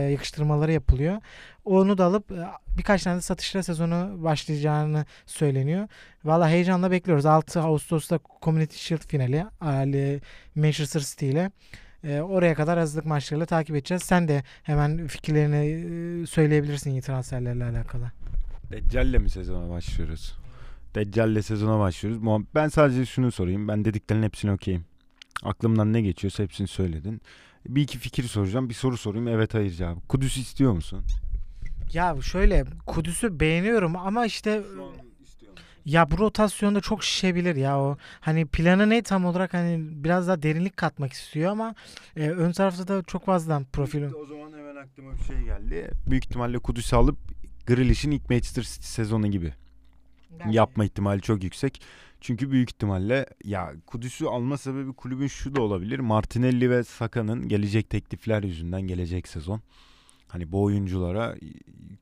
yakıştırmaları 0.08 0.72
yapılıyor. 0.72 1.20
Onu 1.64 1.98
da 1.98 2.04
alıp 2.04 2.30
birkaç 2.78 3.02
tane 3.02 3.16
de 3.16 3.20
satışla 3.20 3.62
sezonu 3.62 4.24
başlayacağını 4.24 5.04
söyleniyor. 5.26 5.88
Valla 6.24 6.48
heyecanla 6.48 6.90
bekliyoruz. 6.90 7.26
6 7.26 7.60
Ağustos'ta 7.60 8.18
Community 8.42 8.76
Shield 8.76 9.06
finali 9.08 9.46
Manchester 10.54 11.00
City 11.00 11.30
ile. 11.30 11.50
Oraya 12.22 12.54
kadar 12.54 12.78
hazırlık 12.78 13.06
maçlarıyla 13.06 13.46
takip 13.46 13.76
edeceğiz. 13.76 14.02
Sen 14.02 14.28
de 14.28 14.42
hemen 14.62 15.06
fikirlerini 15.06 16.26
söyleyebilirsin 16.26 16.90
iyi 16.90 17.00
transferlerle 17.00 17.64
alakalı. 17.64 18.12
Deccal'le 18.70 19.18
mi 19.20 19.30
sezona 19.30 19.70
başlıyoruz? 19.70 20.34
Deccal'le 20.94 21.42
sezona 21.42 21.78
başlıyoruz. 21.78 22.44
Ben 22.54 22.68
sadece 22.68 23.06
şunu 23.06 23.32
sorayım. 23.32 23.68
Ben 23.68 23.84
dediklerin 23.84 24.22
hepsini 24.22 24.52
okuyayım. 24.52 24.84
Aklımdan 25.42 25.92
ne 25.92 26.00
geçiyorsa 26.00 26.42
hepsini 26.42 26.66
söyledin. 26.68 27.20
Bir 27.68 27.82
iki 27.82 27.98
fikir 27.98 28.22
soracağım. 28.22 28.68
Bir 28.68 28.74
soru 28.74 28.96
sorayım. 28.96 29.28
Evet 29.28 29.54
hayır 29.54 29.70
cevap. 29.70 30.08
Kudüs 30.08 30.36
istiyor 30.36 30.72
musun? 30.72 31.04
Ya 31.92 32.16
şöyle 32.22 32.64
Kudüs'ü 32.86 33.40
beğeniyorum 33.40 33.96
ama 33.96 34.26
işte 34.26 34.62
ya 35.84 36.10
bu 36.10 36.18
rotasyonda 36.18 36.80
çok 36.80 37.04
şişebilir 37.04 37.56
ya 37.56 37.80
o. 37.80 37.96
Hani 38.20 38.46
planı 38.46 38.90
ne 38.90 39.02
tam 39.02 39.24
olarak 39.24 39.54
hani 39.54 39.78
biraz 39.80 40.28
daha 40.28 40.42
derinlik 40.42 40.76
katmak 40.76 41.12
istiyor 41.12 41.50
ama 41.50 41.74
e, 42.16 42.28
ön 42.28 42.52
tarafta 42.52 42.88
da 42.88 43.02
çok 43.02 43.24
fazla 43.24 43.62
profil. 43.72 44.02
O 44.02 44.26
zaman 44.26 44.52
hemen 44.52 44.76
aklıma 44.76 45.12
bir 45.12 45.24
şey 45.24 45.44
geldi. 45.44 45.90
Büyük 46.06 46.24
ihtimalle 46.24 46.58
Kudüs'ü 46.58 46.96
alıp 46.96 47.16
Grealish'in 47.66 48.10
ilk 48.10 48.30
Manchester 48.30 48.62
City 48.62 48.86
sezonu 48.86 49.30
gibi 49.30 49.52
yani. 50.40 50.56
yapma 50.56 50.84
ihtimali 50.84 51.20
çok 51.20 51.44
yüksek. 51.44 51.82
Çünkü 52.20 52.50
büyük 52.50 52.70
ihtimalle 52.70 53.26
ya 53.44 53.72
Kudüs'ü 53.86 54.26
alma 54.26 54.58
sebebi 54.58 54.92
kulübün 54.92 55.26
şu 55.26 55.54
da 55.54 55.62
olabilir. 55.62 55.98
Martinelli 55.98 56.70
ve 56.70 56.84
Saka'nın 56.84 57.48
gelecek 57.48 57.90
teklifler 57.90 58.42
yüzünden 58.42 58.82
gelecek 58.82 59.28
sezon. 59.28 59.60
Hani 60.28 60.52
bu 60.52 60.62
oyunculara 60.62 61.36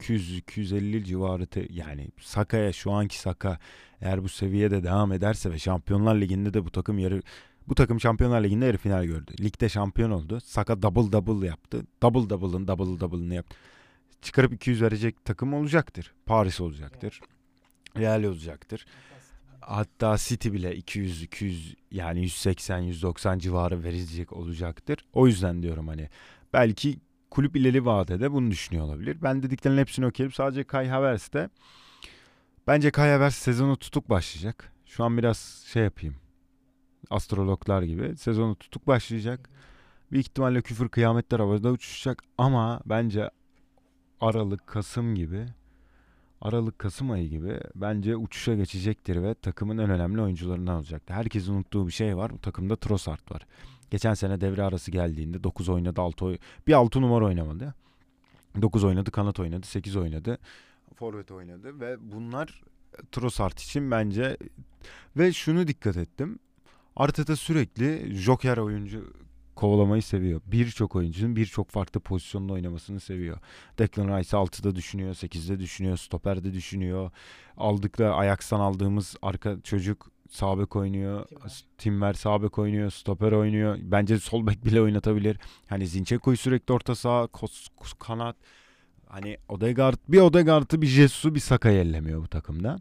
200-250 0.00 1.04
civarı 1.04 1.46
te, 1.46 1.66
yani 1.70 2.08
Saka'ya 2.20 2.72
şu 2.72 2.92
anki 2.92 3.18
Saka 3.18 3.58
eğer 4.00 4.22
bu 4.22 4.28
seviyede 4.28 4.82
devam 4.82 5.12
ederse 5.12 5.50
ve 5.50 5.58
Şampiyonlar 5.58 6.14
Ligi'nde 6.14 6.54
de 6.54 6.64
bu 6.64 6.70
takım 6.70 6.98
yarı 6.98 7.22
bu 7.68 7.74
takım 7.74 8.00
Şampiyonlar 8.00 8.44
Ligi'nde 8.44 8.66
yarı 8.66 8.78
final 8.78 9.04
gördü. 9.04 9.32
Ligde 9.40 9.68
şampiyon 9.68 10.10
oldu. 10.10 10.40
Saka 10.40 10.82
double 10.82 11.12
double 11.12 11.46
yaptı. 11.46 11.86
Double 12.02 12.30
double'ın 12.30 12.68
double 12.68 13.00
double'ını 13.00 13.34
yaptı. 13.34 13.56
Çıkarıp 14.22 14.52
200 14.52 14.82
verecek 14.82 15.24
takım 15.24 15.54
olacaktır. 15.54 16.12
Paris 16.26 16.60
olacaktır. 16.60 17.20
Real 17.96 18.22
olacaktır. 18.22 18.86
Hatta 19.60 20.16
City 20.18 20.52
bile 20.52 20.76
200 20.76 21.22
200 21.22 21.74
yani 21.90 22.22
180 22.22 22.78
190 22.78 23.38
civarı 23.38 23.84
verecek 23.84 24.32
olacaktır. 24.32 25.04
O 25.12 25.26
yüzden 25.26 25.62
diyorum 25.62 25.88
hani 25.88 26.08
belki 26.52 26.98
kulüp 27.32 27.56
ileri 27.56 27.86
vadede 27.86 28.32
bunu 28.32 28.50
düşünüyor 28.50 28.84
olabilir. 28.84 29.16
Ben 29.22 29.42
dediklerinin 29.42 29.80
hepsini 29.80 30.06
okuyup 30.06 30.34
sadece 30.34 30.64
Kai 30.64 30.88
Havertz'te 30.88 31.48
bence 32.66 32.90
Kai 32.90 33.10
Havertz 33.10 33.34
sezonu 33.34 33.76
tutuk 33.76 34.10
başlayacak. 34.10 34.72
Şu 34.86 35.04
an 35.04 35.18
biraz 35.18 35.64
şey 35.66 35.84
yapayım. 35.84 36.16
Astrologlar 37.10 37.82
gibi 37.82 38.16
sezonu 38.16 38.54
tutuk 38.54 38.86
başlayacak. 38.86 39.50
Büyük 40.10 40.26
ihtimalle 40.26 40.62
küfür 40.62 40.88
kıyametler 40.88 41.40
havada 41.40 41.70
uçuşacak 41.70 42.22
ama 42.38 42.80
bence 42.86 43.30
Aralık, 44.20 44.66
Kasım 44.66 45.14
gibi 45.14 45.46
Aralık 46.40 46.78
Kasım 46.78 47.10
ayı 47.10 47.28
gibi 47.28 47.60
bence 47.74 48.16
uçuşa 48.16 48.54
geçecektir 48.54 49.22
ve 49.22 49.34
takımın 49.34 49.78
en 49.78 49.90
önemli 49.90 50.22
oyuncularından 50.22 50.76
olacaktır. 50.76 51.14
Herkesin 51.14 51.54
unuttuğu 51.54 51.86
bir 51.86 51.92
şey 51.92 52.16
var. 52.16 52.32
Bu 52.32 52.38
takımda 52.38 52.76
Trossard 52.76 53.30
var. 53.30 53.46
Geçen 53.92 54.14
sene 54.14 54.40
devre 54.40 54.62
arası 54.62 54.90
geldiğinde 54.90 55.44
9 55.44 55.68
oynadı 55.68 56.00
6 56.00 56.24
oy 56.24 56.38
bir 56.66 56.72
6 56.72 57.02
numara 57.02 57.24
oynamadı. 57.24 57.74
9 58.62 58.84
oynadı, 58.84 59.10
kanat 59.10 59.40
oynadı, 59.40 59.66
8 59.66 59.96
oynadı. 59.96 60.38
Forvet 60.94 61.30
oynadı 61.30 61.80
ve 61.80 61.96
bunlar 62.12 62.62
Trossard 63.12 63.58
için 63.58 63.90
bence 63.90 64.36
ve 65.16 65.32
şunu 65.32 65.66
dikkat 65.66 65.96
ettim. 65.96 66.38
Arteta 66.96 67.36
sürekli 67.36 68.14
joker 68.14 68.56
oyuncu 68.56 69.12
kovalamayı 69.56 70.02
seviyor. 70.02 70.40
Birçok 70.46 70.96
oyuncunun 70.96 71.36
birçok 71.36 71.70
farklı 71.70 72.00
pozisyonda 72.00 72.52
oynamasını 72.52 73.00
seviyor. 73.00 73.38
Declan 73.78 74.18
Rice 74.18 74.36
6'da 74.36 74.74
düşünüyor, 74.74 75.14
8'de 75.14 75.58
düşünüyor, 75.60 75.96
stoperde 75.96 76.52
düşünüyor. 76.52 77.10
Aldıkla 77.56 78.16
Ajax'tan 78.16 78.60
aldığımız 78.60 79.16
arka 79.22 79.60
çocuk 79.60 80.10
sağ 80.32 80.58
bek 80.58 80.76
oynuyor. 80.76 81.26
Timber. 81.28 81.64
Timber 81.78 82.12
sağ 82.12 82.42
bek 82.42 82.58
oynuyor. 82.58 82.90
Stoper 82.90 83.32
oynuyor. 83.32 83.78
Bence 83.82 84.18
sol 84.18 84.46
bek 84.46 84.64
bile 84.64 84.80
oynatabilir. 84.80 85.38
Hani 85.68 85.86
Zinchenko'yu 85.86 86.36
sürekli 86.36 86.74
orta 86.74 86.94
saha, 86.94 87.26
kos, 87.26 87.68
kos, 87.76 87.92
kanat. 87.98 88.36
Hani 89.08 89.36
Odegaard, 89.48 89.98
bir 90.08 90.20
Odegaard'ı 90.20 90.82
bir 90.82 90.86
Jesus'u 90.86 91.34
bir 91.34 91.40
Saka'yı 91.40 91.78
ellemiyor 91.78 92.22
bu 92.22 92.28
takımda. 92.28 92.76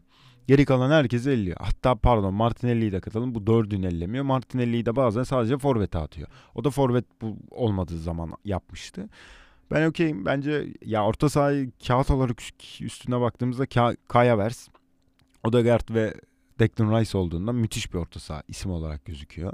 Geri 0.48 0.64
kalan 0.64 0.90
herkesi 0.90 1.30
elliyor. 1.30 1.56
Hatta 1.60 1.94
pardon 1.94 2.34
Martinelli'yi 2.34 2.92
de 2.92 3.00
katalım. 3.00 3.34
Bu 3.34 3.46
dördünü 3.46 3.86
ellemiyor. 3.86 4.24
Martinelli'yi 4.24 4.86
de 4.86 4.96
bazen 4.96 5.22
sadece 5.22 5.58
forvete 5.58 5.98
atıyor. 5.98 6.28
O 6.54 6.64
da 6.64 6.70
forvet 6.70 7.04
bu 7.22 7.36
olmadığı 7.50 7.98
zaman 7.98 8.32
yapmıştı. 8.44 9.08
Ben 9.70 9.88
okeyim. 9.88 10.26
Bence 10.26 10.66
ya 10.84 11.04
orta 11.04 11.28
sahayı 11.28 11.70
kağıt 11.86 12.10
olarak 12.10 12.40
üstüne 12.80 13.20
baktığımızda 13.20 13.66
Kaya 14.08 14.38
Vers, 14.38 14.68
Odegaard 15.44 15.94
ve 15.94 16.14
Declan 16.62 17.00
Rice 17.00 17.18
olduğunda 17.18 17.52
müthiş 17.52 17.92
bir 17.92 17.98
orta 17.98 18.20
saha 18.20 18.42
isim 18.48 18.70
olarak 18.70 19.04
gözüküyor. 19.04 19.52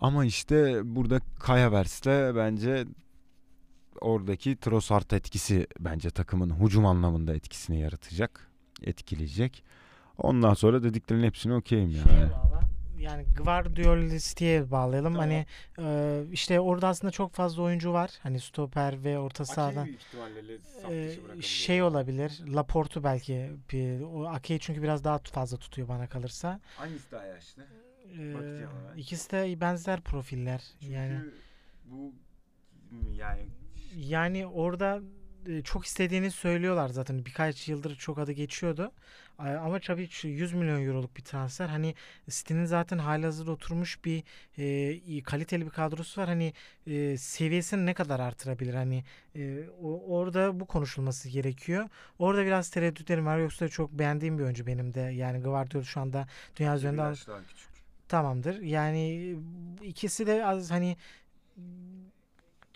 Ama 0.00 0.24
işte 0.24 0.80
burada 0.96 1.20
Kaya 1.38 1.72
Vers'te 1.72 2.32
bence 2.36 2.84
oradaki 4.00 4.56
Trossard 4.56 5.10
etkisi 5.10 5.66
bence 5.80 6.10
takımın 6.10 6.50
hücum 6.64 6.86
anlamında 6.86 7.34
etkisini 7.34 7.80
yaratacak. 7.80 8.50
etkileyecek. 8.82 9.64
Ondan 10.18 10.54
sonra 10.54 10.82
dediklerin 10.82 11.22
hepsini 11.22 11.54
okeyim 11.54 11.90
Şeye 11.90 11.98
yani. 11.98 12.30
Yani 12.98 13.26
Guardiola'ya 13.36 14.70
bağlayalım. 14.70 15.14
Tamam. 15.14 15.28
Hani 15.28 15.46
e, 15.78 16.24
işte 16.32 16.60
orada 16.60 16.88
aslında 16.88 17.10
çok 17.10 17.32
fazla 17.32 17.62
oyuncu 17.62 17.92
var. 17.92 18.10
Hani 18.22 18.40
stoper 18.40 19.04
ve 19.04 19.18
orta 19.18 19.44
sahada. 19.44 19.88
Ee, 20.90 21.16
şey 21.40 21.82
olabilir. 21.82 22.42
Laportu 22.54 23.04
belki 23.04 23.50
bir 23.72 24.00
o 24.00 24.28
Ake'yi 24.28 24.60
çünkü 24.60 24.82
biraz 24.82 25.04
daha 25.04 25.18
fazla 25.18 25.56
tutuyor 25.56 25.88
bana 25.88 26.08
kalırsa. 26.08 26.60
Hangisi 26.76 27.10
daha 27.10 27.24
yaşlı? 27.24 27.66
Ee, 28.18 28.66
ikisi 28.96 29.30
de 29.30 29.60
benzer 29.60 30.00
profiller. 30.00 30.64
Yani 30.80 31.20
bu 31.84 32.12
yani 33.12 33.48
yani 33.96 34.46
orada 34.46 35.00
e, 35.46 35.62
çok 35.62 35.84
istediğini 35.84 36.30
söylüyorlar 36.30 36.88
zaten. 36.88 37.26
Birkaç 37.26 37.68
yıldır 37.68 37.96
çok 37.96 38.18
adı 38.18 38.32
geçiyordu. 38.32 38.92
Ama 39.38 39.80
tabii 39.80 40.08
şu 40.08 40.28
100 40.28 40.52
milyon 40.52 40.86
euroluk 40.86 41.16
bir 41.16 41.22
transfer. 41.22 41.68
Hani 41.68 41.94
City'nin 42.28 42.64
zaten 42.64 42.98
halihazırda 42.98 43.50
oturmuş 43.50 44.04
bir 44.04 44.22
e, 45.18 45.22
kaliteli 45.22 45.64
bir 45.66 45.70
kadrosu 45.70 46.20
var. 46.20 46.28
Hani 46.28 46.52
e, 46.86 47.16
seviyesini 47.16 47.86
ne 47.86 47.94
kadar 47.94 48.20
artırabilir? 48.20 48.74
Hani 48.74 49.04
e, 49.36 49.60
o- 49.82 50.16
orada 50.18 50.60
bu 50.60 50.66
konuşulması 50.66 51.28
gerekiyor. 51.28 51.88
Orada 52.18 52.46
biraz 52.46 52.70
tereddütlerim 52.70 53.26
var. 53.26 53.38
Yoksa 53.38 53.68
çok 53.68 53.92
beğendiğim 53.92 54.38
bir 54.38 54.42
oyuncu 54.44 54.66
benim 54.66 54.94
de. 54.94 55.00
Yani 55.00 55.42
Gvardiol 55.42 55.82
şu 55.82 56.00
anda 56.00 56.26
dünya 56.56 56.76
üzerinde 56.76 56.96
daha 56.98 57.42
küçük. 57.42 57.68
tamamdır. 58.08 58.60
Yani 58.60 59.34
ikisi 59.82 60.26
de 60.26 60.46
az 60.46 60.70
hani 60.70 60.96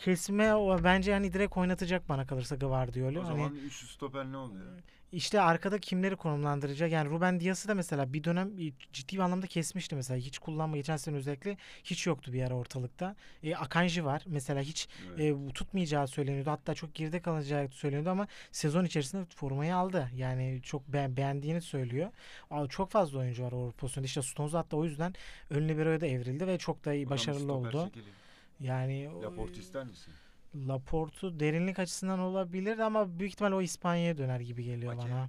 kesme 0.04 0.54
o 0.54 0.84
bence 0.84 1.12
hani 1.12 1.32
direkt 1.32 1.56
oynatacak 1.56 2.08
bana 2.08 2.26
kalırsa 2.26 2.56
Gvardiol'u. 2.56 3.20
O 3.20 3.22
Hani 3.22 3.28
zaman 3.28 3.54
üçlü 3.54 3.86
stoper 3.86 4.24
ne 4.24 4.36
oluyor? 4.36 4.64
işte 5.12 5.40
arkada 5.40 5.78
kimleri 5.78 6.16
konumlandıracak? 6.16 6.92
Yani 6.92 7.10
Ruben 7.10 7.40
Dias'ı 7.40 7.68
da 7.68 7.74
mesela 7.74 8.12
bir 8.12 8.24
dönem 8.24 8.50
ciddi 8.92 9.16
bir 9.16 9.18
anlamda 9.22 9.46
kesmişti 9.46 9.94
mesela. 9.96 10.18
Hiç 10.18 10.38
kullanma 10.38 10.76
geçen 10.76 10.96
sene 10.96 11.16
özellikle 11.16 11.56
hiç 11.84 12.06
yoktu 12.06 12.32
bir 12.32 12.42
ara 12.42 12.54
ortalıkta. 12.54 13.16
E, 13.42 13.56
Akanji 13.56 14.04
var. 14.04 14.22
Mesela 14.26 14.60
hiç 14.60 14.88
e, 15.18 15.46
bu 15.48 15.52
tutmayacağı 15.52 16.06
söyleniyordu. 16.08 16.50
Hatta 16.50 16.74
çok 16.74 16.94
geride 16.94 17.20
kalacağı 17.22 17.68
söyleniyordu 17.68 18.10
ama 18.10 18.26
sezon 18.52 18.84
içerisinde 18.84 19.24
formayı 19.36 19.76
aldı. 19.76 20.10
Yani 20.14 20.60
çok 20.62 20.88
be- 20.88 21.16
beğendiğini 21.16 21.60
söylüyor. 21.60 22.10
Aa, 22.50 22.66
Çok 22.66 22.90
fazla 22.90 23.18
oyuncu 23.18 23.42
var 23.44 23.52
o 23.52 23.72
pozisyonda. 23.72 24.06
İşte 24.06 24.22
Stones 24.22 24.52
hatta 24.54 24.76
o 24.76 24.84
yüzden 24.84 25.14
ön 25.50 25.68
libero'ya 25.68 26.00
da 26.00 26.06
evrildi 26.06 26.46
ve 26.46 26.58
çok 26.58 26.84
da 26.84 26.94
iyi 26.94 27.10
başarılı 27.10 27.52
oldu. 27.52 27.90
Yani 28.62 29.22
Laporte 29.22 29.60
ister 29.60 29.84
misin? 29.84 30.14
Laportu 30.68 31.40
derinlik 31.40 31.78
açısından 31.78 32.18
olabilir 32.18 32.78
ama 32.78 33.18
büyük 33.18 33.32
ihtimal 33.32 33.52
o 33.52 33.62
İspanya'ya 33.62 34.18
döner 34.18 34.40
gibi 34.40 34.64
geliyor 34.64 34.92
Ake. 34.92 35.02
bana. 35.02 35.28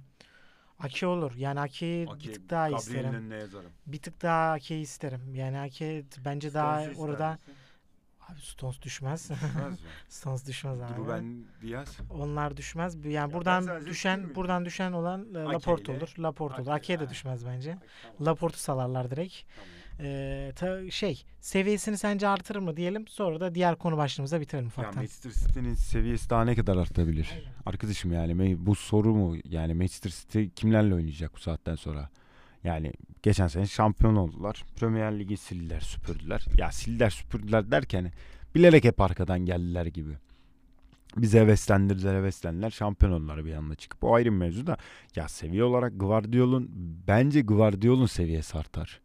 Ake 0.78 1.06
olur. 1.06 1.32
Yani 1.36 1.60
Ake'yi 1.60 2.06
bir 2.06 2.32
tık 2.32 2.50
daha 2.50 2.68
isterim. 2.68 3.14
önüne 3.14 3.36
yazarım. 3.36 3.70
Bir 3.86 3.98
tık 3.98 4.22
daha 4.22 4.52
Ake'yi 4.52 4.82
isterim. 4.82 5.34
Yani 5.34 5.58
Ake 5.58 6.04
bence 6.24 6.54
daha 6.54 6.84
orada 6.96 7.38
abi 8.30 8.40
Stones 8.40 8.82
düşmez. 8.82 9.30
Stones 10.08 10.46
düşmez 10.48 10.80
abi. 10.80 10.96
Ruben 10.96 11.44
Diaz. 11.62 11.98
Onlar 12.10 12.56
düşmez. 12.56 12.94
Yani 13.04 13.28
ben 13.32 13.32
buradan 13.32 13.60
sadece 13.62 13.90
düşen 13.90 14.34
buradan 14.34 14.64
düşen 14.64 14.92
olan 14.92 15.34
e, 15.34 15.38
Ake 15.38 15.52
Laporte 15.52 15.92
ile- 15.92 15.98
olur. 15.98 16.14
Laporte 16.18 16.54
olur. 16.62 16.70
Ake, 16.70 16.72
Ake'ye 16.72 17.00
de 17.00 17.04
ha. 17.04 17.10
düşmez 17.10 17.46
bence. 17.46 17.78
Tamam. 18.02 18.26
Laporte'u 18.26 18.58
salarlar 18.58 19.10
direkt. 19.10 19.34
Ee, 20.00 20.52
ta- 20.56 20.90
şey 20.90 21.24
seviyesini 21.40 21.98
sence 21.98 22.28
artırır 22.28 22.58
mı 22.58 22.76
diyelim. 22.76 23.06
Sonra 23.08 23.40
da 23.40 23.54
diğer 23.54 23.76
konu 23.76 23.96
başlığımıza 23.96 24.40
bitirelim 24.40 24.64
Ya 24.64 24.68
ufaktan. 24.68 24.94
Manchester 24.96 25.30
City'nin 25.30 25.74
seviyesi 25.74 26.30
daha 26.30 26.44
ne 26.44 26.54
kadar 26.54 26.76
artabilir? 26.76 27.30
Aynen. 27.34 27.52
Arkadaşım 27.66 28.12
yani 28.12 28.56
bu 28.66 28.74
soru 28.74 29.14
mu? 29.14 29.36
Yani 29.44 29.74
Manchester 29.74 30.10
City 30.10 30.44
kimlerle 30.56 30.94
oynayacak 30.94 31.34
bu 31.34 31.38
saatten 31.38 31.74
sonra? 31.74 32.08
Yani 32.64 32.92
geçen 33.22 33.46
sene 33.46 33.66
şampiyon 33.66 34.16
oldular. 34.16 34.64
Premier 34.76 35.18
Ligi 35.18 35.36
sildiler, 35.36 35.80
süpürdüler. 35.80 36.44
Ya 36.58 36.72
sildiler, 36.72 37.10
süpürdüler 37.10 37.70
derken 37.70 38.12
bilerek 38.54 38.84
hep 38.84 39.00
arkadan 39.00 39.38
geldiler 39.40 39.86
gibi. 39.86 40.12
Bize 41.16 41.40
heveslendirdiler, 41.40 42.14
heveslendiler. 42.14 42.70
Şampiyon 42.70 43.12
oldular 43.12 43.44
bir 43.44 43.54
anda 43.54 43.74
çıkıp. 43.74 44.04
O 44.04 44.14
ayrı 44.14 44.24
bir 44.32 44.36
mevzu 44.36 44.66
da. 44.66 44.76
Ya 45.16 45.28
seviye 45.28 45.64
olarak 45.64 45.92
Guardiola'nın 45.96 46.70
bence 47.08 47.40
Guardiola'nın 47.40 48.06
seviyesi 48.06 48.58
artar. 48.58 49.00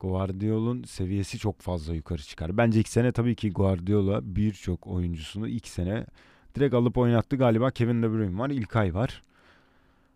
Guardiola'nın 0.00 0.82
seviyesi 0.84 1.38
çok 1.38 1.60
fazla 1.60 1.94
yukarı 1.94 2.22
çıkar. 2.22 2.56
Bence 2.56 2.80
ilk 2.80 2.88
sene 2.88 3.12
tabii 3.12 3.34
ki 3.34 3.50
Guardiola 3.52 4.20
birçok 4.22 4.86
oyuncusunu 4.86 5.48
ilk 5.48 5.68
sene 5.68 6.06
direkt 6.54 6.74
alıp 6.74 6.98
oynattı. 6.98 7.36
Galiba 7.36 7.70
Kevin 7.70 8.02
De 8.02 8.10
Bruyne 8.10 8.38
var, 8.38 8.50
İlkay 8.50 8.94
var. 8.94 9.22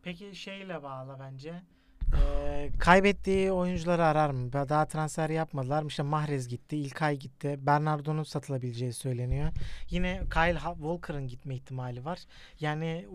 Peki 0.03 0.37
şeyle 0.37 0.83
bağlı 0.83 1.17
bence. 1.21 1.63
Kaybettiği 2.79 3.53
oyuncuları 3.53 4.05
arar 4.05 4.31
mı? 4.31 4.53
Daha 4.53 4.87
transfer 4.87 5.31
yapmadılar. 5.31 5.85
İşte 5.85 6.03
Mahrez 6.03 6.49
gitti, 6.49 6.77
İlkay 6.77 7.17
gitti. 7.17 7.59
Bernardo'nun 7.59 8.23
satılabileceği 8.23 8.93
söyleniyor. 8.93 9.53
Yine 9.91 10.21
Kyle 10.33 10.59
Walker'ın 10.59 11.29
gitme 11.29 11.55
ihtimali 11.55 12.05
var. 12.05 12.19
Yani 12.61 13.07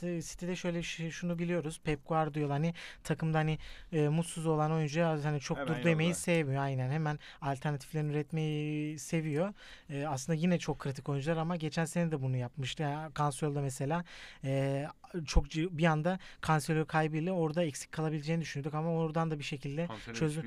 City'de 0.00 0.56
şöyle 0.56 0.82
şunu 0.82 1.38
biliyoruz. 1.38 1.80
Pep 1.84 2.08
Guardiola 2.08 2.54
hani 2.54 2.74
takımda 3.04 3.38
hani 3.38 3.58
e, 3.92 4.08
mutsuz 4.08 4.46
olan 4.46 4.72
oyuncuya 4.72 5.24
hani 5.24 5.40
çok 5.40 5.58
Hemen 5.58 5.68
dur 5.68 5.84
demeyi 5.84 6.14
sevmiyor. 6.14 6.62
Aynen 6.62 6.90
hemen 6.90 7.18
alternatiflerini 7.40 8.12
üretmeyi 8.12 8.98
seviyor. 8.98 9.54
E, 9.90 10.06
aslında 10.06 10.38
yine 10.38 10.58
çok 10.58 10.78
kritik 10.78 11.08
oyuncular 11.08 11.36
ama 11.36 11.56
geçen 11.56 11.84
sene 11.84 12.10
de 12.10 12.22
bunu 12.22 12.36
yapmıştı. 12.36 12.82
Yani 12.82 13.12
Cancelo'da 13.18 13.60
mesela 13.60 14.04
e, 14.44 14.86
çok 15.26 15.44
bir 15.50 15.84
anda 15.84 16.18
Cancelo 16.46 16.86
kaybıyla 16.86 17.32
orada 17.32 17.64
eksik 17.64 17.92
kalabileceğini 17.92 18.37
düşünüyorduk 18.40 18.74
ama 18.74 18.90
oradan 18.90 19.30
da 19.30 19.38
bir 19.38 19.44
şekilde 19.44 19.86
Çözüm- 20.14 20.42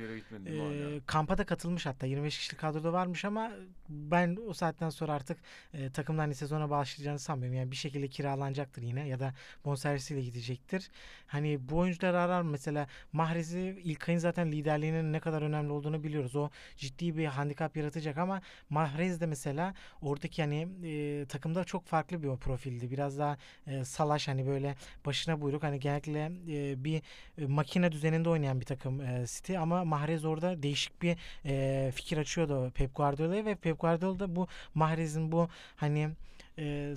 e, 0.95 1.01
kampa 1.05 1.37
da 1.37 1.45
katılmış 1.45 1.85
hatta 1.85 2.05
25 2.05 2.37
kişilik 2.37 2.59
kadroda 2.59 2.93
varmış 2.93 3.25
ama 3.25 3.51
ben 3.89 4.37
o 4.47 4.53
saatten 4.53 4.89
sonra 4.89 5.13
artık 5.13 5.37
e, 5.73 5.89
takımdan 5.89 6.21
hani 6.21 6.35
sezona 6.35 6.69
başlayacağını 6.69 7.19
sanmıyorum. 7.19 7.57
Yani 7.57 7.71
bir 7.71 7.75
şekilde 7.75 8.07
kiralanacaktır 8.07 8.81
yine 8.81 9.07
ya 9.07 9.19
da 9.19 9.33
bonservisiyle 9.65 10.21
gidecektir. 10.21 10.89
Hani 11.27 11.69
bu 11.69 11.77
oyuncuları 11.77 12.19
arar? 12.19 12.41
Mesela 12.41 12.87
Mahrez'i 13.13 13.59
İlkay'ın 13.83 14.19
zaten 14.19 14.51
liderliğinin 14.51 15.13
ne 15.13 15.19
kadar 15.19 15.41
önemli 15.41 15.71
olduğunu 15.71 16.03
biliyoruz. 16.03 16.35
O 16.35 16.49
ciddi 16.77 17.17
bir 17.17 17.25
handikap 17.25 17.77
yaratacak 17.77 18.17
ama 18.17 18.41
Mahrez 18.69 19.21
de 19.21 19.25
mesela 19.25 19.73
oradaki 20.01 20.41
hani 20.41 20.67
e, 20.83 21.25
takımda 21.25 21.63
çok 21.63 21.85
farklı 21.85 22.23
bir 22.23 22.27
o 22.27 22.37
profildi. 22.37 22.91
Biraz 22.91 23.17
daha 23.19 23.37
e, 23.67 23.85
salaş 23.85 24.27
hani 24.27 24.47
böyle 24.47 24.75
başına 25.05 25.41
buyruk 25.41 25.63
hani 25.63 25.79
genellikle 25.79 26.31
e, 26.49 26.83
bir 26.83 27.01
e, 27.37 27.45
makine 27.71 27.91
düzeninde 27.91 28.29
oynayan 28.29 28.59
bir 28.59 28.65
takım 28.65 29.01
e, 29.01 29.25
City 29.27 29.57
ama 29.57 29.85
Mahrez 29.85 30.25
orada 30.25 30.63
değişik 30.63 31.01
bir 31.01 31.17
e, 31.45 31.91
fikir 31.91 32.17
açıyordu 32.17 32.71
Pep 32.71 32.95
Guardiola'ya 32.95 33.45
ve 33.45 33.55
Pep 33.55 33.79
Guardiola 33.79 34.19
da 34.19 34.35
bu 34.35 34.47
Mahrez'in 34.73 35.31
bu 35.31 35.49
hani 35.75 36.09
e, 36.57 36.95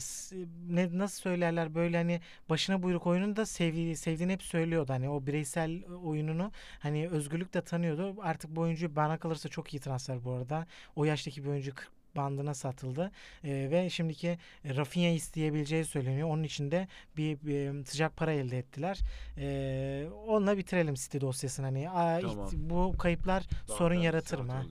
ne 0.68 0.99
nasıl 0.99 1.20
söylerler 1.20 1.75
böyle 1.75 1.97
hani 1.97 2.20
başına 2.51 2.83
buyruk 2.83 3.07
oyununu 3.07 3.37
da 3.37 3.47
sevdiği, 3.47 3.97
sevdiğini 3.97 4.33
hep 4.33 4.43
söylüyordu. 4.43 4.93
Hani 4.93 5.09
o 5.09 5.27
bireysel 5.27 5.85
oyununu 6.05 6.53
hani 6.81 7.09
özgürlük 7.09 7.55
de 7.55 7.61
tanıyordu. 7.61 8.16
Artık 8.22 8.57
bu 8.57 8.61
oyuncu 8.61 8.97
bana 8.97 9.18
kalırsa 9.18 9.49
çok 9.49 9.75
iyi 9.75 9.81
transfer 9.81 10.25
bu 10.25 10.33
arada. 10.33 10.66
O 10.97 11.05
yaştaki 11.05 11.45
bir 11.45 11.49
oyuncu 11.49 11.75
40 11.75 12.03
bandına 12.17 12.55
satıldı 12.55 13.11
E, 13.45 13.71
ve 13.71 13.91
şimdiki 13.91 14.39
Rafinha 14.65 15.09
isteyebileceği 15.11 15.85
söyleniyor. 15.85 16.29
Onun 16.29 16.43
için 16.43 16.71
de 16.71 16.89
bir, 17.17 17.39
bir 17.43 17.85
sıcak 17.85 18.17
para 18.17 18.33
elde 18.33 18.59
ettiler. 18.59 19.01
E, 19.39 20.07
onunla 20.27 20.59
bitirelim 20.59 20.95
City 20.95 21.19
dosyasını. 21.21 21.67
Hani 21.67 21.91
aa, 21.91 22.21
Tamam. 22.21 22.49
bu 22.53 22.95
kayıplar 22.99 23.45
sorun 23.67 23.95
yaratır 23.95 24.39
mı? 24.39 24.67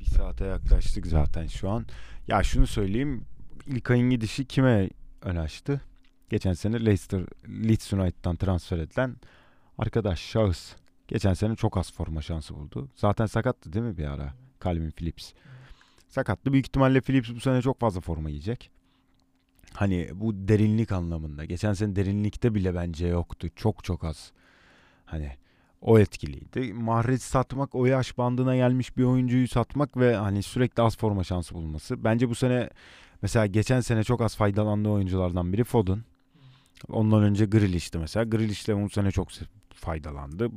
Bir 0.00 0.04
saate 0.06 0.44
yaklaştık 0.44 1.06
zaten 1.06 1.46
şu 1.46 1.70
an. 1.70 1.86
Ya 2.28 2.42
şunu 2.42 2.66
söyleyeyim. 2.66 3.24
İlkay'ın 3.66 4.10
gidişi 4.10 4.44
kime 4.44 4.90
ön 5.22 5.36
açtı? 5.36 5.80
Geçen 6.30 6.52
sene 6.52 6.84
Leicester 6.86 7.20
Leeds 7.48 7.92
United'dan 7.92 8.36
transfer 8.36 8.78
edilen 8.78 9.16
arkadaş 9.78 10.20
şahıs. 10.20 10.72
Geçen 11.08 11.34
sene 11.34 11.56
çok 11.56 11.76
az 11.76 11.92
forma 11.92 12.22
şansı 12.22 12.54
buldu. 12.54 12.88
Zaten 12.94 13.26
sakattı 13.26 13.72
değil 13.72 13.84
mi 13.84 13.96
bir 13.98 14.04
ara? 14.04 14.34
Calvin 14.64 14.90
Phillips. 14.90 15.32
Sakattı. 16.16 16.52
Büyük 16.52 16.66
ihtimalle 16.66 17.00
Phillips 17.00 17.30
bu 17.34 17.40
sene 17.40 17.62
çok 17.62 17.80
fazla 17.80 18.00
forma 18.00 18.30
yiyecek. 18.30 18.70
Hani 19.72 20.08
bu 20.14 20.48
derinlik 20.48 20.92
anlamında. 20.92 21.44
Geçen 21.44 21.72
sene 21.72 21.96
derinlikte 21.96 22.54
bile 22.54 22.74
bence 22.74 23.06
yoktu. 23.06 23.48
Çok 23.56 23.84
çok 23.84 24.04
az. 24.04 24.32
Hani 25.04 25.32
o 25.80 25.98
etkiliydi. 25.98 26.72
Mahrez 26.74 27.22
satmak, 27.22 27.74
o 27.74 27.86
yaş 27.86 28.18
bandına 28.18 28.56
gelmiş 28.56 28.96
bir 28.96 29.04
oyuncuyu 29.04 29.48
satmak 29.48 29.96
ve 29.96 30.16
hani 30.16 30.42
sürekli 30.42 30.82
az 30.82 30.96
forma 30.96 31.24
şansı 31.24 31.54
bulması. 31.54 32.04
Bence 32.04 32.28
bu 32.28 32.34
sene 32.34 32.70
mesela 33.22 33.46
geçen 33.46 33.80
sene 33.80 34.04
çok 34.04 34.20
az 34.20 34.36
faydalandığı 34.36 34.88
oyunculardan 34.88 35.52
biri 35.52 35.64
Foden. 35.64 36.04
Ondan 36.88 37.22
önce 37.22 37.46
Grealish'ti 37.46 37.98
mesela. 37.98 38.24
Grealish 38.24 38.68
de 38.68 38.84
bu 38.84 38.90
sene 38.90 39.10
çok 39.10 39.28
faydalandı. 39.74 40.50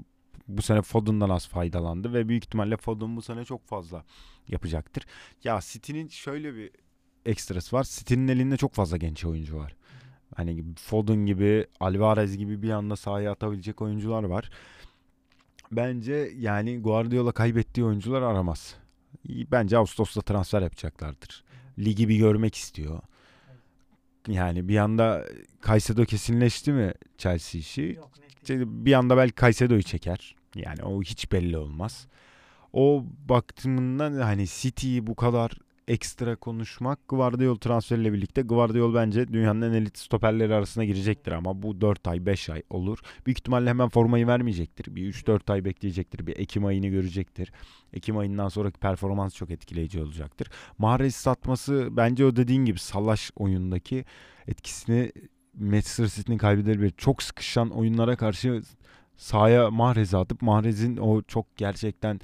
Bu 0.50 0.62
sene 0.62 0.82
Foden'dan 0.82 1.30
az 1.30 1.48
faydalandı 1.48 2.14
ve 2.14 2.30
büyük 2.30 2.46
ihtimalle 2.46 2.78
Foden 2.78 3.16
bu 3.16 3.22
sene 3.22 3.46
çok 3.46 3.68
fazla 3.68 4.06
yapacaktır. 4.48 5.06
Ya 5.44 5.60
City'nin 5.64 6.08
şöyle 6.08 6.56
bir 6.56 6.72
ekstrası 7.26 7.76
var. 7.76 7.84
City'nin 7.84 8.28
elinde 8.28 8.58
çok 8.58 8.74
fazla 8.74 8.98
genç 8.98 9.26
oyuncu 9.26 9.58
var. 9.58 9.76
Hani 10.36 10.64
Foden 10.76 11.26
gibi, 11.26 11.68
Alvarez 11.80 12.38
gibi 12.38 12.62
bir 12.62 12.70
anda 12.70 12.96
sahaya 12.96 13.32
atabilecek 13.32 13.82
oyuncular 13.82 14.24
var. 14.24 14.50
Bence 15.72 16.32
yani 16.36 16.82
Guardiola 16.82 17.32
kaybettiği 17.32 17.86
oyuncular 17.86 18.22
aramaz. 18.22 18.76
Bence 19.28 19.78
Ağustos'ta 19.78 20.22
transfer 20.22 20.62
yapacaklardır. 20.62 21.44
Ligi 21.80 22.10
bir 22.10 22.16
görmek 22.16 22.56
istiyor. 22.56 23.00
Yani 24.28 24.68
bir 24.68 24.78
anda 24.78 25.26
Caicedo 25.68 26.06
kesinleşti 26.06 26.72
mi 26.72 26.94
Chelsea 27.18 27.60
işi? 27.60 28.00
İşte 28.42 28.86
bir 28.86 28.94
anda 28.94 29.18
belki 29.18 29.42
Caicedo'yu 29.42 29.84
çeker. 29.84 30.36
Yani 30.56 30.84
o 30.84 31.02
hiç 31.02 31.32
belli 31.32 31.58
olmaz. 31.58 32.08
O 32.74 33.06
baktığımından 33.30 34.14
hani 34.14 34.48
City'yi 34.48 35.08
bu 35.08 35.16
kadar 35.16 35.52
ekstra 35.90 36.36
konuşmak 36.36 37.00
Guardiola 37.10 37.60
transferiyle 37.60 38.14
birlikte 38.14 38.42
Guardiola 38.42 38.94
bence 38.94 39.28
dünyanın 39.28 39.62
en 39.62 39.74
elit 39.74 39.98
stoperleri 39.98 40.54
arasına 40.54 40.86
girecektir 40.86 41.32
ama 41.32 41.64
bu 41.64 41.82
4 41.82 42.08
ay 42.08 42.26
5 42.26 42.50
ay 42.50 42.64
olur. 42.70 43.00
Büyük 43.26 43.40
ihtimalle 43.40 43.70
hemen 43.70 43.90
formayı 43.90 44.28
vermeyecektir. 44.28 44.96
Bir 44.96 45.14
3-4 45.14 45.54
ay 45.54 45.66
bekleyecektir. 45.66 46.28
Bir 46.28 46.38
Ekim 46.38 46.66
ayını 46.66 46.88
görecektir. 46.88 47.52
Ekim 47.94 48.18
ayından 48.18 48.48
sonraki 48.50 48.80
performans 48.80 49.36
çok 49.36 49.52
etkileyici 49.52 50.02
olacaktır. 50.02 50.48
Mahrez 50.78 51.16
satması 51.16 51.88
bence 51.92 52.26
o 52.26 52.36
dediğin 52.36 52.66
gibi 52.66 52.80
salaş 52.80 53.32
oyundaki 53.36 54.06
etkisini 54.48 55.12
Manchester 55.60 56.08
City'nin 56.08 56.38
kaybedebilir. 56.38 56.94
Çok 56.98 57.24
sıkışan 57.24 57.70
oyunlara 57.70 58.16
karşı 58.16 58.62
sahaya 59.20 59.72
Mahrez'i 59.72 60.18
atıp 60.18 60.42
Mahrez'in 60.42 60.98
o 60.98 61.22
çok 61.22 61.58
gerçekten 61.58 62.20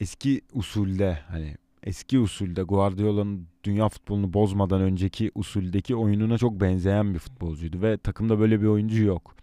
eski 0.00 0.40
usulde 0.52 1.18
hani 1.28 1.56
eski 1.82 2.18
usulde 2.18 2.62
Guardiola'nın 2.62 3.46
dünya 3.64 3.88
futbolunu 3.88 4.32
bozmadan 4.32 4.80
önceki 4.80 5.30
usuldeki 5.34 5.96
oyununa 5.96 6.38
çok 6.38 6.60
benzeyen 6.60 7.14
bir 7.14 7.18
futbolcuydu 7.18 7.82
ve 7.82 7.98
takımda 7.98 8.38
böyle 8.38 8.60
bir 8.60 8.66
oyuncu 8.66 9.04
yok. 9.04 9.34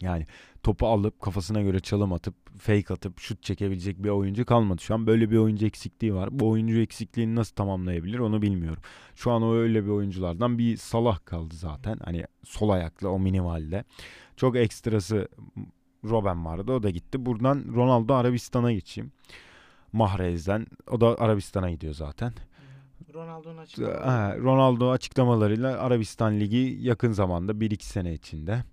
Yani 0.00 0.26
topu 0.62 0.86
alıp 0.86 1.20
kafasına 1.20 1.62
göre 1.62 1.80
çalım 1.80 2.12
atıp 2.12 2.34
fake 2.58 2.94
atıp 2.94 3.20
şut 3.20 3.42
çekebilecek 3.42 4.02
bir 4.02 4.08
oyuncu 4.08 4.44
kalmadı. 4.44 4.82
Şu 4.82 4.94
an 4.94 5.06
böyle 5.06 5.30
bir 5.30 5.36
oyuncu 5.36 5.66
eksikliği 5.66 6.14
var. 6.14 6.28
Bu 6.32 6.48
oyuncu 6.48 6.80
eksikliğini 6.80 7.34
nasıl 7.34 7.54
tamamlayabilir 7.54 8.18
onu 8.18 8.42
bilmiyorum. 8.42 8.82
Şu 9.14 9.30
an 9.30 9.42
o 9.42 9.54
öyle 9.54 9.84
bir 9.84 9.90
oyunculardan 9.90 10.58
bir 10.58 10.76
Salah 10.76 11.24
kaldı 11.24 11.54
zaten. 11.54 11.98
Hani 12.04 12.24
sol 12.44 12.68
ayaklı 12.68 13.10
o 13.10 13.18
minimalde. 13.18 13.84
Çok 14.36 14.56
ekstrası 14.56 15.28
Robben 16.04 16.44
vardı 16.44 16.72
o 16.72 16.82
da 16.82 16.90
gitti. 16.90 17.26
Buradan 17.26 17.64
Ronaldo 17.74 18.14
Arabistan'a 18.14 18.72
geçeyim. 18.72 19.12
Mahrez'den. 19.92 20.66
O 20.90 21.00
da 21.00 21.18
Arabistan'a 21.18 21.70
gidiyor 21.70 21.94
zaten. 21.94 22.32
Ronaldo'nun 23.14 23.58
açıklamaları. 23.58 24.42
Ronaldo 24.42 24.90
açıklamalarıyla 24.90 25.78
Arabistan 25.78 26.40
Ligi 26.40 26.78
yakın 26.80 27.12
zamanda 27.12 27.52
1-2 27.52 27.82
sene 27.82 28.14
içinde 28.14 28.64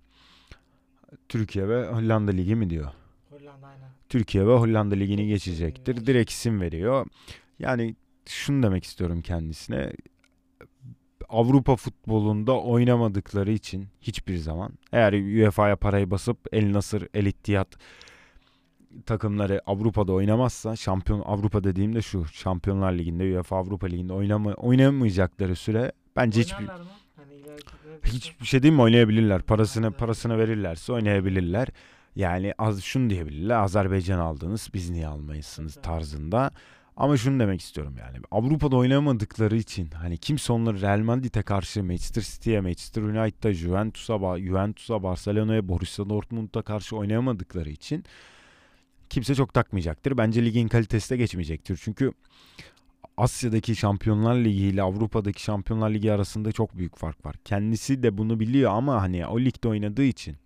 Türkiye 1.30 1.70
ve 1.70 1.88
Hollanda 1.88 2.32
Ligi 2.32 2.56
mi 2.56 2.70
diyor? 2.70 2.92
Hollanda 3.30 3.68
aynen. 3.68 3.90
Türkiye 4.10 4.48
ve 4.48 4.54
Hollanda 4.54 4.96
Ligi'ni 4.96 5.28
geçecektir. 5.28 6.06
Direkt 6.06 6.32
isim 6.32 6.62
veriyor. 6.62 7.08
Yani 7.60 7.96
şunu 8.26 8.64
demek 8.64 8.84
istiyorum 8.84 9.22
kendisine. 9.22 9.92
Avrupa 11.36 11.76
futbolunda 11.76 12.60
oynamadıkları 12.62 13.52
için 13.52 13.88
hiçbir 14.02 14.38
zaman 14.38 14.72
eğer 14.92 15.14
UEFA'ya 15.14 15.76
parayı 15.76 16.12
basıp 16.12 16.38
El 16.52 16.74
Nasır, 16.74 17.08
El 17.14 17.26
İttihad 17.26 17.74
takımları 19.06 19.62
Avrupa'da 19.66 20.14
oynamazsa 20.14 20.76
şampiyon 20.76 21.22
Avrupa 21.26 21.64
dediğimde 21.64 22.02
şu 22.02 22.26
Şampiyonlar 22.26 22.94
Ligi'nde 22.94 23.24
UEFA 23.24 23.58
Avrupa 23.58 23.88
Ligi'nde 23.88 24.14
oynama, 24.14 24.54
oynamayacakları 24.54 25.56
süre 25.56 25.92
bence 26.16 26.42
hiçbir 26.42 26.68
Hani 27.16 27.44
hiçbir 28.06 28.46
şey 28.46 28.64
değil 28.64 28.74
mi 28.74 28.82
oynayabilirler. 28.82 29.42
Parasını 29.42 29.92
parasını 29.92 30.38
verirlerse 30.38 30.94
oynayabilirler. 30.94 31.68
Yani 32.16 32.54
az 32.58 32.84
şunu 32.84 33.10
diyebilirler. 33.10 33.56
Azerbaycan 33.56 34.20
aldınız 34.20 34.70
biz 34.74 34.90
niye 34.90 35.08
almayısınız 35.08 35.76
tarzında. 35.84 36.52
Ama 36.98 37.18
şunu 37.18 37.40
demek 37.40 37.62
istiyorum 37.62 37.96
yani. 38.00 38.18
Avrupa'da 38.32 38.76
oynamadıkları 38.76 39.56
için 39.58 39.90
hani 39.92 40.18
kimse 40.18 40.54
onları 40.54 40.82
Real 40.82 41.00
Madrid'e 41.00 41.42
karşı 41.42 41.84
Manchester 41.84 42.22
City'ye, 42.22 42.62
Manchester 42.62 43.02
United'a, 43.02 43.54
Juventus'a, 43.54 44.40
Juventus'a, 44.40 45.04
Barcelona'ya, 45.04 45.68
Borussia 45.68 46.10
Dortmund'a 46.10 46.62
karşı 46.62 46.98
oynayamadıkları 46.98 47.70
için 47.70 48.04
kimse 49.10 49.36
çok 49.36 49.54
takmayacaktır. 49.54 50.18
Bence 50.18 50.46
ligin 50.46 50.68
kalitesi 50.68 51.10
de 51.10 51.18
geçmeyecektir. 51.18 51.80
Çünkü 51.84 52.12
Asya'daki 53.18 53.76
Şampiyonlar 53.76 54.36
Ligi 54.36 54.64
ile 54.64 54.82
Avrupa'daki 54.82 55.44
Şampiyonlar 55.44 55.90
Ligi 55.90 56.12
arasında 56.12 56.52
çok 56.52 56.78
büyük 56.78 56.98
fark 56.98 57.26
var. 57.26 57.36
Kendisi 57.46 58.04
de 58.04 58.18
bunu 58.18 58.40
biliyor 58.40 58.72
ama 58.72 59.02
hani 59.02 59.26
o 59.28 59.40
ligde 59.40 59.68
oynadığı 59.68 60.04
için 60.04 60.38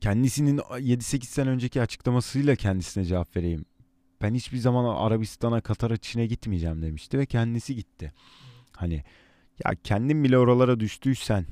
kendisinin 0.00 0.58
7-8 0.58 1.24
sene 1.24 1.50
önceki 1.50 1.82
açıklamasıyla 1.82 2.56
kendisine 2.56 3.04
cevap 3.04 3.36
vereyim. 3.36 3.64
Ben 4.22 4.34
hiçbir 4.34 4.58
zaman 4.58 4.96
Arabistan'a, 4.96 5.60
Katar'a, 5.60 5.96
Çin'e 5.96 6.26
gitmeyeceğim 6.26 6.82
demişti 6.82 7.18
ve 7.18 7.26
kendisi 7.26 7.74
gitti. 7.74 8.12
Hani 8.72 9.04
ya 9.64 9.74
kendin 9.84 10.24
bile 10.24 10.38
oralara 10.38 10.80
düştüysen 10.80 11.46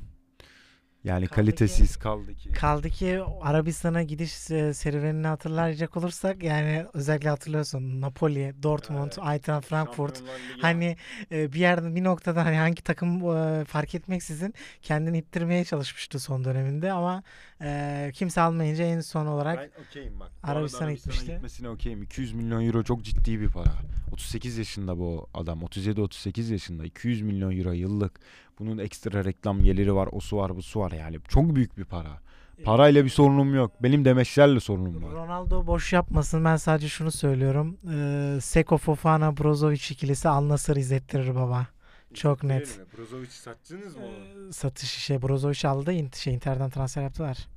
yani 1.05 1.27
kaldı 1.27 1.35
kalitesiz 1.37 1.97
ki, 1.97 2.03
kaldı 2.03 2.35
ki. 2.35 2.53
Kaldı 2.53 2.91
ki 2.91 3.21
Arabistan'a 3.41 4.03
gidiş 4.03 4.51
e, 4.51 4.75
serüvenini 4.75 5.27
hatırlayacak 5.27 5.97
olursak 5.97 6.43
yani 6.43 6.87
özellikle 6.95 7.29
hatırlıyorsun 7.29 8.01
Napoli, 8.01 8.55
Dortmund, 8.63 9.13
evet. 9.19 9.29
Eintracht 9.33 9.67
Frankfurt. 9.67 10.23
Hani 10.61 10.97
e, 11.33 11.53
bir 11.53 11.61
yerden 11.61 11.97
bir 11.97 12.05
noktada 12.05 12.45
hani 12.45 12.57
hangi 12.57 12.83
takım 12.83 13.37
e, 13.37 13.65
fark 13.65 13.95
etmeksizin 13.95 14.55
kendini 14.83 15.19
ittirmeye 15.19 15.65
çalışmıştı 15.65 16.21
son 16.21 16.45
döneminde 16.45 16.93
ama 16.93 17.23
e, 17.63 18.11
kimse 18.15 18.41
almayınca 18.41 18.85
en 18.85 19.01
son 19.01 19.27
olarak 19.27 19.59
ben 19.59 19.83
okeyim 19.85 20.21
bak. 20.21 20.33
Arabistan'a 20.43 20.93
gitmişti. 20.93 21.27
gitmesine 21.27 21.69
okeyim. 21.69 22.03
200 22.03 22.33
milyon 22.33 22.67
euro 22.67 22.83
çok 22.83 23.05
ciddi 23.05 23.41
bir 23.41 23.49
para. 23.49 23.73
38 24.15 24.59
yaşında 24.59 24.99
bu 24.99 25.27
adam. 25.35 25.61
37-38 25.61 26.53
yaşında. 26.53 26.85
200 26.85 27.23
milyon 27.23 27.59
euro 27.59 27.73
yıllık. 27.73 28.21
Bunun 28.59 28.79
ekstra 28.79 29.25
reklam 29.25 29.63
geliri 29.63 29.95
var. 29.95 30.09
O 30.13 30.21
su 30.21 30.37
var 30.37 30.57
bu 30.57 30.63
su 30.63 30.81
var 30.81 30.93
yani. 30.93 31.19
Çok 31.29 31.55
büyük 31.55 31.79
bir 31.79 31.85
para. 31.85 32.21
Parayla 32.65 33.05
bir 33.05 33.11
sorunum 33.11 33.55
yok. 33.55 33.73
Benim 33.83 34.05
demeçlerle 34.05 34.61
sorunum 34.61 35.03
var. 35.03 35.13
Ronaldo 35.13 35.67
boş 35.67 35.93
yapmasın. 35.93 36.45
Ben 36.45 36.57
sadece 36.57 36.89
şunu 36.89 37.11
söylüyorum. 37.11 37.77
Ee, 37.93 38.41
Seko 38.41 38.79
Fofana 38.79 39.37
Brozovic 39.37 39.83
ikilisi 39.91 40.29
Al 40.29 40.49
Nassr 40.49 40.77
izlettirir 40.77 41.35
baba. 41.35 41.67
Çok 42.15 42.43
net. 42.43 42.81
Brozovic 42.99 43.31
sattınız 43.31 43.97
mı 43.97 44.03
onu? 44.05 44.49
Ee, 44.49 44.53
satış 44.53 44.91
şey 44.91 45.23
Brozovic 45.23 45.69
aldı. 45.69 45.93
Şey 46.17 46.35
Inter'den 46.35 46.71
transfer 46.71 47.03
yaptılar. 47.03 47.49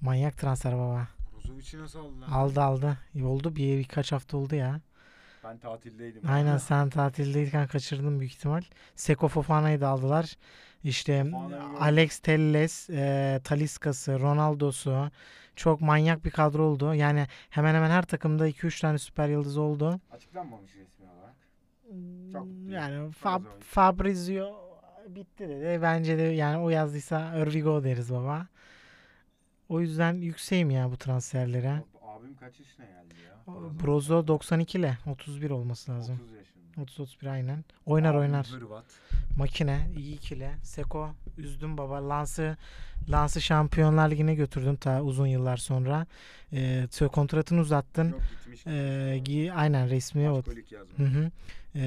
Manyak 0.00 0.38
transfer 0.38 0.78
baba. 0.78 1.08
Brozovic'i 1.34 1.78
nasıl 1.78 1.98
aldı? 1.98 2.24
Aldı 2.30 2.60
aldı. 2.60 2.98
Oldu 3.22 3.56
bir 3.56 3.78
birkaç 3.78 4.12
hafta 4.12 4.36
oldu 4.36 4.54
ya. 4.54 4.80
Ben 5.44 5.58
tatildeydim. 5.58 6.22
Aynen 6.28 6.56
sen 6.56 6.88
tatildeyken 6.90 7.66
kaçırdın 7.66 8.20
büyük 8.20 8.32
ihtimal. 8.32 8.62
Seko 8.94 9.28
Fofana'yı 9.28 9.80
da 9.80 9.88
aldılar. 9.88 10.34
İşte 10.84 11.26
Alex 11.80 12.18
Telles, 12.18 12.90
e, 12.90 13.40
Talisca'sı, 13.44 14.20
Ronaldo'su 14.20 15.10
çok 15.56 15.80
manyak 15.80 16.24
bir 16.24 16.30
kadro 16.30 16.62
oldu. 16.64 16.94
Yani 16.94 17.26
hemen 17.50 17.74
hemen 17.74 17.90
her 17.90 18.02
takımda 18.02 18.48
2-3 18.48 18.80
tane 18.80 18.98
süper 18.98 19.28
yıldız 19.28 19.56
oldu. 19.56 20.00
Açıklanmamış 20.10 20.70
resmi 20.76 21.06
olarak. 21.06 21.34
Çok 22.32 22.46
yani 22.68 23.12
Fab, 23.12 23.42
Fabrizio 23.60 24.70
bitti 25.08 25.48
dedi. 25.48 25.82
Bence 25.82 26.18
de 26.18 26.22
yani 26.22 26.58
o 26.58 26.70
yazdıysa 26.70 27.32
Örvigo 27.34 27.84
deriz 27.84 28.12
baba. 28.12 28.46
O 29.68 29.80
yüzden 29.80 30.14
yükseğim 30.14 30.70
ya 30.70 30.90
bu 30.90 30.96
transferlere. 30.96 31.82
Abim 32.20 32.36
kaç 32.36 32.60
yaşına 32.60 32.84
geldi 32.84 33.14
ya? 33.26 33.54
Brozo 33.82 34.26
92 34.26 34.78
ile 34.78 34.98
31 35.06 35.50
olması 35.50 35.92
lazım. 35.92 36.20
30 36.78 37.00
31 37.00 37.26
aynen. 37.26 37.64
Oynar 37.86 38.10
Abim 38.10 38.20
oynar. 38.20 38.46
Hırvat. 38.46 38.84
Makine 39.36 39.90
iyi 39.96 40.16
ikili. 40.16 40.50
Seko 40.62 41.10
üzdüm 41.38 41.78
baba. 41.78 42.08
Lans'ı 42.08 42.56
Lans'ı 43.08 43.40
Şampiyonlar 43.40 44.10
Ligi'ne 44.10 44.34
götürdün 44.34 44.76
ta 44.76 45.02
uzun 45.02 45.26
yıllar 45.26 45.56
sonra. 45.56 46.06
Ee, 46.52 46.86
kontratını 47.12 47.60
uzattın. 47.60 48.08
Yok 48.08 48.20
gitmiş. 48.30 48.66
Ee, 48.66 49.52
aynen 49.54 49.90
resmi 49.90 50.30
o. 50.30 50.42
Hı 50.96 51.04
hı. 51.04 51.30
Ee, 51.74 51.80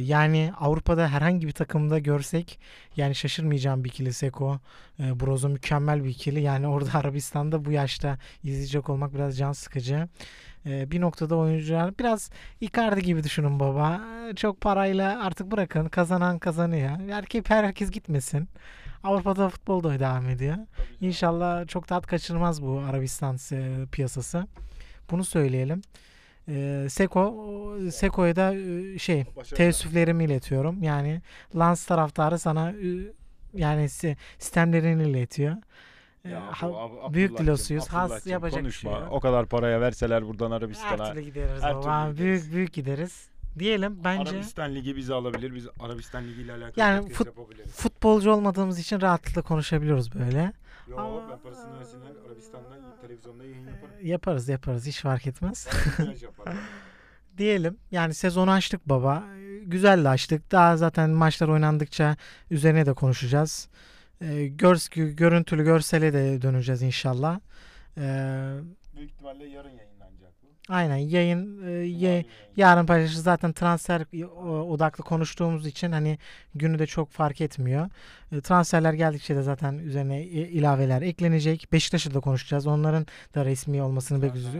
yani 0.00 0.52
Avrupa'da 0.60 1.08
herhangi 1.08 1.46
bir 1.46 1.52
takımda 1.52 1.98
görsek 1.98 2.58
yani 2.96 3.14
şaşırmayacağım 3.14 3.84
bir 3.84 3.88
ikili 3.88 4.12
Seko. 4.12 4.58
Ee, 5.00 5.20
Brozo 5.20 5.48
mükemmel 5.48 6.04
bir 6.04 6.08
ikili. 6.08 6.40
Yani 6.40 6.66
orada 6.66 6.90
Arabistan'da 6.98 7.64
bu 7.64 7.72
yaşta 7.72 8.18
izleyecek 8.44 8.88
olmak 8.88 9.14
biraz 9.14 9.38
can 9.38 9.52
sıkıcı. 9.52 10.08
Ee, 10.66 10.90
bir 10.90 11.00
noktada 11.00 11.36
oyuncular 11.36 11.98
biraz 11.98 12.30
Icardi 12.60 13.02
gibi 13.02 13.24
düşünün 13.24 13.60
baba. 13.60 14.00
Çok 14.36 14.60
parayla 14.60 15.24
artık 15.24 15.50
bırakın 15.50 15.88
kazanan 15.88 16.38
kazanıyor. 16.38 16.90
Herkes 17.08 17.44
herkes 17.48 17.90
gitmesin. 17.90 18.48
Avrupa'da 19.04 19.48
futbol 19.48 19.82
da 19.82 20.00
devam 20.00 20.28
ediyor. 20.28 20.56
İnşallah 21.00 21.66
çok 21.68 21.88
tat 21.88 22.06
kaçırmaz 22.06 22.62
bu 22.62 22.78
Arabistan 22.78 23.36
piyasası. 23.92 24.46
Bunu 25.10 25.24
söyleyelim. 25.24 25.82
E, 26.50 26.86
Seko 26.90 27.76
Seko'ya 27.92 28.36
da 28.36 28.54
e, 28.54 28.98
şey 28.98 29.24
teessüflerimi 29.54 30.24
iletiyorum. 30.24 30.82
Yani 30.82 31.22
Lens 31.58 31.86
taraftarı 31.86 32.38
sana 32.38 32.72
Yani 33.54 33.88
si- 33.88 34.16
sistemlerini 34.38 35.08
iletiyor. 35.08 35.56
Ee, 36.24 36.28
Ya 36.30 36.40
bu 36.40 36.52
ha- 36.52 36.66
Ab- 36.66 37.12
büyük 37.14 37.30
Abdullah'cığım, 37.30 37.46
dilosuyuz. 37.46 37.88
Has 37.88 38.04
Abdullah'cığım 38.10 38.32
yapacak 38.32 38.58
bir 38.58 38.62
konuşma. 38.62 38.90
şey 38.90 39.00
yok. 39.00 39.08
O 39.12 39.20
kadar 39.20 39.46
paraya 39.46 39.80
verseler 39.80 40.28
buradan 40.28 40.50
Her 40.50 40.56
Arabistan'a. 40.56 41.10
türlü 41.12 41.20
gideriz 41.20 41.62
her 41.62 41.74
baba. 41.74 41.82
türlü 42.04 42.12
gideriz. 42.14 42.18
Büyük 42.42 42.54
büyük 42.54 42.72
gideriz. 42.72 43.28
Diyelim 43.58 43.98
bence 44.04 44.30
Arabistan 44.30 44.74
Ligi 44.74 44.96
bizi 44.96 45.14
alabilir. 45.14 45.54
Biz 45.54 45.66
Arabistan 45.80 46.24
Ligi 46.28 46.42
ile 46.42 46.52
alakalı 46.52 46.72
Yani 46.76 47.00
podcast 47.00 47.18
fut- 47.20 47.26
yapabiliriz. 47.26 47.72
futbolcu 47.72 48.30
olmadığımız 48.32 48.78
için 48.78 49.00
rahatlıkla 49.00 49.42
konuşabiliyoruz 49.42 50.14
böyle. 50.14 50.52
Yo, 50.90 50.96
Ama- 50.98 51.30
ben 51.30 51.38
parasını 51.38 51.78
versinler 51.78 52.12
Arabistan'da 52.26 52.96
televizyonda 53.00 53.44
yayın 53.44 53.66
yaparım. 53.66 53.94
Yaparız 54.02 54.48
yaparız 54.48 54.86
hiç 54.86 55.00
fark 55.00 55.26
etmez. 55.26 55.68
Diyelim 57.38 57.76
yani 57.90 58.14
sezonu 58.14 58.50
açtık 58.50 58.88
baba. 58.88 59.24
Güzel 59.66 60.10
açtık. 60.10 60.52
Daha 60.52 60.76
zaten 60.76 61.10
maçlar 61.10 61.48
oynandıkça 61.48 62.16
üzerine 62.50 62.86
de 62.86 62.92
konuşacağız. 62.92 63.68
Ee, 64.20 64.46
görs 64.46 64.88
görüntülü 64.88 65.64
görsele 65.64 66.12
de 66.12 66.42
döneceğiz 66.42 66.82
inşallah. 66.82 67.40
Ee, 67.98 68.54
Büyük 68.96 69.10
ihtimalle 69.10 69.48
yarın 69.48 69.70
bu. 69.70 69.89
Aynen 70.70 70.96
yayın 70.96 71.66
e, 71.66 71.70
ye- 71.70 72.24
yarın 72.56 72.86
paylaşırız. 72.86 73.22
Zaten 73.22 73.52
transfer 73.52 74.02
odaklı 74.70 75.04
konuştuğumuz 75.04 75.66
için 75.66 75.92
hani 75.92 76.18
günü 76.54 76.78
de 76.78 76.86
çok 76.86 77.10
fark 77.10 77.40
etmiyor. 77.40 77.88
E, 78.32 78.40
transferler 78.40 78.92
geldikçe 78.92 79.36
de 79.36 79.42
zaten 79.42 79.78
üzerine 79.78 80.22
i- 80.24 80.48
ilaveler 80.48 81.02
eklenecek. 81.02 81.68
Beşiktaş'ı 81.72 82.14
da 82.14 82.20
konuşacağız. 82.20 82.66
Onların 82.66 83.06
da 83.34 83.44
resmi 83.44 83.82
olmasını 83.82 84.22
bekliyoruz. 84.22 84.54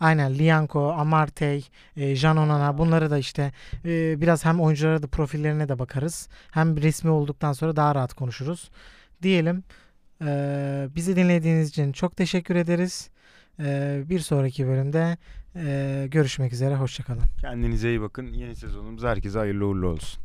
Aynen 0.00 0.38
Lianco, 0.38 0.92
Amartey, 0.92 1.68
e, 1.96 2.14
Jan 2.16 2.36
Onana 2.36 2.78
bunları 2.78 3.10
da 3.10 3.18
işte 3.18 3.52
e, 3.84 4.20
biraz 4.20 4.44
hem 4.44 4.60
oyunculara 4.60 5.02
da 5.02 5.06
profillerine 5.06 5.68
de 5.68 5.78
bakarız. 5.78 6.28
Hem 6.50 6.76
resmi 6.82 7.10
olduktan 7.10 7.52
sonra 7.52 7.76
daha 7.76 7.94
rahat 7.94 8.14
konuşuruz. 8.14 8.70
Diyelim 9.22 9.64
e, 10.24 10.88
bizi 10.96 11.16
dinlediğiniz 11.16 11.68
için 11.68 11.92
çok 11.92 12.16
teşekkür 12.16 12.56
ederiz. 12.56 13.10
Ee, 13.60 14.02
bir 14.08 14.18
sonraki 14.18 14.66
bölümde 14.66 15.16
e, 15.56 16.06
görüşmek 16.10 16.52
üzere. 16.52 16.76
Hoşçakalın. 16.76 17.22
Kendinize 17.40 17.88
iyi 17.88 18.00
bakın. 18.00 18.26
Yeni 18.26 18.54
sezonumuz 18.56 19.04
herkese 19.04 19.38
hayırlı 19.38 19.66
uğurlu 19.66 19.88
olsun. 19.88 20.24